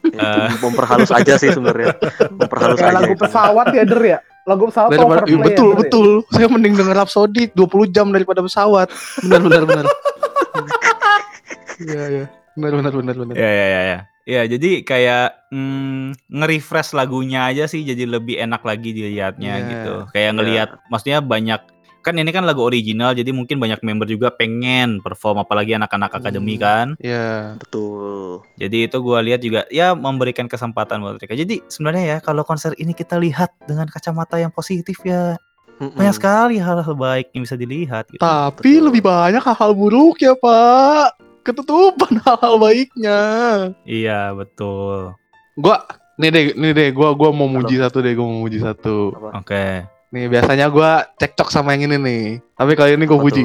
Ya, 0.08 0.30
itu 0.48 0.58
memperhalus 0.64 1.12
aja 1.12 1.36
sih 1.36 1.52
sebenarnya. 1.52 1.96
Memperhalus 2.32 2.80
Kayak 2.80 2.88
aja. 2.90 3.00
lagu 3.04 3.14
pesawat 3.16 3.66
ya 3.72 3.84
Der 3.84 4.02
ya. 4.02 4.20
Lagu 4.48 4.64
pesawat 4.66 4.90
Daripada, 4.90 5.08
overplay 5.28 5.36
iya, 5.36 5.44
ya, 5.44 5.48
betul, 5.52 5.70
ya? 5.70 5.78
betul. 5.78 6.10
Saya 6.32 6.48
mending 6.48 6.74
denger 6.80 6.96
Rhapsody 6.96 7.44
20 7.52 7.92
jam 7.92 8.08
daripada 8.10 8.40
pesawat. 8.40 8.88
Benar, 9.20 9.40
benar, 9.44 9.64
benar. 9.68 9.86
Iya, 11.78 12.04
iya. 12.10 12.26
Benar, 12.56 12.72
benar, 12.74 12.94
benar, 12.96 13.16
benar. 13.16 13.34
Ya 13.36 13.50
ya 13.52 13.68
ya 13.68 13.82
ya. 13.84 14.00
Ya 14.28 14.42
jadi 14.44 14.84
kayak 14.84 15.52
mm, 15.56 16.28
nge-refresh 16.28 16.92
lagunya 16.92 17.48
aja 17.48 17.64
sih 17.64 17.84
jadi 17.84 18.04
lebih 18.04 18.36
enak 18.36 18.60
lagi 18.60 18.92
dilihatnya 18.92 19.54
Iya. 19.56 19.68
gitu. 19.68 19.94
Kayak 20.12 20.32
ngelihat 20.36 20.70
maksudnya 20.88 21.20
banyak 21.20 21.62
kan 22.08 22.16
ini 22.16 22.32
kan 22.32 22.48
lagu 22.48 22.64
original 22.64 23.12
jadi 23.12 23.28
mungkin 23.30 23.60
banyak 23.60 23.84
member 23.84 24.08
juga 24.08 24.32
pengen 24.32 25.04
perform 25.04 25.44
apalagi 25.44 25.76
anak-anak 25.76 26.16
akademi 26.16 26.56
Hmm. 26.56 26.64
kan. 26.64 26.88
Iya. 26.98 27.60
Betul. 27.60 28.48
Jadi 28.56 28.88
itu 28.88 28.98
gua 28.98 29.20
lihat 29.20 29.44
juga 29.44 29.68
ya 29.68 29.92
memberikan 29.92 30.48
kesempatan 30.48 31.04
buat 31.04 31.20
mereka. 31.20 31.36
Jadi 31.36 31.60
sebenarnya 31.68 32.04
ya 32.08 32.18
kalau 32.18 32.42
konser 32.42 32.72
ini 32.76 32.96
kita 32.96 33.20
lihat 33.20 33.52
dengan 33.68 33.86
kacamata 33.86 34.40
yang 34.40 34.50
positif 34.50 35.04
ya 35.04 35.36
Mm-mm. 35.78 35.94
banyak 35.94 36.16
sekali 36.16 36.56
hal-hal 36.58 36.96
baik 36.96 37.36
yang 37.36 37.44
bisa 37.44 37.54
dilihat 37.54 38.08
gitu. 38.08 38.18
Tapi 38.18 38.64
Betul. 38.80 38.86
lebih 38.88 39.02
banyak 39.04 39.44
hal-hal 39.44 39.76
buruk 39.76 40.18
ya, 40.18 40.34
Pak. 40.34 41.20
Ketutupan 41.44 42.18
hal-hal 42.26 42.56
baiknya. 42.58 43.20
Iya, 43.84 44.32
betul. 44.32 45.14
Gua 45.54 45.86
nih 46.18 46.30
deh, 46.30 46.46
nih 46.58 46.72
deh, 46.74 46.90
gua 46.92 47.14
gua 47.14 47.30
mau 47.30 47.46
muji 47.46 47.78
satu 47.78 48.02
deh, 48.02 48.18
gua 48.18 48.26
mau 48.26 48.42
muji 48.42 48.58
satu. 48.58 49.14
Oke. 49.34 49.97
Nih 50.08 50.32
biasanya 50.32 50.72
gua 50.72 51.04
cekcok 51.16 51.52
sama 51.52 51.76
yang 51.76 51.92
ini 51.92 51.98
nih. 52.00 52.24
Tapi 52.56 52.72
kali 52.74 52.96
ini 52.96 53.04
gua 53.04 53.20
Apa 53.20 53.26
puji. 53.28 53.44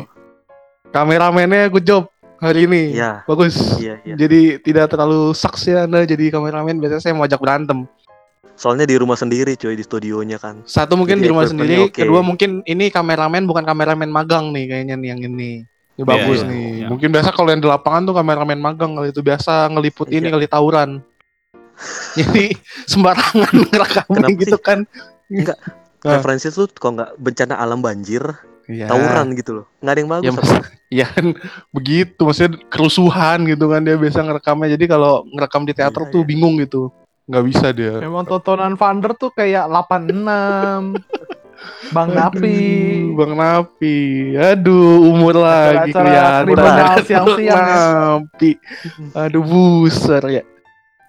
Kameramennya 0.92 1.66
good 1.68 1.82
job 1.82 2.04
hari 2.38 2.68
ini. 2.68 2.94
Iya. 2.94 3.24
Bagus. 3.24 3.56
Iya, 3.80 3.98
iya. 4.04 4.14
Jadi 4.14 4.60
tidak 4.60 4.92
terlalu 4.92 5.32
sucks 5.32 5.66
ya 5.66 5.86
Anda 5.86 6.04
jadi 6.04 6.30
kameramen. 6.30 6.78
Biasanya 6.78 7.02
saya 7.02 7.14
mau 7.16 7.24
ajak 7.24 7.40
berantem. 7.40 7.88
Soalnya 8.52 8.84
di 8.84 8.94
rumah 9.00 9.16
sendiri 9.16 9.56
cuy 9.56 9.74
di 9.74 9.82
studionya 9.82 10.36
kan. 10.36 10.60
Satu 10.62 10.94
mungkin 10.94 11.18
Jadi 11.18 11.24
di 11.24 11.28
rumah 11.32 11.48
sendiri, 11.48 11.88
oke. 11.88 11.98
kedua 11.98 12.20
mungkin 12.20 12.60
ini 12.62 12.92
kameramen 12.92 13.48
bukan 13.48 13.64
kameramen 13.64 14.12
magang 14.12 14.52
nih 14.52 14.68
kayaknya 14.68 14.94
nih 14.94 15.08
yang 15.16 15.20
ini. 15.24 15.52
Ini 15.92 15.98
Iya, 15.98 16.04
bagus 16.04 16.38
iya, 16.40 16.48
nih. 16.48 16.68
iya. 16.84 16.86
Mungkin 16.88 17.08
biasa 17.10 17.28
kalau 17.32 17.48
yang 17.48 17.60
di 17.60 17.68
lapangan 17.68 18.02
tuh 18.06 18.14
kameramen 18.14 18.60
magang 18.60 18.92
kali 18.94 19.08
itu 19.10 19.20
biasa 19.20 19.72
ngeliput 19.72 20.08
ini 20.08 20.28
Iya. 20.28 20.32
kali 20.36 20.46
tawuran. 20.46 20.90
Jadi 22.20 22.52
sembarangan 22.84 23.50
Kenapa 23.72 24.28
gitu 24.36 24.58
kan. 24.60 24.84
Ah. 26.02 26.18
Referensi 26.18 26.50
tuh 26.50 26.66
kalau 26.74 26.98
nggak 26.98 27.10
bencana 27.16 27.54
alam 27.56 27.78
banjir, 27.78 28.22
Iya. 28.66 28.86
tawuran 28.86 29.34
gitu 29.34 29.62
loh. 29.62 29.66
Nggak 29.78 29.92
ada 29.92 30.00
yang 30.00 30.10
bagus. 30.10 30.26
Ya, 30.26 30.32
mas, 30.34 30.50
ya 31.02 31.06
kan 31.06 31.26
begitu 31.70 32.20
maksudnya 32.22 32.58
kerusuhan 32.66 33.38
gitu 33.46 33.64
kan 33.70 33.82
dia 33.82 33.94
biasa 33.94 34.22
ngerekamnya. 34.22 34.68
Jadi 34.74 34.84
kalau 34.86 35.22
ngerekam 35.30 35.62
di 35.62 35.72
teater 35.72 36.02
Iya, 36.06 36.12
tuh 36.12 36.22
iya. 36.22 36.28
bingung 36.28 36.56
gitu. 36.58 36.90
nggak 37.22 37.44
bisa 37.46 37.70
dia. 37.70 38.02
Memang 38.02 38.26
tontonan 38.26 38.74
Vander 38.74 39.14
tuh 39.14 39.30
kayak 39.30 39.70
86. 39.70 40.98
Bang 41.94 42.10
Napi. 42.10 42.58
Aduh, 42.58 43.14
Bang 43.14 43.32
Napi. 43.38 43.96
Aduh, 44.34 45.06
umur 45.06 45.38
lagi 45.38 45.94
kelihatan. 45.94 47.06
siang-siang 47.06 47.62
ya. 47.62 47.78
Napi. 48.18 48.50
Aduh, 49.14 49.42
buser 49.46 50.22
ya. 50.26 50.42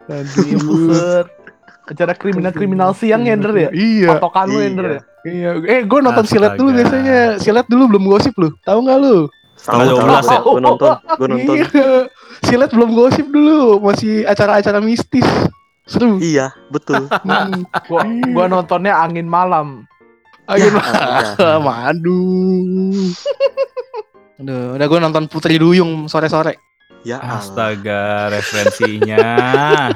Aduh, 0.06 0.46
Iya, 0.46 1.26
Acara 1.84 2.16
kriminal-kriminal 2.16 2.96
siang 2.96 3.28
ya, 3.28 3.36
Der 3.36 3.52
ya? 3.52 3.70
Iya. 3.76 4.10
Patokan 4.16 4.48
lu 4.48 4.60
ya, 4.64 4.70
Iya. 4.72 4.84
ya? 4.88 5.00
Iya. 5.24 5.50
Eh, 5.68 5.82
gue 5.84 6.00
nonton 6.00 6.26
silet 6.28 6.56
dulu 6.56 6.70
biasanya. 6.72 7.20
Silet 7.40 7.68
dulu 7.68 7.84
belum 7.92 8.04
gosip 8.08 8.34
lu. 8.40 8.56
Tahu 8.64 8.80
nggak 8.88 9.00
lu? 9.04 9.18
Tahu. 9.60 9.80
12 10.00 10.24
ya? 10.28 10.40
Gue 10.40 10.62
nonton, 10.64 10.92
gue 11.20 11.28
nonton. 11.28 11.56
Iya. 11.60 11.90
Silet 12.44 12.72
belum 12.72 12.90
gosip 12.96 13.28
dulu. 13.28 13.84
Masih 13.84 14.24
acara-acara 14.24 14.80
mistis. 14.80 15.28
Seru. 15.84 16.16
Iya, 16.24 16.56
betul. 16.72 17.08
Hmm. 17.28 17.68
Gua, 17.92 18.02
gua 18.32 18.46
nontonnya 18.48 18.96
angin 18.96 19.28
malam. 19.28 19.84
Ayo 20.48 20.72
Ya, 20.72 20.76
udah. 20.76 21.92
Aduh. 21.92 23.12
Aduh, 24.44 24.76
udah 24.76 24.88
gue 24.88 25.00
nonton 25.00 25.24
Putri 25.32 25.56
Duyung 25.56 26.08
sore-sore. 26.12 26.60
Ya 27.04 27.20
Allah. 27.20 27.40
Astaga, 27.44 28.32
referensinya. 28.32 29.28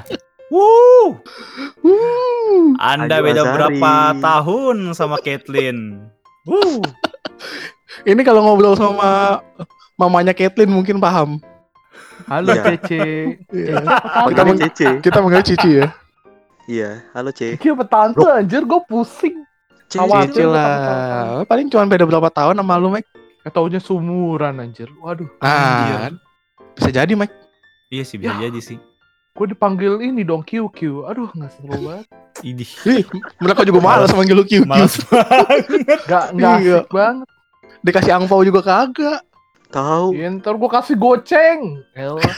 Wuh, 0.47 1.19
Wuh. 1.83 2.65
Anda 2.79 3.19
Ayu 3.19 3.25
beda 3.27 3.41
Azari. 3.43 3.53
berapa 3.59 3.93
tahun 4.17 4.95
sama 4.95 5.19
Caitlyn? 5.19 6.07
Wuh. 6.47 6.79
Ini 8.07 8.21
kalau 8.23 8.47
ngobrol 8.47 8.79
sama 8.79 9.43
mamanya 9.99 10.31
Caitlyn 10.31 10.71
mungkin 10.71 11.03
paham. 11.03 11.43
Halo 12.27 12.55
Iya. 12.55 12.63
Cece. 12.63 13.03
Iya. 13.51 13.75
Apa 13.83 14.27
Kita 14.31 14.41
meng- 14.43 14.59
Cece. 14.59 14.87
Kita 14.99 15.17
manggil 15.19 15.43
Cici 15.43 15.69
ya. 15.79 15.87
Iya, 16.67 16.89
halo 17.11 17.31
Ce. 17.31 17.55
Iya 17.55 17.73
tante 17.83 18.27
anjir 18.27 18.63
gue 18.63 18.81
pusing. 18.87 19.43
Ce, 19.87 19.95
Awas. 19.99 20.27
Cici 20.27 20.43
lah. 20.43 21.43
Paling 21.43 21.67
cuma 21.67 21.87
beda 21.87 22.03
berapa 22.03 22.27
tahun 22.27 22.59
sama 22.59 22.75
lu, 22.75 22.91
Mike. 22.91 23.07
Eh 23.43 23.51
taunya 23.51 23.79
sumuran 23.79 24.59
anjir. 24.59 24.91
Waduh. 24.99 25.27
Ah, 25.39 26.11
bisa 26.75 26.91
jadi, 26.91 27.15
Mike. 27.15 27.31
Iya 27.87 28.03
sih 28.03 28.19
bisa 28.19 28.35
Ya. 28.35 28.47
jadi 28.47 28.59
sih. 28.59 28.79
Gue 29.37 29.45
dipanggil 29.47 30.01
ini 30.01 30.25
dong 30.25 30.41
QQ. 30.41 31.05
Aduh 31.05 31.29
nggak 31.29 31.51
seru 31.53 31.77
banget. 31.85 32.05
Idih. 32.41 32.69
Ih, 32.87 33.05
mereka 33.37 33.61
juga 33.61 33.79
malas 33.79 34.09
manggil 34.11 34.33
lu 34.33 34.43
QQ. 34.43 34.65
Males 34.65 34.97
banget. 35.05 36.01
Gak 36.03 36.25
nggak 36.33 36.55
Iya. 36.57 36.77
asik 36.81 36.89
banget. 36.89 37.27
Dikasih 37.79 38.13
angpau 38.13 38.41
juga 38.41 38.59
kagak. 38.59 39.21
Tahu. 39.67 40.15
Ya, 40.15 40.31
ntar 40.31 40.55
gue 40.55 40.69
kasih 40.69 40.95
goceng. 40.95 41.59
Elah. 41.93 42.21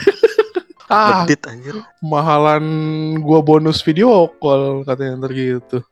Ah, 0.90 1.22
Medit 1.22 1.46
anjir. 1.46 1.78
mahalan 2.02 2.66
gua 3.22 3.38
bonus 3.38 3.78
video 3.78 4.26
call 4.42 4.82
katanya 4.82 5.22
ntar 5.22 5.30
gitu. 5.30 5.86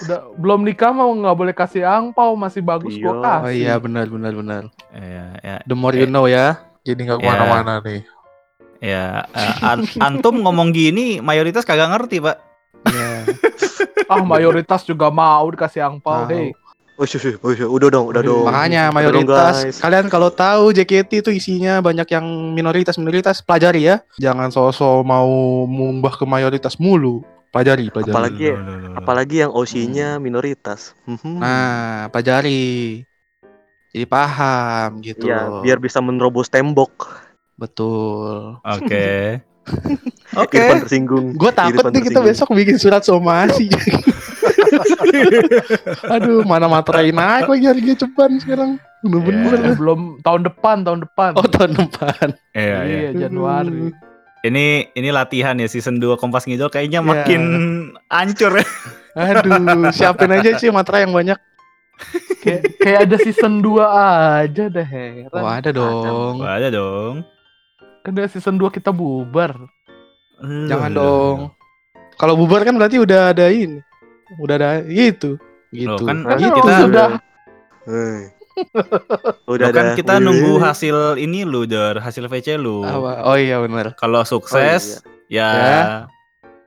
Udah 0.00 0.32
belum 0.34 0.64
nikah 0.64 0.96
mau 0.96 1.12
nggak 1.12 1.36
boleh 1.36 1.52
kasih 1.52 1.84
angpau 1.84 2.32
masih 2.32 2.64
bagus 2.64 2.96
Iya. 2.96 3.04
gua 3.04 3.14
kasih. 3.20 3.44
Oh 3.44 3.52
iya 3.52 3.74
benar 3.76 4.08
benar 4.08 4.32
benar. 4.32 4.62
Iya, 4.90 5.24
ya. 5.38 5.56
The 5.68 5.76
more 5.76 5.92
you 5.92 6.08
know 6.08 6.24
ya. 6.24 6.56
Jadi 6.82 7.04
nggak 7.04 7.20
Ya. 7.20 7.22
ke 7.22 7.28
mana-mana 7.28 7.72
nih. 7.84 8.00
Ya, 8.84 9.24
an- 9.64 9.88
antum 9.96 10.44
ngomong 10.44 10.68
gini 10.68 11.16
mayoritas 11.18 11.64
kagak 11.64 11.88
ngerti, 11.88 12.20
Pak. 12.20 12.36
Iya. 12.84 13.10
Ah 14.04 14.20
mayoritas 14.20 14.84
juga 14.84 15.08
mau 15.08 15.48
dikasih 15.48 15.80
angpau. 15.80 16.28
Hei, 16.28 16.52
shush. 17.02 17.40
udah 17.40 17.88
dong, 17.88 18.12
udah 18.12 18.20
Udah. 18.20 18.20
dong. 18.20 18.44
Makanya 18.44 18.82
Udah 18.84 18.84
dong, 18.84 18.96
mayoritas 19.00 19.54
guys. 19.64 19.76
kalian 19.80 20.06
kalau 20.12 20.28
tahu 20.28 20.76
JKT 20.76 21.24
itu 21.24 21.30
isinya 21.32 21.80
banyak 21.80 22.12
yang 22.12 22.26
minoritas 22.52 23.00
minoritas 23.00 23.40
pelajari 23.40 23.88
ya. 23.88 24.04
Jangan 24.20 24.52
sosok 24.52 25.00
mau 25.00 25.24
mengumbah 25.64 26.12
ke 26.12 26.28
mayoritas 26.28 26.76
mulu. 26.76 27.24
Pelajari, 27.48 27.88
pelajari. 27.88 28.12
Apalagi 28.12 28.48
Loh, 28.50 28.60
loh, 28.60 28.66
loh, 28.66 28.76
loh. 28.76 28.96
Apalagi 29.00 29.36
yang 29.40 29.52
OC-nya 29.56 30.08
minoritas. 30.20 30.92
Mhm. 31.08 31.40
Nah, 31.40 32.12
pelajari. 32.12 33.00
Jadi 33.88 34.04
paham 34.04 35.00
gitu. 35.00 35.32
Iya, 35.32 35.48
loh. 35.48 35.62
biar 35.64 35.80
bisa 35.80 36.04
menerobos 36.04 36.52
tembok. 36.52 37.23
Betul. 37.54 38.58
Oke. 38.60 39.40
Oke. 40.42 40.60
Irfan 40.60 40.84
tersinggung. 40.84 41.26
Gue 41.34 41.48
takut 41.48 41.80
Irfan 41.80 41.92
nih 41.94 42.02
kita 42.04 42.20
besok 42.20 42.52
bikin 42.52 42.76
surat 42.76 43.00
somasi. 43.00 43.70
Aduh, 46.14 46.42
mana 46.44 46.66
materai 46.66 47.14
naik 47.14 47.48
lagi 47.48 47.64
harga 47.64 47.94
ceban 48.04 48.36
sekarang. 48.42 48.70
Bener-bener. 49.04 49.72
eh, 49.72 49.76
belum 49.76 50.20
tahun 50.24 50.48
depan, 50.48 50.76
tahun 50.84 51.00
depan. 51.04 51.30
Oh, 51.36 51.44
tahun 51.44 51.76
depan. 51.76 52.26
Iya, 52.56 52.78
iya. 52.84 52.98
iya, 53.08 53.10
Januari. 53.16 53.92
Ini 54.44 54.92
ini 54.92 55.08
latihan 55.08 55.56
ya 55.56 55.64
season 55.64 55.96
2 55.96 56.20
Kompas 56.20 56.44
Ngidol 56.44 56.68
kayaknya 56.68 57.00
Iya. 57.00 57.08
makin 57.08 57.42
hancur 58.12 58.52
ya. 58.60 58.66
Aduh, 59.16 59.88
siapin 59.88 60.28
aja 60.28 60.60
sih 60.60 60.68
materai 60.68 61.08
yang 61.08 61.16
banyak. 61.16 61.38
Kayak 62.44 62.62
kayak 62.76 62.98
ada 63.08 63.16
season 63.22 63.64
2 63.64 63.80
aja 64.44 64.64
deh 64.68 64.84
heran. 64.84 65.32
Oh, 65.32 65.48
ada 65.48 65.70
dong. 65.72 66.34
Wah, 66.44 66.60
ada 66.60 66.68
dong. 66.68 67.24
Kan 68.04 68.12
dari 68.12 68.28
season 68.28 68.56
2 68.56 68.68
kita 68.70 68.92
bubar. 68.92 69.56
Jangan 70.44 70.90
Loh, 70.92 71.00
dong. 71.00 71.38
Kalau 72.14 72.36
bubar 72.36 72.62
kan 72.62 72.76
berarti 72.76 73.00
udah 73.00 73.32
ada 73.32 73.48
ini. 73.48 73.80
Udah 74.36 74.54
ada 74.54 74.70
gitu. 74.84 75.36
Loh, 75.36 75.52
Gitu. 75.74 76.04
kan 76.04 76.22
Kan 76.22 76.38
gitu. 76.38 76.60
emang 76.60 76.78
sudah 76.84 77.08
Hei. 77.84 78.20
Loh, 79.44 79.50
Udah 79.50 79.68
kan 79.68 79.84
ada. 79.90 79.96
kita 79.98 80.14
nunggu 80.18 80.62
hasil 80.62 81.18
ini 81.18 81.42
lu, 81.42 81.66
Der, 81.66 81.98
hasil 81.98 82.28
VC 82.28 82.54
lu. 82.54 82.80
Apa? 82.80 83.26
Oh 83.26 83.34
iya 83.34 83.58
benar. 83.58 83.96
Kalau 83.96 84.22
sukses 84.22 85.02
ya, 85.26 85.48
Ya. 85.50 85.80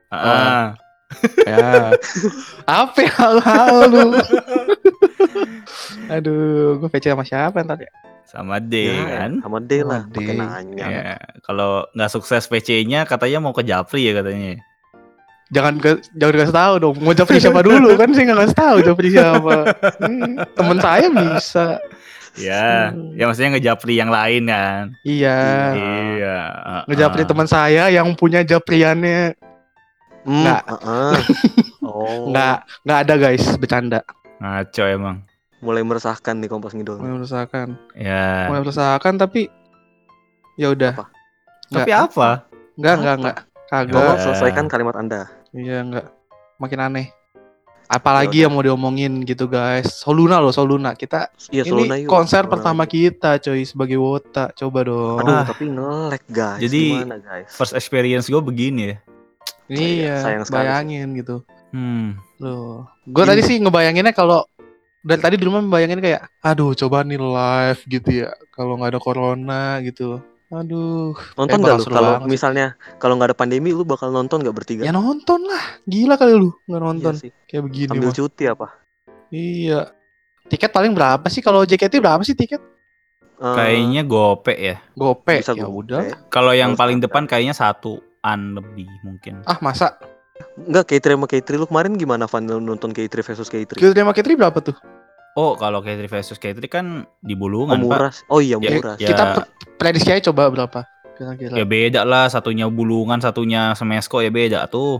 Ah. 0.09 0.65
Ya. 1.47 1.95
Apa 2.65 2.99
ya 2.99 3.13
hal 3.15 3.79
lu? 3.87 4.19
Aduh, 6.13 6.35
gue 6.77 6.89
PC 6.89 7.07
sama 7.07 7.23
siapa 7.23 7.63
ntar 7.63 7.79
ya? 7.79 7.91
Sama 8.27 8.59
D 8.59 8.73
Ya, 8.85 9.03
kan. 9.17 9.31
Sama 9.39 9.57
D 9.59 9.71
lah, 9.81 10.01
Sama 10.03 10.11
D. 10.11 10.15
pakai 10.17 10.33
nanya. 10.35 10.85
Ya, 10.85 11.11
kalau 11.41 11.87
nggak 11.91 12.11
sukses 12.11 12.43
VC-nya 12.45 13.03
katanya 13.03 13.39
mau 13.39 13.51
ke 13.51 13.63
Japri 13.63 14.03
ya 14.03 14.13
katanya. 14.15 14.59
Jangan 15.47 15.79
ke, 15.79 15.89
jangan 16.13 16.33
dikasih 16.33 16.55
tahu 16.55 16.73
dong. 16.77 16.95
Mau 16.99 17.15
Japri 17.15 17.39
siapa 17.39 17.63
dulu 17.63 17.95
kan 17.95 18.11
saya 18.11 18.23
nggak 18.25 18.39
kasih 18.43 18.57
tahu 18.57 18.77
Japri 18.83 19.07
siapa. 19.09 19.55
Hmm, 19.97 20.31
temen 20.53 20.77
saya 20.77 21.07
bisa. 21.07 21.65
Ya, 22.37 22.93
Hmm. 22.93 23.17
ya 23.17 23.23
maksudnya 23.25 23.49
ngejapri 23.55 23.95
yang 23.95 24.11
lain 24.11 24.45
kan. 24.45 24.93
Iya. 25.01 25.39
Iya. 25.73 26.37
ah, 26.61 26.81
Ngejapri 26.85 27.23
ah. 27.23 27.27
teman 27.27 27.47
saya 27.47 27.89
yang 27.89 28.13
punya 28.13 28.43
Japriannya 28.43 29.33
Hmm, 30.21 30.43
Nggak. 30.43 30.61
heeh. 30.67 31.13
Oh. 31.87 32.27
nggak 32.27 32.55
nggak 32.83 32.99
ada 32.99 33.13
guys 33.15 33.45
bercanda. 33.55 33.99
Ngaco 34.37 34.83
emang. 34.85 35.17
Mulai 35.57 35.81
meresahkan 35.81 36.37
nih 36.37 36.47
Kompas 36.47 36.71
Ngidol. 36.71 37.01
Mulai 37.01 37.17
meresahkan. 37.17 37.67
Ya. 37.93 38.45
Mulai 38.45 38.61
meresahkan 38.61 39.13
tapi 39.15 39.49
ya 40.53 40.69
udah. 40.69 40.93
Apa? 40.93 41.05
Tapi 41.67 41.91
apa? 41.91 42.29
Enggak 42.77 42.93
enggak 42.95 43.15
enggak. 43.17 43.37
Tolong 43.67 43.89
Kagak. 43.89 44.05
Ya. 44.07 44.21
selesaikan 44.21 44.65
kalimat 44.67 44.95
Anda. 44.95 45.21
Iya 45.51 45.81
enggak. 45.81 46.05
Makin 46.57 46.79
aneh. 46.79 47.07
Apalagi 47.87 48.43
yang 48.43 48.51
mau 48.51 48.59
diomongin 48.59 49.23
gitu 49.23 49.47
guys. 49.47 49.87
Soluna 49.97 50.37
loh 50.37 50.51
Soluna. 50.51 50.91
Kita 50.91 51.31
Iya, 51.49 51.63
ini 51.63 51.71
Soluna 51.71 51.95
yuk. 51.97 52.07
konser 52.07 52.43
Soluna. 52.43 52.51
pertama 52.53 52.83
kita 52.83 53.39
coy 53.39 53.63
sebagai 53.63 53.95
wota. 53.95 54.51
Coba 54.51 54.83
dong. 54.83 55.17
Aduh, 55.17 55.33
Ah. 55.33 55.45
tapi 55.47 55.63
nge-lag 55.67 56.23
guys. 56.27 56.59
Jadi, 56.59 56.83
Gimana 56.99 57.17
guys? 57.17 57.47
First 57.49 57.73
experience 57.73 58.27
gue 58.27 58.39
begini 58.39 58.81
ya. 58.85 58.97
iya, 59.67 60.15
sayang 60.19 60.43
sekali 60.43 60.63
bayangin 60.63 61.15
gitu. 61.15 61.35
Hmm. 61.71 62.19
Loh. 62.37 62.91
Gue 63.03 63.23
tadi 63.23 63.39
sih 63.41 63.55
ngebayanginnya 63.57 64.11
kalau 64.11 64.43
dari 65.07 65.21
tadi 65.23 65.35
di 65.35 65.45
rumah 65.45 65.63
bayangin 65.63 65.97
kayak 65.97 66.27
aduh 66.39 66.75
coba 66.75 67.01
nih 67.01 67.15
live 67.15 67.81
gitu 67.87 68.09
ya 68.21 68.29
kalau 68.51 68.75
nggak 68.75 68.91
ada 68.91 68.99
corona 68.99 69.63
gitu. 69.79 70.19
Aduh. 70.47 71.11
Nonton 71.35 71.59
Eh, 71.59 71.63
gak 71.65 71.75
lu? 71.77 71.83
Kalau 71.87 72.11
misalnya 72.23 72.67
kalau 72.95 73.15
nggak 73.15 73.31
ada 73.31 73.37
pandemi 73.37 73.71
lu 73.71 73.83
bakal 73.83 74.11
nonton 74.11 74.39
gak 74.39 74.55
bertiga? 74.55 74.83
Ya 74.83 74.91
nonton 74.91 75.43
lah. 75.43 75.59
Gila 75.83 76.15
kali 76.15 76.35
lu 76.35 76.55
nggak 76.63 76.81
nonton 76.81 77.13
Iya 77.15 77.19
sih. 77.19 77.31
kayak 77.47 77.63
begini 77.67 77.91
Ambil 77.91 78.07
mah. 78.07 78.15
cuti 78.15 78.43
apa? 78.47 78.67
Iya. 79.27 79.91
Tiket 80.47 80.71
paling 80.71 80.95
berapa 80.95 81.27
sih 81.27 81.43
kalau 81.43 81.67
JKT 81.67 81.99
berapa 81.99 82.23
sih 82.23 82.31
tiket? 82.31 82.63
Eh, 83.37 83.55
Kayaknya 83.59 84.07
gope 84.07 84.55
ya. 84.55 84.79
Gope. 84.95 85.35
bisa 85.37 85.51
ya 85.51 85.67
udah. 85.67 86.15
Kalau 86.27 86.55
yang 86.55 86.73
Kalau 86.73 86.79
paling 86.79 87.03
depan 87.03 87.27
kayaknya 87.27 87.51
satuan 87.51 88.39
lebih 88.55 88.87
mungkin. 89.03 89.43
Ah 89.43 89.59
masa? 89.59 89.99
Enggak, 90.57 90.89
K3 90.89 91.17
sama 91.17 91.27
K3 91.27 91.49
lu 91.53 91.65
kemarin 91.65 91.93
gimana 91.93 92.23
Van 92.25 92.41
lu 92.41 92.57
nonton 92.57 92.89
K3 92.89 93.09
versus 93.19 93.49
K3? 93.49 93.75
Kita 93.75 93.91
sama 93.91 94.13
Kitri 94.13 94.33
berapa 94.33 94.57
tuh? 94.57 94.73
Oh, 95.37 95.53
kalau 95.53 95.79
K3 95.79 96.09
versus 96.09 96.35
K3 96.35 96.65
kan 96.65 96.85
di 97.21 97.31
Oh, 97.31 97.39
Bulungan, 97.39 97.77
Pak. 97.77 97.85
murah. 97.85 98.13
Oh 98.27 98.41
iya, 98.41 98.57
Ya, 98.57 98.73
murah. 98.73 98.95
ya. 98.97 99.07
Kita 99.07 99.23
pre- 99.31 99.49
prediksi 99.77 100.09
aja 100.09 100.33
coba 100.33 100.49
berapa? 100.49 100.81
Kira-kira. 101.13 101.53
Ya 101.53 101.61
beda 101.63 102.01
lah, 102.01 102.25
satunya 102.25 102.65
Bulungan, 102.65 103.17
satunya 103.17 103.73
Semesko 103.73 104.17
ya 104.17 104.29
beda 104.29 104.65
tuh. 104.65 104.97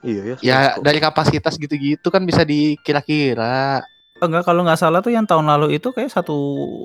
Iya 0.00 0.20
ya. 0.24 0.34
Ya 0.40 0.58
Semesko. 0.72 0.80
dari 0.80 0.98
kapasitas 0.98 1.54
gitu-gitu 1.54 2.08
kan 2.08 2.24
bisa 2.24 2.42
dikira-kira. 2.42 3.84
Oh, 4.18 4.26
enggak, 4.26 4.46
kalau 4.46 4.62
nggak 4.62 4.78
salah 4.78 5.00
tuh 5.00 5.10
yang 5.10 5.26
tahun 5.26 5.44
lalu 5.44 5.76
itu 5.76 5.90
kayak 5.90 6.08
satu 6.08 6.38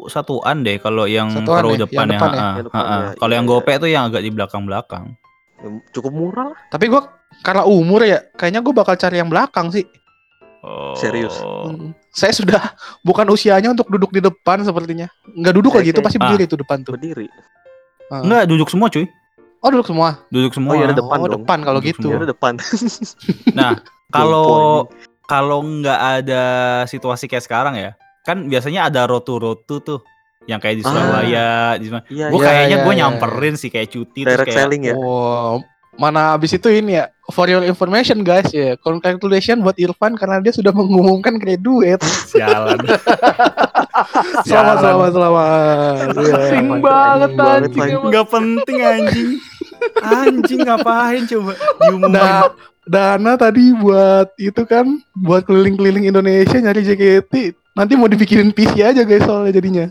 satuan 0.06 0.60
deh 0.60 0.76
kalau 0.76 1.06
yang 1.06 1.30
Satuan 1.30 1.62
row 1.62 1.72
ya, 1.72 1.86
depan 1.86 2.06
yang 2.06 2.12
ya. 2.12 2.20
depan 2.20 2.32
ya? 2.34 2.42
ha-ha. 2.74 2.98
ya, 2.98 3.12
Kalau 3.16 3.32
iya, 3.32 3.38
yang 3.38 3.46
iya. 3.46 3.52
gope 3.54 3.74
tuh 3.78 3.90
yang 3.90 4.04
agak 4.06 4.22
di 4.22 4.32
belakang-belakang. 4.34 5.06
Ya, 5.58 5.68
cukup 5.94 6.12
murah 6.12 6.52
lah. 6.52 6.60
Tapi 6.68 6.90
gua 6.90 7.02
karena 7.40 7.64
umur 7.64 8.04
ya, 8.04 8.26
kayaknya 8.34 8.60
gua 8.60 8.74
bakal 8.76 8.96
cari 8.96 9.18
yang 9.18 9.30
belakang 9.30 9.70
sih. 9.70 9.86
Oh. 10.60 10.94
Serius? 10.94 11.38
Hmm. 11.38 11.94
Saya 12.10 12.32
sudah 12.32 12.62
bukan 13.08 13.28
usianya 13.28 13.70
untuk 13.70 13.88
duduk 13.88 14.10
di 14.10 14.20
depan 14.20 14.62
sepertinya. 14.62 15.06
Nggak 15.30 15.54
duduk 15.54 15.72
Kayak- 15.72 15.80
lagi 15.80 15.90
itu 15.90 15.96
kayak- 15.96 16.06
pasti 16.06 16.18
Ah. 16.18 16.22
berdiri 16.26 16.44
tuh 16.46 16.60
depan 16.60 16.78
tuh. 16.82 16.92
Berdiri. 16.94 17.28
Ah. 18.08 18.22
Enggak, 18.22 18.44
duduk 18.48 18.68
semua 18.68 18.88
cuy. 18.88 19.06
Oh 19.58 19.70
duduk 19.70 19.86
semua. 19.86 20.10
Duduk 20.30 20.54
semua. 20.54 20.72
Oh, 20.72 20.78
iya, 20.78 20.86
ada 20.86 20.96
depan 20.96 21.18
oh 21.18 21.26
dong. 21.26 21.34
depan 21.42 21.60
kalau 21.62 21.80
Duduk 21.80 21.90
gitu. 21.94 22.08
Ya 22.08 22.16
udah 22.18 22.30
depan. 22.30 22.54
Nah, 23.58 23.72
kalau 24.08 24.86
kalau 25.24 25.60
nggak 25.62 26.00
ada 26.22 26.44
situasi 26.86 27.26
kayak 27.26 27.44
sekarang 27.44 27.76
ya, 27.76 27.92
kan 28.22 28.46
biasanya 28.46 28.88
ada 28.88 29.04
rotu-rotu 29.04 29.82
tuh 29.82 30.00
yang 30.46 30.58
kayak 30.58 30.80
di 30.80 30.84
Ah. 30.84 30.90
Surabaya, 30.90 31.50
di 31.76 31.88
mana. 31.90 32.04
Iya, 32.08 32.26
Gue 32.30 32.40
iya, 32.40 32.48
kayaknya 32.48 32.70
iya, 32.72 32.86
gue 32.86 32.94
iya. 32.94 33.00
nyamperin 33.04 33.56
sih 33.56 33.68
kayak 33.68 33.90
cuti 33.90 34.20
terus 34.22 34.32
direct 34.32 34.48
kayak 34.48 34.60
selling 34.62 34.82
ya. 34.84 34.96
Oh, 34.96 35.60
mana 35.98 36.34
abis 36.34 36.54
itu 36.54 36.70
ini 36.70 36.96
ya. 36.96 37.06
For 37.28 37.44
your 37.46 37.60
information 37.62 38.24
guys 38.24 38.48
ya, 38.50 38.80
congratulations 38.80 39.60
buat 39.60 39.76
Irfan 39.76 40.16
karena 40.16 40.40
dia 40.40 40.56
sudah 40.56 40.72
mengumumkan 40.72 41.36
graduate. 41.36 42.00
sialan. 42.26 42.80
Selamat, 43.98 44.46
Sialan. 44.46 44.78
selamat, 44.80 45.12
selamat. 45.12 45.96
Iya, 46.16 46.36
Penting 46.38 46.66
mantap. 46.70 46.86
banget 46.86 47.32
anjing. 47.36 48.00
Nggak 48.08 48.28
penting 48.30 48.78
anjing. 48.80 49.30
Anjing 50.00 50.60
ngapain 50.64 51.22
coba 51.26 51.52
diumumin. 51.82 52.14
Da- 52.14 52.54
dana 52.88 53.32
tadi 53.36 53.74
buat 53.74 54.32
itu 54.38 54.64
kan, 54.64 54.86
buat 55.14 55.44
keliling-keliling 55.44 56.08
Indonesia 56.08 56.56
nyari 56.56 56.86
JKT. 56.86 57.34
Nanti 57.74 57.94
mau 57.94 58.08
dibikinin 58.08 58.50
PC 58.50 58.80
aja 58.80 59.02
guys 59.02 59.22
soalnya 59.22 59.52
jadinya. 59.52 59.86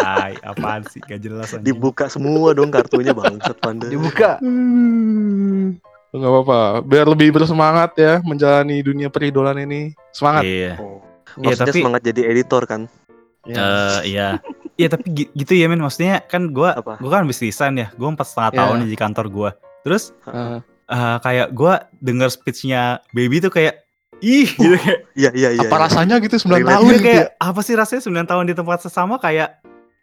Tai, 0.00 0.32
apaan 0.42 0.82
sih? 0.86 0.98
Gak 0.98 1.20
jelas 1.20 1.52
anjing. 1.52 1.68
Dibuka 1.68 2.06
semua 2.06 2.50
dong 2.50 2.68
kartunya 2.68 3.12
bangsat 3.12 3.56
Panda. 3.56 3.86
Dibuka. 3.86 4.40
Hmm. 4.40 5.76
Gak 6.10 6.26
apa-apa, 6.26 6.58
biar 6.82 7.06
lebih 7.06 7.30
bersemangat 7.30 7.94
ya 7.94 8.18
menjalani 8.20 8.80
dunia 8.80 9.06
peridolan 9.06 9.60
ini. 9.60 9.94
Semangat. 10.10 10.42
Iya. 10.42 10.74
Oh. 10.76 10.98
Iya, 11.36 11.54
Maksudnya 11.54 11.66
tapi- 11.68 11.80
semangat 11.80 12.02
jadi 12.02 12.20
editor 12.26 12.62
kan? 12.64 12.82
Eh, 13.42 13.98
iya. 14.08 14.42
Iya 14.74 14.88
tapi 14.88 15.04
gi- 15.06 15.30
gitu 15.30 15.52
ya 15.54 15.64
men 15.64 15.78
maksudnya 15.78 16.20
kan 16.22 16.50
gua 16.50 16.72
Apa? 16.74 16.96
gua 16.96 17.10
kan 17.10 17.22
habis 17.22 17.38
resign 17.38 17.78
ya. 17.78 17.88
Gua 17.94 18.10
empat 18.10 18.26
setengah 18.26 18.50
Iya. 18.50 18.58
tahun 18.58 18.76
di 18.82 18.96
kantor 18.98 19.26
gua. 19.28 19.50
Terus 19.80 20.10
Eh, 20.26 20.58
eh, 20.88 21.16
kayak 21.20 21.48
gua 21.50 21.72
denger 21.94 22.28
speechnya 22.28 22.82
baby 23.10 23.38
tuh 23.38 23.48
kayak 23.48 23.80
ih 24.18 24.44
gitu 24.50 24.76
kayak, 24.76 24.98
Iya 25.14 25.30
iya 25.32 25.48
iya. 25.54 25.60
apa 25.62 25.72
iya. 25.72 25.84
rasanya 25.86 26.16
gitu 26.18 26.36
9 26.38 26.52
Relate. 26.58 26.68
tahun 26.70 26.84
iya, 26.84 26.92
gitu 26.92 27.04
kayak 27.06 27.22
ya? 27.22 27.36
apa 27.40 27.60
sih 27.60 27.74
rasanya 27.74 28.02
9 28.02 28.26
tahun 28.26 28.44
di 28.44 28.54
tempat 28.54 28.78
sesama 28.80 29.14
kayak 29.16 29.48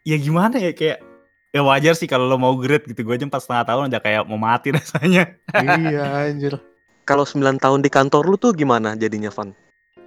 ya 0.08 0.16
gimana 0.16 0.56
ya 0.56 0.72
kayak 0.72 1.04
ya 1.48 1.60
wajar 1.60 1.92
sih 1.92 2.08
kalau 2.08 2.24
lo 2.24 2.40
mau 2.40 2.56
grade 2.56 2.88
gitu. 2.88 3.04
Gue 3.04 3.20
aja 3.20 3.28
empat 3.28 3.44
setengah 3.44 3.64
tahun 3.68 3.82
udah 3.92 4.00
kayak 4.00 4.22
mau 4.24 4.40
mati 4.40 4.72
rasanya. 4.76 5.36
iya 5.60 6.24
anjir. 6.24 6.56
Kalau 7.04 7.24
9 7.24 7.40
tahun 7.56 7.80
di 7.80 7.88
kantor 7.88 8.24
lu 8.24 8.36
tuh 8.36 8.52
gimana 8.52 8.92
jadinya, 8.92 9.32
Van? 9.32 9.56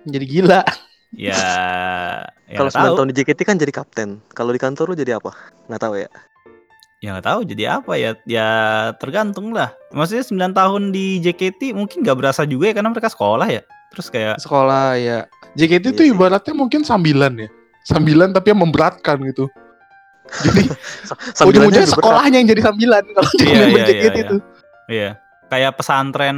Jadi 0.05 0.25
gila. 0.27 0.61
Ya, 1.11 1.33
ya 2.45 2.57
Kalau 2.57 2.69
nggak 2.69 2.77
9 2.77 2.85
tahu. 2.85 2.95
tahun 2.97 3.07
di 3.09 3.15
JKT 3.17 3.39
kan 3.41 3.57
jadi 3.57 3.73
kapten. 3.73 4.09
Kalau 4.31 4.53
di 4.53 4.61
kantor 4.61 4.93
lu 4.93 4.95
jadi 4.95 5.17
apa? 5.17 5.33
Nggak 5.65 5.81
tahu 5.81 5.93
ya. 5.97 6.09
Ya 7.01 7.17
nggak 7.17 7.25
tahu 7.25 7.39
jadi 7.43 7.63
apa 7.81 7.93
ya. 7.97 8.11
Ya 8.23 8.47
tergantung 9.01 9.49
lah. 9.49 9.73
Maksudnya 9.91 10.53
9 10.53 10.53
tahun 10.53 10.81
di 10.93 11.17
JKT 11.19 11.73
mungkin 11.73 12.05
nggak 12.05 12.17
berasa 12.21 12.45
juga 12.45 12.69
ya 12.69 12.77
karena 12.77 12.93
mereka 12.93 13.09
sekolah 13.09 13.49
ya. 13.49 13.61
Terus 13.91 14.07
kayak 14.07 14.35
Sekolah 14.37 14.95
ya. 14.95 15.25
JKT 15.57 15.83
Iya 15.83 15.93
itu 15.97 16.03
sih. 16.05 16.11
ibaratnya 16.13 16.53
mungkin 16.53 16.85
sambilan 16.85 17.33
ya. 17.35 17.49
Sambilan 17.83 18.29
tapi 18.29 18.53
yang 18.53 18.61
memberatkan 18.61 19.17
gitu. 19.25 19.49
Jadi 20.33 20.63
Sambilannya 21.37 21.45
ujung-ujungnya 21.67 21.89
sekolahnya 21.89 22.37
yang 22.39 22.49
jadi 22.49 22.61
sambilan 22.63 23.03
kalau 23.11 23.29
Iya, 23.37 23.45
jadi 23.59 23.71
iya, 23.71 23.83
JKT 23.83 23.95
iya, 24.15 24.23
itu. 24.23 24.35
iya. 24.87 25.09
Kayak 25.47 25.71
pesantren 25.75 26.37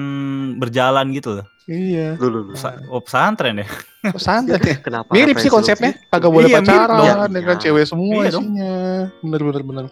berjalan 0.57 1.13
gitu 1.13 1.29
loh. 1.37 1.45
Iya. 1.63 2.17
Lu, 2.17 2.27
lu, 2.27 2.39
lu. 2.43 2.53
Pesa- 2.53 2.81
oh 2.87 2.99
pesantren 2.99 3.55
ya. 3.55 3.67
Ya. 4.03 4.57
Kenapa? 4.85 5.09
Mirip 5.09 5.37
sih 5.37 5.47
konsepnya. 5.47 5.93
Kagak 6.09 6.27
boleh 6.27 6.49
Iya, 6.49 6.59
pacaran, 6.59 6.97
dong. 6.97 7.05
ya 7.05 7.15
kan 7.15 7.29
Iya. 7.31 7.61
cewek 7.61 7.85
semua 7.85 8.19
Iya 8.19 8.29
isinya. 8.33 8.73
Bener 9.21 9.41
bener 9.41 9.63
bener. 9.63 9.85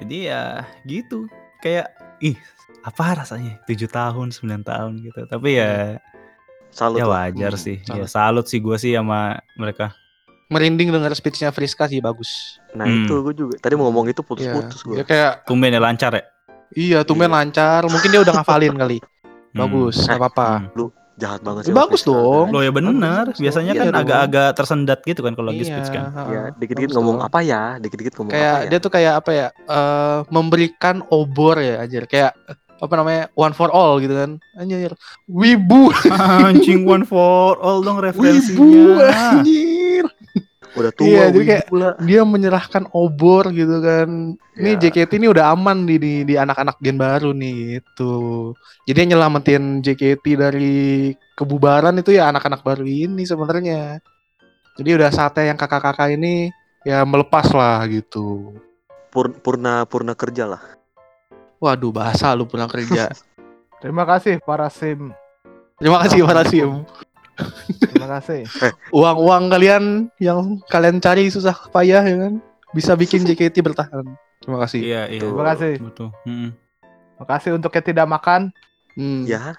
Jadi 0.00 0.16
ya 0.26 0.42
gitu. 0.82 1.28
Kayak 1.60 1.92
ih 2.18 2.34
apa 2.80 3.04
rasanya 3.16 3.60
7 3.62 3.86
tahun 3.86 4.32
9 4.32 4.64
tahun 4.64 4.92
gitu. 5.02 5.20
Tapi 5.24 5.48
ya 5.54 6.00
Salut 6.68 6.98
ya 6.98 7.06
wajar 7.06 7.54
Hmm, 7.54 7.62
sih. 7.62 7.78
Ya 7.86 8.02
salut. 8.02 8.10
salut 8.10 8.46
sih 8.48 8.58
gue 8.58 8.74
sih 8.74 8.92
sama 8.92 9.38
mereka. 9.54 9.94
Merinding 10.46 10.90
dengar 10.90 11.12
speechnya 11.12 11.48
Friska 11.48 11.86
sih 11.86 11.98
bagus. 11.98 12.60
Nah 12.70 12.84
Hmm. 12.84 13.04
itu 13.04 13.14
gue 13.22 13.34
juga. 13.34 13.54
Tadi 13.56 13.74
mau 13.74 13.88
ngomong 13.88 14.06
itu 14.06 14.18
Iya. 14.18 14.28
putus-putus 14.28 14.80
gue. 14.82 14.94
Dia 14.94 15.04
kayak 15.04 15.32
Tumben 15.44 15.70
ya 15.70 15.78
lancar 15.78 16.12
ya. 16.12 16.22
iya 16.70 16.98
tumben 17.00 17.28
Iya. 17.28 17.36
lancar. 17.38 17.80
Mungkin 17.84 18.08
dia 18.08 18.20
udah 18.20 18.34
ngafalin 18.36 18.74
kali. 18.74 18.98
Bagus, 19.50 19.96
Eh, 19.96 20.04
nggak 20.06 20.18
apa-apa. 20.18 20.48
Hmm. 20.68 20.90
Jahat 21.14 21.40
banget 21.40 21.62
sih. 21.62 21.70
Ya, 21.70 21.76
bagus 21.76 22.02
Friska. 22.02 22.10
dong. 22.10 22.46
Loh 22.50 22.58
ya 22.60 22.70
bener, 22.70 22.90
Bagus, 22.90 23.06
bagus 23.30 23.38
biasanya 23.38 23.70
dong. 23.70 23.78
kan 23.78 23.86
Iya 23.86 23.92
dong. 23.92 24.02
agak-agak 24.02 24.48
tersendat 24.52 24.98
gitu 25.00 25.20
kan 25.22 25.32
kalau 25.32 25.46
lagi 25.46 25.62
Iya, 25.62 25.70
speech 25.70 25.88
kan. 25.88 26.04
ha-ha. 26.10 26.22
Ya, 26.26 26.42
dikit-dikit 26.52 26.90
Bagus 26.90 26.96
ngomong 26.98 27.16
dong. 27.16 27.26
apa 27.26 27.38
ya? 27.40 27.62
Dikit-dikit 27.78 28.12
ngomong 28.18 28.32
Kayak 28.34 28.50
apa 28.50 28.58
ya? 28.58 28.66
dia 28.66 28.78
tuh 28.78 28.90
kayak 28.90 29.14
apa 29.14 29.30
ya? 29.32 29.46
eh 29.54 30.18
memberikan 30.28 30.96
obor 31.08 31.56
ya 31.56 31.74
anjir. 31.78 32.02
Kayak 32.04 32.34
apa 32.74 32.94
namanya? 32.98 33.22
One 33.32 33.54
for 33.54 33.70
all 33.70 34.02
gitu 34.02 34.10
kan. 34.12 34.30
Anjir. 34.58 34.90
Wibu, 35.24 35.94
Anjing 36.44 36.82
one 36.82 37.06
for 37.06 37.56
all 37.56 37.78
dong 37.80 37.96
wibu, 37.96 38.10
referensinya. 38.10 39.06
anjir. 39.38 40.04
Udah 40.74 40.90
tua, 40.90 41.06
Iya, 41.06 41.24
jadi 41.30 41.44
kayak- 41.46 41.68
pula. 41.70 41.88
Dia 42.02 42.20
menyerahkan 42.26 42.84
obor 42.90 43.54
gitu 43.54 43.78
kan. 43.78 44.34
Ini 44.54 44.70
Ya. 44.74 44.78
JKT 44.82 45.16
ini 45.16 45.30
udah 45.30 45.54
aman 45.54 45.86
di 45.86 45.96
di, 45.96 46.12
di 46.26 46.34
anak-anak 46.34 46.82
gen 46.82 46.98
baru 46.98 47.30
nih 47.30 47.78
itu. 47.78 48.14
Jadi 48.84 48.98
yang 48.98 49.10
nyelamatin 49.14 49.78
JKT 49.80 50.24
dari 50.34 50.74
kebubaran 51.34 51.94
itu 51.96 52.10
ya 52.10 52.26
anak-anak 52.28 52.60
baru 52.60 52.82
ini 52.82 53.22
sebenarnya. 53.22 54.02
Jadi 54.74 54.90
udah 54.90 55.10
saatnya 55.10 55.54
yang 55.54 55.58
kakak-kakak 55.58 56.10
ini 56.12 56.50
ya 56.82 57.06
melepas 57.06 57.54
lah 57.54 57.86
gitu. 57.86 58.58
Pur- 59.14 59.38
purna 59.38 59.86
purna 59.86 60.18
kerja 60.18 60.42
lah. 60.44 60.62
Waduh, 61.62 61.94
bahasa 61.94 62.34
lu 62.34 62.44
pulang 62.44 62.66
kerja. 62.66 63.14
Terima 63.80 64.02
kasih 64.02 64.42
para 64.42 64.66
sim. 64.66 65.14
Terima 65.78 66.02
kasih 66.02 66.26
para 66.26 66.42
sim. 66.42 66.82
Terima 67.80 68.08
kasih. 68.18 68.46
Uang-uang 68.98 69.50
kalian 69.50 70.12
yang 70.22 70.58
kalian 70.70 70.98
cari 71.02 71.30
susah 71.30 71.54
payah 71.70 72.02
ya 72.02 72.16
kan 72.28 72.34
bisa 72.74 72.92
bikin 72.98 73.22
JKT 73.28 73.62
bertahan. 73.62 74.06
Terima 74.42 74.58
kasih. 74.60 74.80
Iya, 74.82 75.02
iya. 75.08 75.20
Terima 75.22 75.44
kasih. 75.54 75.74
Betul. 75.80 76.08
Mm-mm. 76.26 76.50
Terima 77.14 77.26
kasih 77.30 77.50
untuk 77.56 77.72
yang 77.72 77.86
tidak 77.86 78.06
makan. 78.10 78.40
Hmm. 78.94 79.26
Ya, 79.26 79.58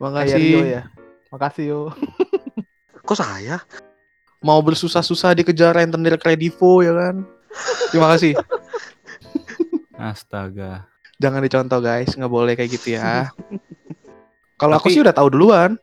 Terima 0.00 0.16
Kayak 0.16 0.32
kasih. 0.32 0.40
Rio 0.40 0.60
ya. 0.64 0.82
Makasih 1.28 1.64
yo. 1.68 1.80
kok 3.08 3.20
saya? 3.20 3.60
Mau 4.40 4.56
bersusah-susah 4.64 5.36
dikejar 5.36 5.76
rentenir 5.76 6.16
kredivo 6.16 6.80
ya 6.80 6.96
kan. 6.96 7.28
Terima 7.92 8.08
kasih. 8.16 8.32
Astaga. 10.00 10.88
Jangan 11.20 11.44
dicontoh 11.44 11.84
guys, 11.84 12.16
nggak 12.16 12.32
boleh 12.32 12.56
kayak 12.56 12.80
gitu 12.80 12.96
ya. 12.96 13.28
Kalau 14.56 14.80
aku 14.80 14.88
sih 14.88 15.04
udah 15.04 15.12
tahu 15.12 15.28
duluan. 15.28 15.76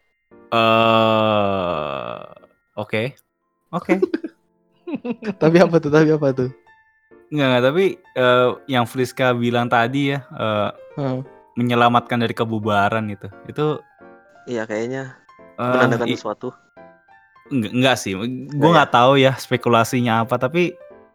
Eh, 0.47 2.19
oke. 2.73 3.03
Oke. 3.69 3.93
Tapi 5.41 5.57
apa 5.57 5.75
tuh? 5.77 5.91
Tapi 5.91 6.09
apa 6.09 6.27
tuh? 6.31 6.49
Enggak, 7.27 7.43
enggak, 7.45 7.63
tapi 7.65 7.85
eh, 8.15 8.47
yang 8.67 8.87
Friska 8.87 9.35
bilang 9.35 9.67
tadi 9.67 10.15
ya, 10.15 10.23
eh, 10.31 10.69
Hmm. 10.95 11.21
menyelamatkan 11.53 12.17
dari 12.17 12.31
kebubaran 12.31 13.03
itu. 13.07 13.27
Itu 13.45 13.83
Iya 14.45 14.63
kayaknya 14.63 15.11
eh, 15.57 15.67
menandakan 15.67 16.07
sesuatu. 16.09 16.55
enggak, 17.49 17.71
enggak 17.73 17.95
sih. 17.97 18.15
Gue 18.15 18.27
Enggak 18.49 18.71
nggak 18.71 18.91
tahu 18.93 19.19
ya 19.19 19.35
spekulasinya 19.35 20.23
apa, 20.23 20.39
tapi 20.39 20.71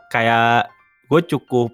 kayak 0.08 0.68
gue 1.08 1.20
cukup 1.26 1.72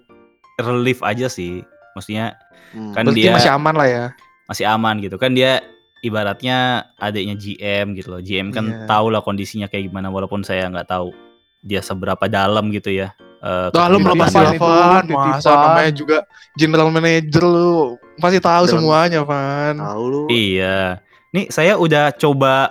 relief 0.57 1.03
aja 1.03 1.27
sih. 1.27 1.63
Maksudnya 1.93 2.39
Hmm. 2.69 2.93
Kan 2.93 3.09
Berarti 3.09 3.17
dia- 3.19 3.33
masih 3.33 3.51
aman 3.51 3.73
lah 3.73 3.87
ya. 3.89 4.05
masih 4.45 4.65
aman 4.65 4.95
gitu 4.97 5.17
kan 5.17 5.33
dia 5.33 5.57
ibaratnya 6.01 6.57
adiknya 6.95 7.35
GM 7.35 7.93
gitu 7.93 8.07
loh. 8.09 8.21
GM 8.21 8.49
kan 8.49 8.65
Iya. 8.65 8.85
tahu 8.85 9.07
lah 9.09 9.19
kondisinya 9.19 9.65
kayak 9.65 9.87
gimana 9.87 10.07
walaupun 10.07 10.41
saya 10.41 10.67
nggak 10.67 10.87
tahu 10.87 11.11
dia 11.59 11.79
seberapa 11.79 12.25
dalam 12.25 12.69
gitu 12.69 12.89
ya. 12.89 13.11
eh, 13.39 13.71
Dalam 13.71 14.03
lah 14.03 14.11
Titipan 14.11 14.19
pasti 14.21 14.39
itu, 14.41 14.59
Van. 14.59 15.05
Masa 15.05 15.39
titipan. 15.39 15.63
namanya 15.65 15.91
juga 15.93 16.17
general 16.53 16.89
manager 16.89 17.43
lu. 17.43 17.77
Pasti 18.15 18.37
tahu 18.37 18.63
Dalam- 18.65 18.73
semuanya, 18.75 19.19
Van. 19.23 19.75
Tahu 19.77 20.03
lu. 20.05 20.21
Iya. 20.27 20.99
Nih 21.29 21.45
saya 21.47 21.77
udah 21.77 22.11
coba 22.11 22.67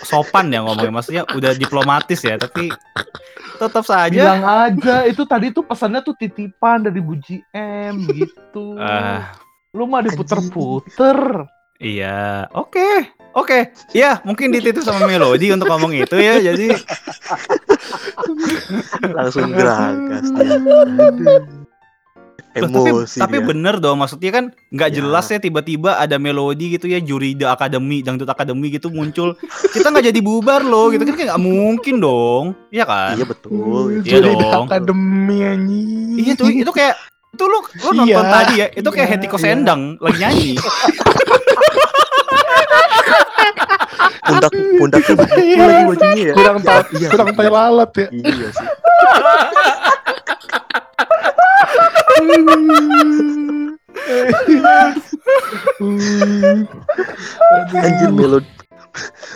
sopan 0.00 0.48
ya 0.48 0.60
ngomongnya, 0.60 0.90
maksudnya 0.90 1.22
udah 1.28 1.52
diplomatis 1.52 2.16
ya, 2.18 2.34
tapi 2.36 2.72
tetap 3.54 3.84
saja. 3.84 4.10
Bilang 4.10 4.42
aja 4.42 5.04
itu 5.04 5.22
tadi 5.22 5.50
tuh 5.50 5.62
pesannya 5.62 6.00
tuh 6.00 6.16
titipan 6.16 6.82
dari 6.82 6.98
Bu 6.98 7.14
GM 7.16 7.94
gitu. 8.08 8.74
Ah, 8.76 9.30
Lu 9.70 9.84
mah 9.84 10.02
diputer-puter. 10.02 11.46
Iya, 11.84 12.18
oke, 12.50 12.88
oke, 13.32 13.58
iya 13.92 14.18
mungkin 14.22 14.48
dititip 14.50 14.80
sama 14.80 15.04
Melody 15.04 15.52
untuk 15.52 15.68
ngomong 15.68 15.92
itu 15.92 16.16
ya, 16.16 16.40
jadi 16.42 16.72
Langsung 19.06 19.52
geragas 19.52 20.24
tapi 22.54 22.70
Emosi 22.70 23.18
tapi 23.18 23.36
dia. 23.36 23.46
bener 23.50 23.74
dong 23.76 23.98
maksudnya 23.98 24.30
kan 24.30 24.44
nggak 24.70 24.86
Ya. 24.88 24.94
jelas 24.96 25.26
ya 25.26 25.42
tiba-tiba 25.42 25.98
ada 25.98 26.16
melodi 26.16 26.70
gitu 26.70 26.86
ya 26.86 27.02
juri 27.02 27.34
The 27.34 27.50
Academy 27.50 27.98
dangdut 27.98 28.30
Academy 28.30 28.70
gitu 28.70 28.94
muncul 28.94 29.34
kita 29.68 29.90
nggak 29.90 30.06
jadi 30.06 30.20
bubar 30.22 30.62
loh 30.62 30.86
gitu 30.88 31.02
kan 31.02 31.18
nggak 31.18 31.42
mungkin 31.42 31.98
dong 31.98 32.54
iya 32.70 32.86
kan 32.86 33.18
Iya 33.18 33.26
betul. 33.26 33.98
Iya 33.98 34.22
Jadi 34.22 34.30
dong. 34.38 34.64
akademi 34.64 35.36
anjing. 35.42 36.14
iya 36.14 36.32
tuh 36.32 36.46
itu 36.46 36.70
kayak 36.70 36.94
itu 37.34 37.44
lu 37.50 37.58
lu 37.58 37.90
nonton 37.98 38.06
Iya, 38.06 38.30
tadi 38.30 38.54
ya 38.62 38.66
itu 38.70 38.88
kayak 38.94 39.08
iya, 39.10 39.18
Hetiko 39.18 39.36
iya. 39.36 39.44
Sendang 39.44 39.80
lagi 39.98 40.18
nyanyi 40.22 40.50
Pundak 44.24 44.52
pundaknya 44.80 45.14
begitu 45.20 45.60
lagi 45.60 45.84
bajunya 45.84 46.22
ya. 46.24 46.34
Kurang 46.34 46.58
tahu, 46.64 46.80
Iya, 46.96 47.08
kurang 47.12 47.28
iya. 47.28 47.36
tai 47.36 47.50
lalat 47.52 47.92
ya. 47.92 48.06
Iya 48.08 48.48
sih. 48.56 48.66
Anjir 57.84 58.10
melodi 58.16 58.48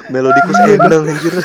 melodikus 0.09 0.57
endang 0.64 1.05
anjir. 1.09 1.34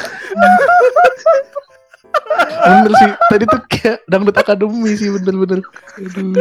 bener 2.63 2.93
sih. 2.97 3.11
Tadi 3.29 3.43
tuh 3.49 3.61
kayak 3.69 3.97
dangdut 4.07 4.37
akademi 4.37 4.91
sih 4.95 5.09
bener-bener. 5.11 5.59
Aduh. 5.99 6.33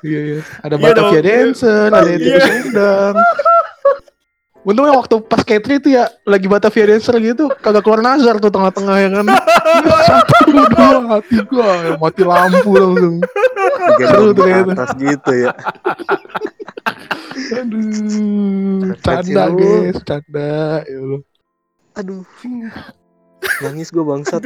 Iya 0.00 0.20
iya. 0.20 0.40
Ada 0.64 0.74
Iya 0.76 0.84
Batavia. 0.84 1.20
Dancer, 1.20 1.88
ada 1.92 2.08
Iya. 2.08 2.16
Etikus 2.16 2.48
Endang. 2.48 3.16
Untungnya 4.60 4.92
waktu 4.92 5.24
pas 5.24 5.40
K3 5.40 5.80
itu 5.80 5.88
ya 5.96 6.04
lagi 6.28 6.44
Batavia 6.44 6.84
Dancer 6.84 7.16
gitu 7.16 7.48
kagak 7.64 7.80
keluar 7.80 8.04
Nazar 8.04 8.36
tuh 8.36 8.52
tengah-tengah 8.52 8.96
ya 9.00 9.08
kan. 9.08 9.26
Satu 10.08 10.36
dua 10.52 10.98
hati 11.16 11.36
gua 11.48 11.70
ya, 11.80 11.92
mati 11.96 12.22
lampu 12.24 12.70
langsung. 12.76 13.16
Seru 14.04 14.36
tuh 14.36 14.44
kayaknya. 14.44 14.72
atas 14.76 14.90
gitu 15.00 15.32
ya. 15.32 15.52
Aduh, 17.56 18.94
canda 19.00 19.44
guys, 19.56 19.96
canda. 20.04 20.84
Ya 20.84 20.98
Allah. 21.00 21.22
Aduh. 21.96 22.24
Nangis 23.60 23.88
gue 23.88 24.00
bangsat. 24.00 24.42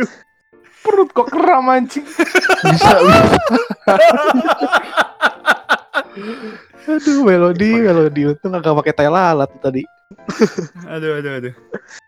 Perut 0.81 1.09
kok 1.11 1.29
kram 1.29 1.67
anjing. 1.67 2.05
Bisa, 2.05 2.93
bisa. 2.93 3.25
Aduh, 6.87 7.25
melodi, 7.25 7.71
melodi. 7.75 8.23
Untung 8.27 8.53
kagak 8.53 8.75
pakai 8.77 8.93
tai 8.95 9.09
lalat 9.09 9.51
tadi. 9.59 9.83
aduh 10.87 11.19
aduh 11.19 11.33
aduh 11.35 11.55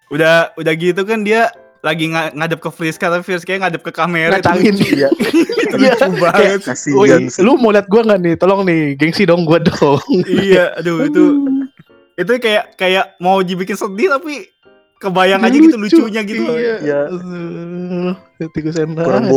udah 0.08 0.54
udah 0.54 0.72
gitu 0.74 1.02
kan 1.02 1.20
dia 1.20 1.50
lagi 1.80 2.06
nga- 2.06 2.30
ngadep 2.30 2.60
ke 2.60 2.70
Friska 2.70 3.08
tapi 3.08 3.20
Friska 3.20 3.50
ngadep 3.52 3.80
ke 3.80 3.90
kamera 3.90 4.36
itu 4.36 4.46
Ngacangin. 4.46 4.74
lucu. 4.74 4.86
Iya. 4.94 5.08
itu 5.58 5.76
lucu 5.76 6.06
banget 6.16 6.60
Oh, 6.94 7.04
iya. 7.04 7.16
Sih. 7.26 7.42
lu 7.42 7.56
mau 7.56 7.70
lihat 7.70 7.86
gua 7.86 8.04
nggak 8.04 8.20
nih? 8.20 8.34
Tolong 8.36 8.62
nih, 8.62 8.94
gengsi 8.94 9.24
dong 9.24 9.42
gua 9.42 9.58
dong. 9.58 9.98
iya 10.22 10.76
aduh 10.76 11.02
itu 11.04 11.24
itu 12.14 12.30
kayak 12.38 12.76
kayak 12.76 13.16
mau 13.18 13.40
dibikin 13.40 13.74
sedih 13.74 14.12
tapi 14.12 14.48
kebayang 14.96 15.42
aja 15.44 15.56
gitu 15.56 15.76
Lucu. 15.76 15.96
lucunya 16.00 16.20
gitu 16.24 16.42
Iya. 16.48 16.74
Iya. 16.80 17.00
Uh, 17.12 18.12
Tikus 18.50 18.76
kurang 18.76 19.24
endang. 19.24 19.28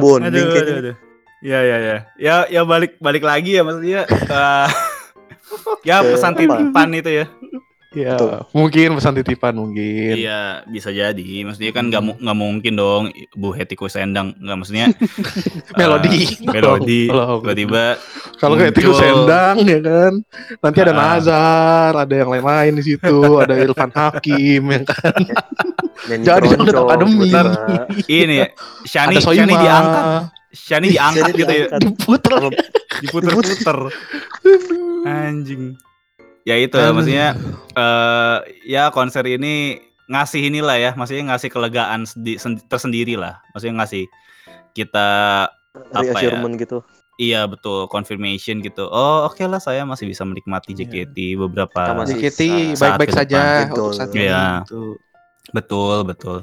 bonding 0.00 0.32
aduh, 0.32 0.46
aduh, 0.56 0.74
aduh. 0.80 0.96
Ya 1.42 1.58
ya 1.60 1.76
ya. 1.78 1.96
Ya 2.16 2.34
ya 2.46 2.60
balik 2.62 2.96
balik 2.98 3.26
lagi 3.26 3.58
ya 3.58 3.62
maksudnya 3.66 4.06
eh, 4.38 4.68
ya 5.82 5.96
Ke 6.00 6.14
pesan 6.14 6.32
titipan 6.34 6.88
itu 6.94 7.10
ya. 7.12 7.26
Iya, 7.92 8.16
Betul. 8.16 8.32
mungkin 8.52 8.88
pesan 8.96 9.12
titipan 9.14 9.52
mungkin. 9.52 10.16
Iya, 10.16 10.64
bisa 10.64 10.88
jadi. 10.88 11.44
Maksudnya 11.44 11.70
kan 11.70 11.86
nggak 11.86 12.02
nggak 12.18 12.38
mungkin 12.38 12.72
dong 12.72 13.02
Bu 13.30 13.52
Hetiko 13.52 13.84
Sendang 13.84 14.32
nggak 14.34 14.56
maksudnya 14.56 14.86
Melodi. 15.78 16.24
eh, 16.24 16.48
melodi 16.48 17.02
tiba-tiba 17.44 18.00
Kalau 18.36 18.56
kayak 18.56 18.72
tikus 18.72 18.96
muncul. 18.96 19.28
endang 19.28 19.56
ya 19.62 19.78
kan. 19.78 20.12
Nanti 20.58 20.78
ada 20.80 20.92
Ah. 20.92 21.00
Nazar, 21.12 21.92
ada 21.98 22.14
yang 22.14 22.28
lain-lain 22.28 22.72
di 22.74 22.84
situ, 22.86 23.16
ada 23.44 23.54
Irfan 23.54 23.92
Hakim 23.92 24.62
yang 24.66 24.84
kan. 24.84 25.20
Jadi 26.02 26.24
keroncong, 26.48 26.64
udah 26.64 26.82
akademi. 26.88 27.28
ini 28.08 28.36
Shani. 28.82 29.20
Shani 29.20 29.52
diangkat, 29.52 30.04
Shani 30.50 30.86
diangkat 30.88 31.30
gitu 31.34 31.52
ya. 31.52 31.66
Diputer. 31.76 32.40
diputer-puter. 32.98 33.78
Anjing. 35.04 35.76
Ya 36.42 36.56
itu 36.56 36.74
Aduh. 36.74 36.92
maksudnya 36.92 37.38
eh 37.72 38.36
ya 38.66 38.90
konser 38.90 39.22
ini 39.24 39.78
ngasih 40.06 40.50
inilah 40.50 40.76
ya, 40.76 40.90
maksudnya 40.92 41.30
ngasih 41.30 41.48
kelegaan 41.48 42.02
sendi- 42.02 42.36
sen- 42.36 42.60
tersendiri 42.66 43.14
lah. 43.14 43.38
Maksudnya 43.50 43.78
ngasih 43.78 44.04
kita 44.72 45.08
apa 45.88 46.18
ya? 46.18 46.34
Gitu. 46.52 46.82
Iya 47.14 47.46
betul 47.46 47.86
confirmation 47.86 48.58
gitu. 48.58 48.84
Oh 48.84 49.24
oke 49.24 49.40
lah 49.42 49.56
saya 49.56 49.84
masih 49.84 50.04
bisa 50.04 50.24
menikmati 50.24 50.74
JKT 50.74 51.16
beberapa 51.38 51.70
Kita 51.70 51.94
masih 51.94 52.16
JKT 52.18 52.40
baik-baik 52.74 53.12
saja 53.12 53.36
depan, 53.36 53.62
untuk 53.62 53.68
betul. 53.70 53.88
saat 53.92 54.08
ini. 54.10 54.20
Iya. 54.22 54.42
gitu. 54.60 54.82
betul 55.50 55.96
betul. 56.02 56.38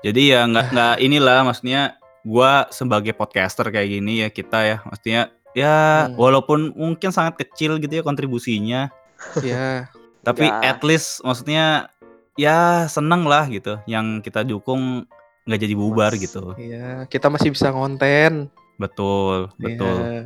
Jadi 0.00 0.22
ya 0.26 0.40
nggak 0.44 0.66
nggak 0.70 0.94
inilah 0.98 1.38
maksudnya 1.42 1.82
gua 2.22 2.66
sebagai 2.68 3.12
podcaster 3.12 3.68
kayak 3.68 3.88
gini 3.90 4.20
ya 4.20 4.28
kita 4.28 4.58
ya 4.60 4.76
maksudnya 4.82 5.20
ya 5.52 5.76
Hmm. 6.04 6.16
walaupun 6.16 6.74
mungkin 6.74 7.08
sangat 7.08 7.38
kecil 7.38 7.78
gitu 7.78 7.92
ya 7.92 8.02
kontribusinya 8.02 8.90
Iya. 9.42 9.88
tapi 10.24 10.48
Ya. 10.48 10.60
at 10.64 10.80
least 10.84 11.20
maksudnya 11.20 11.88
ya 12.34 12.88
seneng 12.88 13.28
lah 13.28 13.46
gitu 13.46 13.78
yang 13.86 14.18
kita 14.20 14.42
dukung 14.42 15.04
nggak 15.44 15.60
jadi 15.60 15.74
bubar 15.76 16.12
Mas. 16.16 16.22
gitu 16.24 16.56
Iya, 16.56 17.04
kita 17.06 17.28
masih 17.28 17.52
bisa 17.52 17.68
ngonten. 17.70 18.48
betul 18.80 19.52
betul 19.56 19.98
Iya. 20.02 20.20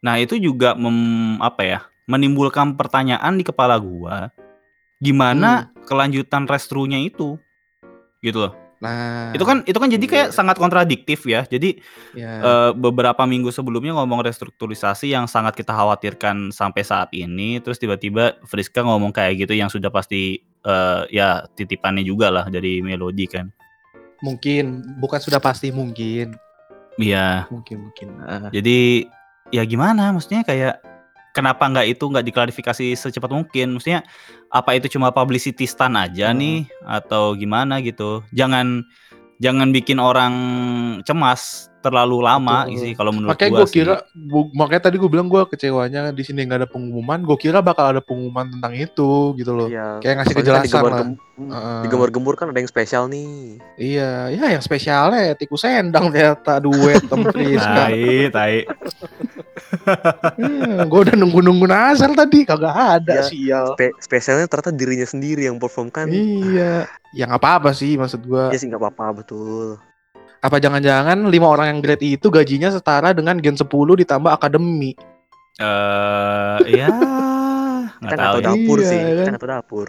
Nah 0.00 0.16
itu 0.16 0.40
juga 0.40 0.72
mem, 0.72 1.36
apa 1.44 1.60
ya 1.60 1.80
menimbulkan 2.08 2.72
pertanyaan 2.74 3.36
di 3.36 3.44
kepala 3.44 3.76
gua, 3.76 4.32
gimana 4.98 5.70
kelanjutan 5.84 6.48
restrunya 6.48 6.96
itu, 6.98 7.36
gitu 8.24 8.48
loh. 8.48 8.52
Nah, 8.80 9.36
Itu 9.36 9.44
kan 9.44 9.60
itu 9.68 9.76
kan 9.76 9.92
jadi 9.92 10.00
kayak 10.02 10.28
Iya. 10.32 10.34
sangat 10.34 10.56
kontradiktif 10.56 11.28
ya. 11.28 11.44
Jadi 11.44 11.84
ya. 12.16 12.32
eh, 12.40 12.70
beberapa 12.72 13.28
minggu 13.28 13.52
sebelumnya 13.52 13.92
ngomong 13.92 14.24
restrukturisasi 14.24 15.12
yang 15.12 15.28
sangat 15.28 15.52
kita 15.52 15.68
khawatirkan 15.70 16.48
sampai 16.48 16.80
saat 16.80 17.12
ini, 17.12 17.60
terus 17.60 17.76
tiba-tiba 17.76 18.40
Friska 18.48 18.80
ngomong 18.80 19.12
kayak 19.12 19.44
gitu 19.44 19.52
yang 19.52 19.68
sudah 19.68 19.92
pasti 19.92 20.40
eh, 20.42 21.02
ya 21.08 21.44
titipannya 21.52 22.00
juga 22.02 22.28
lah 22.28 22.48
dari 22.48 22.80
Melodi 22.80 23.28
kan. 23.28 23.48
mungkin 24.20 24.84
bukan 25.00 25.16
sudah 25.16 25.40
pasti 25.40 25.72
mungkin. 25.72 26.36
Iya. 26.96 27.48
Mungkin 27.48 27.88
mungkin. 27.88 28.08
Ah. 28.20 28.52
Jadi 28.52 29.08
ya 29.48 29.64
gimana 29.64 30.12
maksudnya 30.12 30.44
kayak 30.44 30.76
kenapa 31.30 31.64
nggak 31.64 31.86
itu 31.88 32.04
nggak 32.04 32.26
diklarifikasi 32.26 32.86
secepat 32.92 33.30
mungkin? 33.30 33.74
Maksudnya 33.74 34.02
apa 34.48 34.74
itu 34.74 34.86
cuma 34.88 35.10
publicity 35.10 35.64
stunt 35.64 35.94
aja 35.94 36.30
Hmm. 36.30 36.38
nih 36.38 36.58
atau 36.82 37.32
gimana 37.32 37.78
gitu? 37.80 38.22
Jangan 38.30 38.82
jangan 39.40 39.68
bikin 39.70 39.96
orang 39.96 40.34
cemas 41.00 41.66
terlalu 41.80 42.20
lama 42.20 42.68
Betul. 42.68 42.76
sih 42.76 42.92
kalau 42.92 43.08
menurut 43.08 43.32
Makanya 43.32 43.50
gua 43.56 43.64
gue 43.64 43.72
kira, 43.72 43.94
bu- 44.12 44.52
makanya 44.52 44.82
tadi 44.84 45.00
gue 45.00 45.08
bilang 45.08 45.32
gue 45.32 45.40
kecewanya 45.48 46.12
di 46.12 46.20
sini 46.20 46.44
nggak 46.44 46.60
ada 46.60 46.68
pengumuman. 46.68 47.24
Gue 47.24 47.40
kira 47.40 47.64
bakal 47.64 47.96
ada 47.96 48.04
pengumuman 48.04 48.52
tentang 48.52 48.76
itu 48.76 49.32
gitu 49.32 49.56
loh. 49.56 49.64
Iya. 49.64 49.96
Kayak 50.04 50.14
ngasih 50.20 50.28
Soalnya 50.28 50.44
kan 50.44 50.44
kejelasan 50.60 50.66
digembar- 50.68 50.92
lah. 50.92 51.00
gem- 51.00 51.20
hmm. 51.40 51.80
Digembar-gembur 51.88 52.34
kan 52.36 52.52
ada 52.52 52.60
yang 52.60 52.68
spesial 52.68 53.08
nih. 53.08 53.56
Iya, 53.80 54.28
ya 54.28 54.44
yang 54.52 54.60
spesialnya 54.60 55.20
ya 55.24 55.34
tikus 55.34 55.64
endang 55.64 56.12
ternyata 56.12 56.60
duet 56.60 57.00
sama 57.08 57.32
Friska. 57.32 57.72
Tai, 57.88 58.04
tai. 58.28 58.54
Gue 60.82 61.00
udah 61.00 61.14
nunggu-nunggu 61.14 61.64
Nazar 61.64 62.10
tadi 62.12 62.42
kagak 62.42 62.74
ada 62.98 63.14
Iya. 63.16 63.24
sial. 63.24 63.66
Spe- 63.72 63.96
spesialnya 63.98 64.46
ternyata 64.46 64.70
dirinya 64.70 65.04
sendiri 65.04 65.44
yang 65.44 65.56
perform 65.56 65.88
kan. 65.88 66.06
Iya, 66.06 66.86
ya 67.10 67.24
nggak 67.24 67.38
apa-apa 67.38 67.70
sih 67.70 67.94
maksud 67.94 68.22
gue. 68.22 68.44
Ya 68.48 68.56
sih 68.56 68.66
nggak 68.66 68.80
apa-apa 68.80 69.22
betul. 69.22 69.78
Apa 70.40 70.56
jangan-jangan 70.56 71.26
lima 71.26 71.46
orang 71.46 71.66
yang 71.68 71.80
grade 71.80 72.06
itu 72.10 72.26
gajinya 72.26 72.68
setara 72.68 73.12
dengan 73.12 73.36
Gen 73.36 73.54
10 73.54 73.68
ditambah 73.96 74.30
akademi? 74.30 74.96
Eh 75.60 76.58
ya 76.80 76.88
nggak 76.88 78.00
Kita 78.00 78.14
nggak 78.16 78.18
tahu 78.24 78.38
ya. 78.38 78.46
dapur 78.46 78.76
Iya, 78.78 78.88
sih. 78.88 78.98
kan? 78.98 79.08
Kita 79.12 79.30
nggak 79.30 79.42
tahu 79.42 79.52
dapur. 79.52 79.88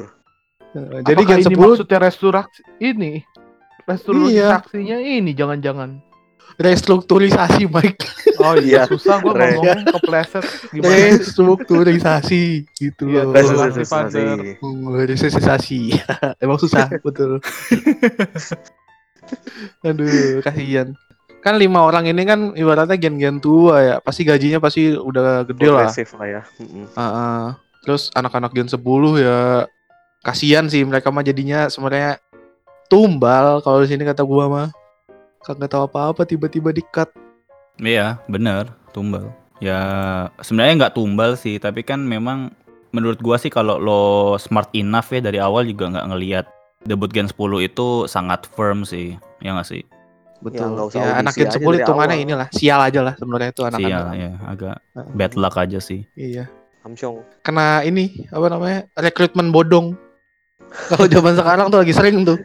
Eh, 0.72 1.02
Jadi 1.04 1.22
Apakah 1.22 1.30
Gen 1.30 1.40
ini 1.42 1.48
10 1.48 1.60
maksudnya 1.66 2.00
resturasi 2.00 2.60
ini? 2.80 3.12
Restrukturisasinya 3.82 4.98
ini 5.00 5.32
jangan-jangan. 5.34 5.90
Restrukturisasi 6.62 7.66
Mike. 7.66 8.06
Oh 8.38 8.54
iya, 8.58 8.86
susah 8.92 9.18
gua 9.20 9.34
Re. 9.34 9.58
ngomongnya 9.58 9.82
kepleset 9.98 10.46
gimana? 10.70 10.94
Restrukturisasi 10.94 12.44
gitu 12.78 13.04
Iya, 13.10 13.22
loh. 13.26 13.34
Restrukturisasi. 13.34 14.22
Restrukturisasi. 15.10 15.80
Oh. 15.98 16.34
Emang 16.44 16.58
susah, 16.62 16.86
betul. 17.06 17.42
Aduh, 19.82 20.42
kasihan. 20.46 20.94
Kan 21.42 21.58
lima 21.58 21.82
orang 21.82 22.06
ini 22.06 22.22
kan 22.22 22.54
ibaratnya 22.54 22.98
gen-gen 23.02 23.42
tua 23.42 23.82
ya. 23.82 23.96
Pasti 23.98 24.22
gajinya 24.22 24.62
pasti 24.62 24.94
udah 24.94 25.42
gede 25.50 25.66
lah. 25.66 25.90
Progresif 25.90 26.14
lah 26.14 26.28
ya. 26.30 26.42
Ah, 26.94 27.02
ah. 27.02 27.44
Terus 27.82 28.14
anak-anak 28.14 28.54
gen 28.54 28.70
10 28.70 28.78
ya 29.18 29.66
kasihan 30.22 30.70
sih 30.70 30.86
mereka 30.86 31.10
mah 31.10 31.26
jadinya 31.26 31.66
sebenarnya 31.66 32.22
tumbal 32.86 33.58
kalau 33.66 33.82
di 33.82 33.90
sini 33.90 34.06
kata 34.06 34.22
gua 34.22 34.46
mah. 34.46 34.68
Kagak 35.42 35.74
tahu 35.74 35.84
apa-apa 35.90 36.22
tiba-tiba 36.24 36.70
di-cut. 36.70 37.10
Iya, 37.82 38.22
bener, 38.30 38.70
tumbal. 38.94 39.34
Ya, 39.58 39.80
sebenarnya 40.42 40.86
nggak 40.86 40.96
tumbal 40.98 41.34
sih, 41.34 41.58
tapi 41.58 41.82
kan 41.82 42.02
memang 42.02 42.54
menurut 42.94 43.18
gua 43.22 43.42
sih 43.42 43.50
kalau 43.50 43.82
lo 43.82 44.36
smart 44.38 44.70
enough 44.78 45.10
ya 45.10 45.22
dari 45.24 45.42
awal 45.42 45.66
juga 45.66 45.90
nggak 45.90 46.08
ngelihat 46.14 46.46
debut 46.86 47.10
Gen 47.10 47.30
10 47.30 47.62
itu 47.66 48.06
sangat 48.06 48.46
firm 48.54 48.86
sih, 48.86 49.18
ya 49.42 49.58
nggak 49.58 49.70
sih? 49.70 49.82
Betul. 50.42 50.74
usah 50.74 50.98
Ya, 50.98 51.10
anak 51.22 51.38
gen 51.38 51.50
aja 51.50 51.58
10 51.58 51.62
dari 51.62 51.78
hitungannya 51.86 52.18
awal. 52.18 52.26
inilah 52.26 52.48
sial 52.50 52.82
aja 52.82 53.00
lah 53.06 53.14
sebenarnya 53.14 53.50
itu 53.54 53.62
anak-anak. 53.62 53.90
Sial 53.90 54.08
ya, 54.18 54.32
agak 54.50 54.76
bad 55.14 55.34
luck 55.38 55.56
aja 55.58 55.78
sih. 55.78 56.02
Iya. 56.18 56.50
Amsyong. 56.82 57.22
Kena 57.46 57.86
ini 57.86 58.26
apa 58.34 58.46
namanya? 58.50 58.90
rekrutmen 58.98 59.54
bodong. 59.54 59.94
Kalau 60.90 61.06
zaman 61.06 61.38
sekarang 61.38 61.70
tuh 61.70 61.80
lagi 61.86 61.94
sering 61.94 62.26
tuh. 62.26 62.42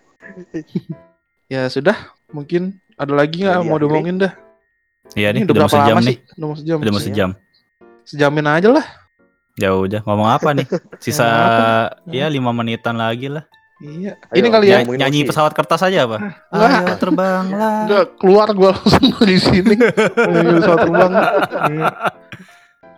ya 1.52 1.72
sudah, 1.72 1.96
mungkin 2.36 2.76
ada 2.96 3.12
lagi 3.12 3.44
nggak 3.44 3.60
mau 3.64 3.76
diomongin 3.76 4.16
dah? 4.24 4.32
Iya 5.14 5.30
nih, 5.30 5.46
udah 5.46 5.54
mau 5.54 5.60
berapa 5.68 5.76
sejam 5.76 5.96
lama 5.96 6.00
nih. 6.02 6.16
sih? 6.16 6.16
Udah 6.36 6.46
mau 6.48 6.56
sejam. 6.56 6.76
Udah 6.80 6.92
mau 6.92 7.02
sejam. 7.02 7.30
Sejamin 8.06 8.46
aja 8.48 8.68
lah. 8.72 8.86
Ya 9.56 9.70
udah, 9.72 10.00
ngomong 10.04 10.28
apa 10.28 10.48
nih? 10.52 10.66
Sisa 11.00 11.26
ya 12.16 12.26
lima 12.28 12.50
menitan 12.52 12.96
lagi 12.98 13.28
lah. 13.32 13.44
Iya. 13.76 14.16
Ayo, 14.32 14.36
ini 14.40 14.48
kali 14.48 14.66
ya. 14.72 14.80
Nyanyi, 14.80 14.96
nyanyi 14.96 15.18
musik. 15.20 15.28
pesawat 15.36 15.52
kertas 15.52 15.84
aja 15.84 16.08
apa? 16.08 16.16
Enggak. 16.48 16.70
Ayo 16.72 16.94
terbanglah. 16.96 17.74
Udah 17.84 18.02
keluar 18.20 18.48
gua 18.56 18.70
langsung 18.72 19.12
dari 19.20 19.36
sini. 19.36 19.74
Ini 19.76 20.50
pesawat 20.64 20.78
terbang. 20.88 21.12
Iya. 21.68 21.86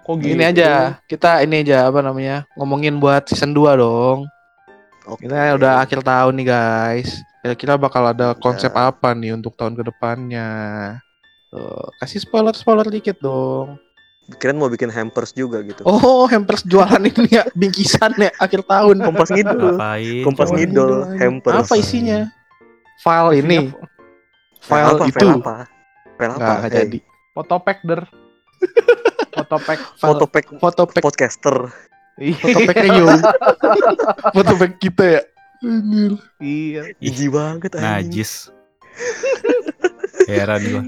Kok 0.06 0.14
gitu? 0.22 0.32
Ini 0.38 0.44
aja, 0.48 0.70
kita 1.10 1.42
ini 1.42 1.66
aja 1.66 1.90
apa 1.90 2.00
namanya? 2.00 2.46
Ngomongin 2.54 2.96
buat 3.02 3.26
season 3.26 3.52
2 3.52 3.74
dong. 3.76 4.30
Oke. 5.04 5.26
Kita 5.26 5.58
udah 5.58 5.82
akhir 5.82 6.00
tahun 6.00 6.32
nih, 6.38 6.46
guys. 6.46 7.10
Kira-kira 7.48 7.80
bakal 7.80 8.04
ada 8.04 8.30
Udah. 8.30 8.36
konsep 8.36 8.68
apa 8.70 9.16
nih 9.16 9.32
untuk 9.32 9.56
tahun 9.56 9.72
ke 9.72 9.88
depannya? 9.88 10.48
Tuh, 11.48 11.88
kasih 11.96 12.20
spoiler-spoiler 12.20 12.84
dikit 12.86 13.16
dong. 13.18 13.80
Kirain 14.36 14.52
mau 14.54 14.68
bikin 14.68 14.92
hampers 14.92 15.32
juga 15.32 15.64
gitu. 15.64 15.80
Oh, 15.82 16.28
hampers 16.28 16.60
jualan 16.60 17.00
ini 17.00 17.32
ya, 17.32 17.48
bingkisan 17.56 18.12
ya 18.14 18.28
akhir 18.36 18.60
tahun. 18.62 19.00
Kompas 19.00 19.32
ngidul. 19.32 19.72
Ngapain? 19.72 20.20
Kompas 20.20 20.48
aja. 20.52 20.84
Hampers. 21.16 21.64
Apa 21.64 21.74
isinya? 21.74 22.28
File 23.00 23.40
ini, 23.40 23.72
File 24.60 24.84
file 24.84 24.92
apa? 24.92 25.04
itu. 25.06 25.16
File 25.24 25.40
apa? 25.40 25.56
File 26.14 26.32
apa? 26.34 26.52
Nggak, 26.52 26.58
Eh, 26.60 26.70
jadi. 26.76 26.98
Fotopack 27.32 27.78
der. 27.80 28.00
Fotopack. 29.32 29.78
File, 29.96 30.04
Foto 30.04 30.24
pack 30.26 30.46
foto 30.60 30.82
pack, 30.84 31.00
podcaster. 31.00 31.56
foto 32.18 32.58
pack 32.66 32.76
Rio. 32.84 33.06
foto 34.34 34.52
pack 34.58 34.72
kita 34.76 35.04
ya. 35.08 35.22
Anjir. 35.62 36.12
Iya. 36.38 36.82
Ih, 37.02 37.10
Jijik 37.10 37.34
banget 37.34 37.74
anjing. 37.74 38.14
Najis. 38.14 38.32
Heran 40.28 40.62
gua. 40.62 40.82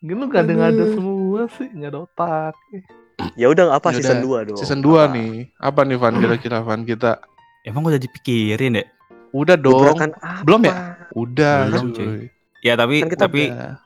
Gitu 0.00 0.24
gak 0.32 0.42
ada 0.48 0.72
ada 0.72 0.84
semua 0.96 1.40
sih, 1.52 1.68
nggak 1.76 1.90
ada 1.92 2.00
otak. 2.08 2.56
Ya 3.36 3.52
udah 3.52 3.76
apa 3.76 3.92
Ya 3.92 4.00
season 4.00 4.24
udah, 4.24 4.40
2 4.44 4.48
dong. 4.48 4.58
Season 4.58 4.80
2 4.80 4.96
Apa? 4.96 5.04
nih. 5.12 5.32
Apa 5.60 5.80
nih 5.84 5.96
Van 6.00 6.14
kira-kira 6.16 6.58
Van 6.64 6.82
kita? 6.88 7.20
Emang 7.68 7.84
udah 7.84 8.00
dipikirin 8.00 8.80
ya? 8.80 8.84
Udah 9.36 9.60
dong. 9.60 9.92
Belum 10.48 10.60
ya? 10.64 10.96
Udah, 11.12 11.68
Belum, 11.68 11.92
cuy. 11.92 12.32
Ya 12.64 12.80
tapi 12.80 13.04
Kan 13.04 13.16
tapi 13.16 13.42
Udah. 13.52 13.76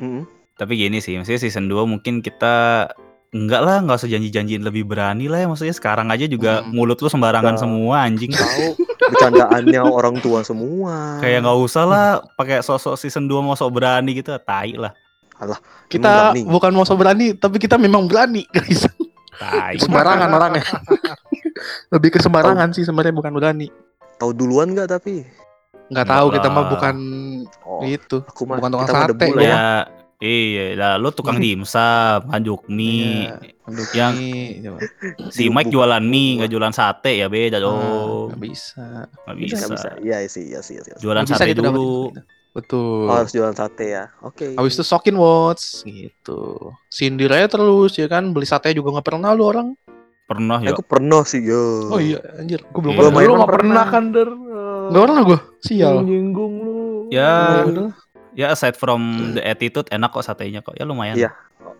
Mm. 0.00 0.24
tapi 0.56 0.72
gini 0.80 1.00
sih, 1.04 1.16
maksudnya 1.20 1.40
season 1.40 1.68
2 1.68 1.84
mungkin 1.84 2.24
kita 2.24 2.88
enggak 3.30 3.60
lah, 3.60 3.76
nggak 3.80 3.96
usah 3.96 4.10
janji-janjiin 4.10 4.60
lebih 4.60 4.82
berani 4.82 5.26
lah 5.26 5.38
ya. 5.38 5.46
Maksudnya 5.46 5.72
sekarang 5.72 6.08
aja 6.08 6.24
juga 6.24 6.60
Hmm. 6.60 6.72
mulut 6.72 6.98
lu 6.98 7.06
sembarangan 7.06 7.54
Nah. 7.54 7.60
semua 7.60 7.96
anjing. 8.02 8.30
Tahu 8.30 8.66
bercandaannya 9.08 9.80
orang 9.82 10.18
tua 10.18 10.42
semua. 10.42 11.18
Kayak 11.18 11.42
nggak 11.42 11.58
usah 11.60 11.84
lah 11.84 12.06
pakai 12.34 12.60
sosok 12.60 12.94
season 12.94 13.24
2 13.24 13.38
mau 13.40 13.54
sok 13.54 13.70
berani 13.72 14.14
gitu, 14.14 14.34
tai 14.36 14.74
lah. 14.74 14.90
Kita 15.86 16.30
berani. 16.30 16.42
bukan 16.44 16.70
mau 16.70 16.84
so 16.84 16.94
berani, 16.94 17.32
tapi 17.32 17.56
kita 17.56 17.74
memang 17.74 18.04
berani, 18.04 18.44
guys. 18.46 18.84
Tai. 19.32 19.80
sembarangan 19.80 20.28
orangnya. 20.28 20.60
Lebih 21.92 22.12
ke 22.12 22.18
sembarangan 22.18 22.70
sih 22.70 22.84
sebenarnya 22.84 23.12
bukan 23.12 23.32
berani. 23.32 23.68
tahu 24.16 24.36
duluan 24.36 24.68
nggak 24.70 24.90
tapi? 24.90 25.24
Nggak 25.88 26.04
Enggak 26.04 26.06
tahu 26.06 26.26
kita 26.30 26.48
mah 26.50 26.64
bukan 26.68 26.96
Oh, 27.64 27.80
itu. 27.82 28.20
aku 28.20 28.42
mah 28.44 28.60
bukan 28.60 28.70
tukang 28.70 28.84
kita 28.84 29.00
sate, 29.00 29.26
gua 29.26 29.40
ya. 29.40 29.58
Ya, 30.20 30.28
iya, 30.28 30.64
lah 30.76 30.92
lu 31.00 31.08
tukang 31.10 31.40
dimsum, 31.42 32.20
ngaduk 32.28 32.68
mie. 32.68 33.24
Iya, 33.24 33.40
Yang- 33.96 34.16
ini, 34.20 34.32
coba. 34.60 34.78
Si 35.32 35.48
Mike 35.48 35.72
jualan 35.72 36.04
mie, 36.04 36.36
nggak 36.36 36.50
jualan 36.50 36.74
sate 36.76 37.16
ya 37.16 37.26
beda 37.26 37.56
Ah, 37.56 37.62
dong. 37.62 38.28
nggak 38.28 38.40
bisa. 38.42 39.08
Nggak 39.24 39.36
Bisa, 39.38 39.56
bisa. 39.56 39.66
bisa. 39.72 39.88
Iya 39.98 40.16
sih, 40.28 40.44
iya 40.46 40.60
sih, 40.60 40.76
iya 40.76 40.82
sih. 40.84 40.92
Jualan 41.00 41.24
sate 41.24 41.48
gitu 41.48 41.64
dulu. 41.64 42.12
itu. 42.12 42.20
Betul. 42.50 43.08
Oh, 43.08 43.16
harus 43.16 43.32
jualan 43.32 43.54
sate 43.54 43.86
ya. 43.88 44.04
Oke. 44.20 44.52
Habis 44.52 44.74
itu 44.74 44.84
sokin 44.84 45.16
watch 45.16 45.86
gitu. 45.86 46.68
Sindir 46.86 47.30
aja 47.30 47.48
terus 47.48 47.94
ya 47.94 48.04
kan 48.04 48.28
beli 48.30 48.44
sate 48.44 48.76
juga 48.76 48.92
nggak 48.92 49.06
pernah 49.06 49.32
lu 49.32 49.48
orang. 49.48 49.72
Pernah 50.28 50.60
ya. 50.60 50.70
Aku 50.70 50.84
pernah 50.84 51.24
sih 51.24 51.40
yo. 51.40 51.88
Oh 51.88 51.96
iya 51.96 52.20
anjir, 52.36 52.60
gua 52.68 52.80
belum 52.84 52.92
Iya. 52.92 53.00
pernah. 53.08 53.24
Lu 53.24 53.32
mah 53.32 53.38
nggak 53.40 53.50
pernah 53.56 53.56
pernah. 53.56 53.84
kan 53.88 54.04
der? 54.12 54.28
Nggak 54.90 55.02
pernah 55.02 55.22
gua. 55.24 55.38
Sial. 55.64 55.96
Nyinggung 56.04 56.54
lu. 56.60 56.78
Ya, 57.08 57.64
udah. 57.64 57.88
Ya 58.40 58.46
aside 58.50 58.72
from 58.74 59.00
the 59.36 59.42
attitude 59.44 59.84
enak 59.92 60.08
kok 60.08 60.24
satenya 60.24 60.64
kok. 60.64 60.72
Ya 60.72 60.88
lumayan. 60.88 61.12
Iya. 61.14 61.30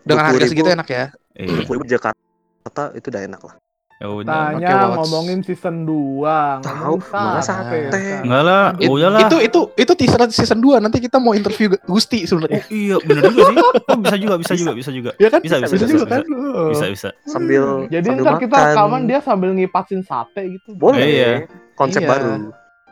Dengan 0.04 0.28
harga 0.28 0.44
20.000 0.44 0.50
segitu 0.52 0.68
enak 0.68 0.88
ya. 0.88 1.04
Iya. 1.32 1.64
20.000 1.64 1.88
Jakarta 1.88 2.82
itu 2.92 3.06
udah 3.08 3.22
enak 3.24 3.40
lah. 3.40 3.54
Ya 4.00 4.08
udah. 4.08 4.56
Tanya 4.56 4.76
watch. 4.88 4.96
ngomongin 4.96 5.38
season 5.44 5.84
2 5.84 6.64
Tahu, 6.64 6.94
mana 7.12 7.40
sate. 7.44 7.92
Enggak 8.24 8.42
lah, 8.48 8.72
It- 8.80 8.88
oh 8.88 8.96
iyalah. 8.96 9.28
itu 9.28 9.36
itu 9.44 9.60
itu 9.76 9.92
teaser 9.92 10.20
season 10.32 10.56
2 10.56 10.80
nanti 10.80 11.04
kita 11.04 11.20
mau 11.20 11.36
interview 11.36 11.68
Gusti 11.84 12.24
sebenarnya. 12.24 12.64
Oh 12.64 12.72
iya, 12.72 12.96
bener 12.96 13.28
juga 13.28 13.44
sih. 13.44 13.56
Oh, 13.60 13.96
bisa 14.00 14.16
juga, 14.16 14.34
bisa 14.40 14.52
juga, 14.56 14.72
bisa 14.72 14.90
juga. 14.90 15.10
Ya 15.20 15.28
kan? 15.28 15.40
Bisa, 15.44 15.56
bisa, 15.60 15.68
bisa, 15.68 15.84
bisa, 15.84 15.92
juga 15.92 16.04
bisa. 16.04 16.14
kan? 16.16 16.22
Oh. 16.32 16.68
Bisa, 16.72 16.84
bisa. 16.88 17.08
Sambil 17.28 17.64
Jadi 17.92 18.08
sambil 18.08 18.24
ntar 18.24 18.36
kita 18.40 18.56
makan. 18.56 18.68
rekaman 18.72 19.02
dia 19.04 19.18
sambil 19.20 19.50
ngipasin 19.52 20.00
sate 20.00 20.42
gitu. 20.48 20.70
Boleh. 20.80 21.04
Iya. 21.04 21.32
Konsep 21.76 22.00
Iya. 22.00 22.08
baru. 22.08 22.32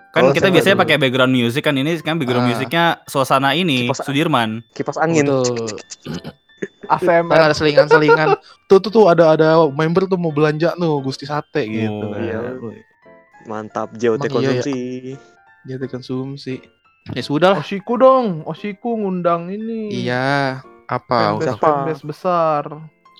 Kan 0.09 0.25
Oh, 0.25 0.33
kita 0.33 0.49
biasanya 0.49 0.77
pakai 0.77 0.97
background 0.97 1.31
music 1.31 1.63
kan 1.63 1.77
ini 1.77 2.01
kan 2.01 2.17
background 2.17 2.49
Ah. 2.49 2.51
musiknya 2.51 2.85
suasana 3.05 3.53
ini 3.53 3.87
Kipas- 3.87 4.03
Sudirman. 4.03 4.65
Kipas 4.73 4.97
angin. 4.97 5.29
Betul. 5.29 5.69
Ntar 6.89 6.99
ASMR. 7.23 7.39
ada 7.45 7.55
selingan-selingan. 7.55 8.29
tuh 8.67 8.81
tuh 8.81 8.91
tuh 8.91 9.05
ada 9.07 9.37
ada 9.37 9.61
member 9.69 10.09
tuh 10.09 10.17
mau 10.17 10.33
belanja 10.33 10.73
tuh 10.75 10.99
Gusti 10.99 11.23
sate 11.23 11.69
gitu. 11.69 11.93
Oh, 12.03 12.11
kan. 12.11 12.21
iya. 12.21 12.39
Woi, 12.57 12.81
Mantap 13.45 13.93
JOT 13.95 14.25
Emang 14.25 14.43
iya 14.43 14.51
ya? 14.51 14.65
konsumsi. 14.65 14.79
Dia 15.63 15.77
konsumsi. 15.87 16.55
Ya 17.13 17.23
sudah 17.23 17.49
lah. 17.55 17.59
Oshiku 17.61 17.95
dong, 17.95 18.43
Oshiku 18.43 18.97
ngundang 18.97 19.49
ini. 19.49 19.93
Iya. 19.95 20.61
Apa? 20.85 21.37
Fanbase, 21.37 21.45
Siapa? 21.47 21.61
fanbase 21.61 22.03
besar. 22.03 22.65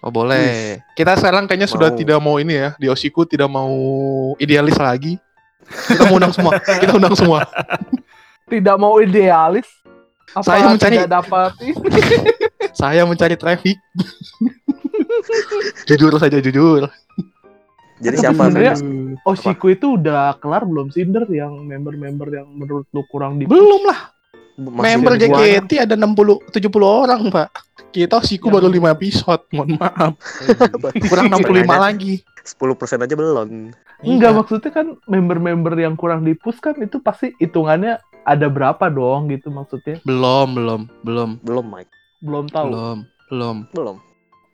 Oh 0.01 0.09
boleh. 0.09 0.81
Kita 0.95 1.15
sekarang 1.15 1.45
kayaknya 1.45 1.69
sudah 1.69 1.93
tidak 1.93 2.17
mau 2.19 2.41
ini 2.41 2.55
ya 2.55 2.71
di 2.75 2.89
Oshiku 2.89 3.23
tidak 3.23 3.47
mau 3.47 3.69
idealis 4.37 4.77
lagi. 4.77 5.21
Kita 5.69 6.03
mau 6.07 6.17
undang 6.17 6.33
semua. 6.33 6.53
Kita 6.59 6.93
undang 6.95 7.15
semua. 7.15 7.41
Tidak 8.53 8.77
mau 8.77 8.97
idealis. 8.99 9.69
Apa 10.29 10.45
Saya 10.45 10.63
mencari- 10.69 10.97
tidak 10.99 11.13
dapat 11.15 11.53
ini? 11.61 11.73
Saya 12.81 13.03
mencari 13.05 13.37
traffic. 13.37 13.77
jujur 15.89 16.13
saja 16.17 16.39
jujur. 16.39 16.89
Jadi 17.99 18.15
Tapi 18.15 18.23
siapa 18.23 18.43
sebenarnya- 18.47 18.77
fanbase? 18.79 19.21
Oshiku 19.25 19.67
itu 19.69 19.87
udah 19.99 20.37
kelar 20.39 20.63
belum 20.63 20.89
Cinder 20.89 21.27
yang 21.29 21.67
member-member 21.67 22.29
yang 22.31 22.47
menurut 22.47 22.87
lu 22.89 23.03
kurang 23.09 23.37
di 23.37 23.45
Belum 23.45 23.83
lah. 23.85 24.15
Masih 24.59 24.83
Member. 24.99 25.13
JKT 25.15 25.71
ada 25.87 25.95
60 25.95 26.51
70 26.51 26.83
orang, 26.83 27.21
Pak. 27.31 27.49
Kita 27.89 28.19
Oshiku 28.19 28.51
Ya. 28.51 28.59
baru 28.59 28.69
5 28.69 28.91
episode. 28.91 29.43
Mohon 29.51 29.71
maaf. 29.79 30.13
Kurang 31.09 31.27
65 31.31 31.73
lagi. 31.79 32.15
10% 32.49 32.65
aja 32.99 33.13
belum. 33.13 33.49
Enggak 34.01 34.31
Iya. 34.33 34.37
maksudnya 34.37 34.71
kan 34.73 34.87
member-member 35.05 35.75
yang 35.77 35.95
kurang 35.95 36.23
di 36.23 36.33
push 36.33 36.59
kan 36.59 36.73
itu 36.79 36.97
pasti 36.99 37.37
hitungannya 37.37 37.99
ada 38.25 38.47
berapa 38.49 38.89
dong 38.89 39.29
gitu 39.29 39.49
maksudnya. 39.49 40.01
Belum, 40.03 40.49
belum, 40.53 40.81
belum, 41.03 41.31
Belum, 41.41 41.67
Mike. 41.67 41.93
Belum 42.19 42.45
tahu. 42.49 42.67
belum, 42.73 42.99
belum. 43.29 43.57
Belum. 43.73 43.97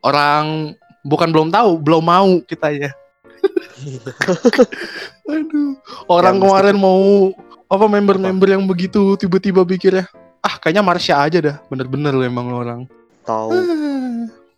Orang 0.02 0.74
bukan 1.02 1.30
belum 1.30 1.48
tahu, 1.48 1.78
belum 1.78 2.02
mau 2.02 2.28
kita 2.42 2.68
ya. 2.70 2.90
Aduh, 5.24 5.76
orang 6.06 6.34
Ya, 6.34 6.38
mesti- 6.38 6.48
kemarin 6.50 6.76
mau 6.76 7.00
apa 7.66 7.86
member-member 7.86 8.48
yang 8.50 8.64
begitu 8.64 9.16
tiba-tiba 9.16 9.64
pikirnya, 9.64 10.06
ah 10.40 10.56
kayaknya 10.58 10.84
Marsha 10.84 11.16
aja 11.18 11.38
dah, 11.40 11.56
bener-bener 11.66 12.12
lu 12.12 12.22
emang 12.22 12.46
lu 12.46 12.56
orang. 12.58 12.80
Tahu. 13.24 13.50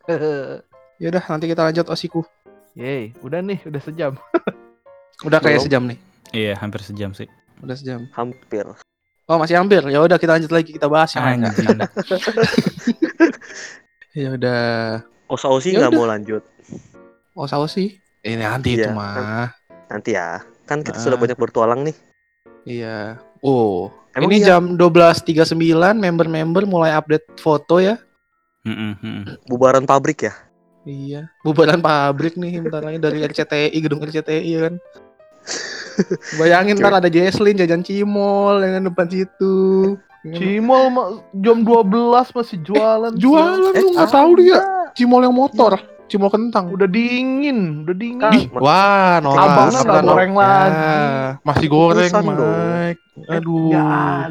ya 1.01 1.07
udah 1.09 1.25
nanti 1.27 1.47
kita 1.47 1.63
lanjut 1.63 1.87
osiku. 1.87 2.23
Yeay, 2.77 3.17
udah 3.19 3.41
nih, 3.41 3.59
udah 3.65 3.81
sejam. 3.81 4.13
Udah 5.25 5.41
kayak 5.41 5.59
Belum. 5.59 5.65
sejam 5.65 5.83
nih, 5.89 5.99
Iya, 6.31 6.61
hampir 6.61 6.85
sejam 6.85 7.09
sih. 7.11 7.25
udah 7.59 7.73
sejam. 7.73 8.05
Hampir. 8.13 8.69
Oh 9.25 9.41
masih 9.41 9.57
hampir, 9.57 9.81
ya 9.83 9.97
udah 9.99 10.21
kita 10.21 10.37
lanjut 10.37 10.53
lagi 10.53 10.71
kita 10.71 10.87
bahas 10.87 11.09
yang 11.11 11.25
lain. 11.25 11.41
Ya 14.13 14.33
udah, 14.33 14.61
Osa 15.27 15.49
Osi 15.49 15.73
Ya 15.73 15.81
nggak 15.83 15.93
mau 15.93 16.05
lanjut. 16.05 16.41
oh 17.33 17.45
saus 17.45 17.73
sih. 17.73 18.01
Ini 18.21 18.41
nanti 18.41 18.77
itu 18.77 18.85
Iya, 18.85 18.93
mah. 18.93 19.53
Nanti 19.89 20.13
ya. 20.13 20.41
Kan 20.65 20.81
kita 20.81 20.97
Ah. 20.97 21.05
sudah 21.05 21.17
banyak 21.17 21.37
bertualang 21.37 21.81
nih. 21.81 21.97
Iya. 22.67 23.21
Oh, 23.41 23.93
Emang 24.13 24.33
ini 24.33 24.41
iya? 24.41 24.57
jam 24.57 24.75
12.39 24.75 25.53
member-member 25.95 26.65
mulai 26.65 26.93
update 26.93 27.37
foto 27.37 27.77
ya. 27.79 28.01
Mm-mm, 28.65 28.97
mm-mm. 28.99 29.23
Bubaran 29.47 29.85
pabrik 29.85 30.25
ya. 30.25 30.33
Iya, 30.87 31.27
bubaran 31.43 31.83
pabrik 31.83 32.39
nih 32.39 32.63
bentar 32.63 32.79
lagi 32.79 33.03
dari 33.03 33.19
RCTI, 33.21 33.75
gedung 33.77 33.99
RCTI 34.01 34.47
ya 34.47 34.61
kan. 34.71 34.75
Bayangin 36.39 36.79
ntar 36.79 36.95
ada 36.95 37.11
Jesslyn 37.11 37.59
jajan 37.59 37.83
cimol 37.83 38.63
yang 38.63 38.87
depan 38.87 39.11
situ. 39.11 39.57
Cimol 40.23 40.91
ma- 40.91 41.11
jam 41.35 41.63
12 41.63 41.91
masih 42.31 42.59
jualan. 42.63 43.13
Jualan 43.15 43.73
Eh, 43.73 43.81
lu 43.81 43.89
nggak 43.95 44.11
tahu 44.11 44.31
dia 44.39 44.59
cimol 44.93 45.23
yang 45.23 45.35
motor, 45.35 45.75
cimol 46.07 46.31
kentang. 46.31 46.71
Udah 46.71 46.87
dingin, 46.87 47.83
udah 47.83 47.95
dingin. 47.97 48.31
Ih, 48.33 48.47
wah, 48.55 49.19
norak. 49.19 49.43
Abangnya 49.43 49.81
nggak 49.81 49.91
Abang- 49.97 50.07
goreng 50.09 50.33
Ya, 50.33 50.39
lagi. 50.39 50.83
masih 51.43 51.67
goreng. 51.67 52.11
Mike. 52.15 53.03
Aduh. 53.27 53.71
Ya. 53.71 54.31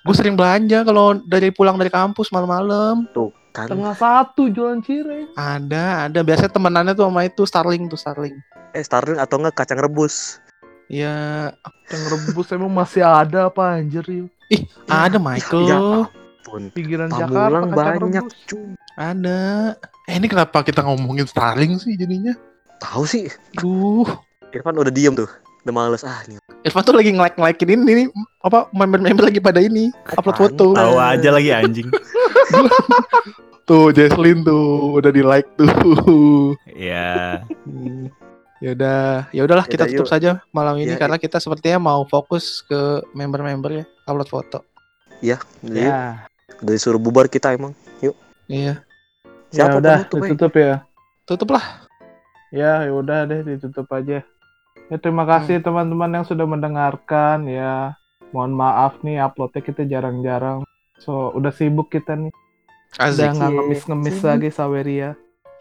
Gue 0.00 0.14
sering 0.14 0.38
belanja 0.38 0.82
kalau 0.82 1.18
dari 1.20 1.50
pulang 1.50 1.74
dari 1.74 1.90
kampus 1.90 2.30
malam-malam. 2.30 3.10
Tuh 3.10 3.34
kan. 3.50 3.66
Tengah 3.70 3.94
satu 3.94 4.50
jualan 4.50 4.80
cireng. 4.82 5.30
Ada, 5.34 6.10
ada. 6.10 6.20
Biasanya 6.22 6.52
temenannya 6.52 6.92
tuh 6.94 7.06
sama 7.10 7.22
itu 7.26 7.42
Starling 7.46 7.90
tuh 7.90 7.98
Starling. 7.98 8.36
Eh 8.74 8.82
Starling 8.82 9.18
atau 9.18 9.38
enggak 9.42 9.64
kacang 9.64 9.78
rebus. 9.82 10.38
Ya, 10.90 11.50
Yang 11.86 12.02
rebus 12.10 12.46
emang 12.50 12.74
masih 12.74 13.06
ada 13.06 13.46
apa 13.46 13.78
anjir 13.78 14.02
yuk. 14.10 14.30
ada 14.90 15.22
Michael. 15.22 15.70
Ya 15.70 15.78
ampun. 16.50 16.62
Pinggiran 16.74 17.08
Jakarta 17.14 17.62
kacang 17.70 17.70
banyak, 18.10 18.24
cuy. 18.50 18.74
Ada. 18.98 19.40
Eh 20.10 20.14
ini 20.18 20.26
kenapa 20.26 20.66
kita 20.66 20.82
ngomongin 20.82 21.30
Starling 21.30 21.78
sih 21.78 21.94
jadinya? 21.94 22.34
Tahu 22.82 23.04
sih. 23.06 23.30
Duh. 23.54 24.08
Irfan 24.50 24.74
udah 24.74 24.90
diem 24.90 25.14
tuh. 25.14 25.30
Udah 25.60 25.74
males 25.74 26.02
ah 26.02 26.20
nih. 26.24 26.40
Irfan 26.60 26.84
tuh 26.84 26.92
lagi 26.92 27.12
nge-like-nge-likein 27.12 27.70
ini, 27.72 27.90
ini 27.90 28.04
apa 28.40 28.68
member-member 28.72 29.28
lagi 29.28 29.40
pada 29.40 29.60
ini 29.60 29.88
upload 30.12 30.36
Apaan? 30.36 30.40
foto. 30.52 30.66
Tahu 30.72 30.96
aja 30.96 31.28
lagi 31.32 31.50
anjing. 31.52 31.88
Tuh 33.64 33.94
Jesslyn 33.94 34.42
tuh 34.42 34.98
udah 34.98 35.14
di 35.14 35.22
like 35.22 35.46
tuh. 35.54 36.58
Ya. 36.74 37.38
Hmm. 37.62 38.10
Ya 38.58 38.74
udah, 38.74 39.00
ya 39.30 39.40
udahlah 39.46 39.62
kita 39.64 39.86
Yaudah, 39.86 39.94
tutup 39.94 40.04
yuk. 40.04 40.12
saja 40.12 40.30
malam 40.50 40.74
ini 40.76 40.92
Ya, 40.92 40.98
karena 40.98 41.16
kita 41.16 41.38
sepertinya 41.38 41.78
mau 41.78 42.02
fokus 42.04 42.60
ke 42.66 43.00
member-member 43.14 43.70
ya 43.72 43.84
upload 44.04 44.26
foto. 44.28 44.58
Jadi 45.22 45.38
Ya. 45.80 46.26
udah 46.60 46.72
disuruh 46.74 46.98
bubar 46.98 47.30
kita 47.30 47.54
emang. 47.54 47.72
Iya, 48.50 48.82
Siapa 49.54 49.78
ya 49.78 49.80
udah, 49.80 49.96
eh? 50.02 50.04
ditutup 50.10 50.52
ya. 50.58 50.74
tutup 51.22 51.48
lah. 51.54 51.64
Ya, 52.50 52.82
ya 52.82 52.90
udah 52.90 53.22
deh 53.30 53.46
ditutup 53.46 53.86
aja. 53.94 54.26
Ya 54.90 54.98
terima 54.98 55.22
kasih 55.22 55.62
teman-teman 55.62 56.10
yang 56.10 56.26
sudah 56.26 56.42
mendengarkan 56.50 57.46
ya. 57.46 57.94
Mohon 58.34 58.52
maaf 58.58 58.98
nih 59.06 59.22
uploadnya 59.22 59.62
kita 59.62 59.86
jarang-jarang. 59.86 60.66
So 60.98 61.30
udah 61.30 61.54
sibuk 61.54 61.94
kita 61.94 62.18
nih. 62.18 62.34
Asik. 62.98 63.22
Udah 63.22 63.30
nggak 63.38 63.50
ngemis-ngemis 63.54 64.16
Sibuk. 64.18 64.26
lagi 64.26 64.48
Saweria. 64.50 65.10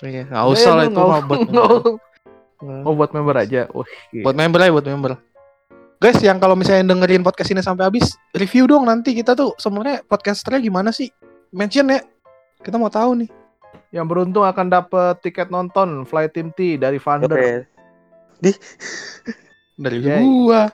Iya, 0.02 0.26
nggak 0.34 0.46
usah 0.50 0.72
lah 0.74 0.86
Eh, 0.86 0.90
itu 0.90 1.02
mah 1.02 1.22
buat. 1.26 1.40
Oh 2.60 2.92
buat 2.92 3.16
member 3.16 3.40
aja. 3.40 3.72
Wih. 3.72 4.20
buat 4.20 4.36
member 4.36 4.60
aja 4.60 4.72
buat 4.76 4.84
member. 4.84 5.16
Guys, 5.96 6.20
yang 6.20 6.44
kalau 6.44 6.60
misalnya 6.60 6.92
dengerin 6.92 7.24
podcast 7.24 7.56
ini 7.56 7.64
sampai 7.64 7.88
habis, 7.88 8.20
review 8.36 8.68
dong 8.68 8.84
nanti 8.84 9.16
kita 9.16 9.32
tuh 9.32 9.56
sebenarnya 9.56 10.04
podcasternya 10.04 10.68
gimana 10.68 10.92
sih? 10.92 11.08
Mention 11.56 11.88
ya. 11.88 12.04
Kita 12.60 12.76
mau 12.76 12.92
tahu 12.92 13.24
nih. 13.24 13.30
Yang 13.96 14.06
beruntung 14.12 14.44
akan 14.44 14.68
dapet 14.68 15.24
tiket 15.24 15.48
nonton 15.48 16.04
Fly 16.04 16.28
Team 16.36 16.52
T 16.52 16.76
dari 16.76 17.00
Vander. 17.00 17.64
Oke. 18.40 18.56
Dari 19.76 20.00
Yay. 20.00 20.24
gua. 20.24 20.72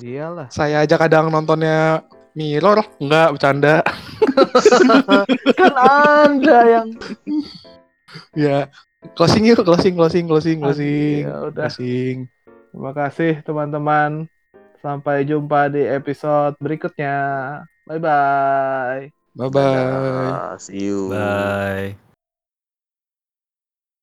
Iyalah. 0.00 0.48
Saya 0.48 0.84
aja 0.84 0.96
kadang 0.96 1.28
nontonnya 1.28 2.04
Mirror, 2.32 2.86
enggak 3.02 3.28
bercanda. 3.34 3.74
kan 5.58 5.74
anda 5.76 6.58
yang 6.64 6.88
ya. 8.32 8.70
Closing 9.14 9.46
yuk, 9.46 9.62
closing, 9.62 9.94
closing, 9.94 10.24
closing, 10.26 10.58
closing. 10.58 11.22
Ya 11.28 11.36
udah. 11.50 11.70
Closing. 11.70 12.16
Terima 12.72 12.92
kasih 12.94 13.42
teman-teman. 13.42 14.26
Sampai 14.78 15.26
jumpa 15.26 15.70
di 15.70 15.82
episode 15.82 16.54
berikutnya. 16.62 17.16
Bye 17.86 17.98
bye. 17.98 19.02
Bye 19.34 19.50
bye. 19.50 20.30
Ah, 20.34 20.54
see 20.58 20.90
you. 20.90 21.10
Bye. 21.10 22.07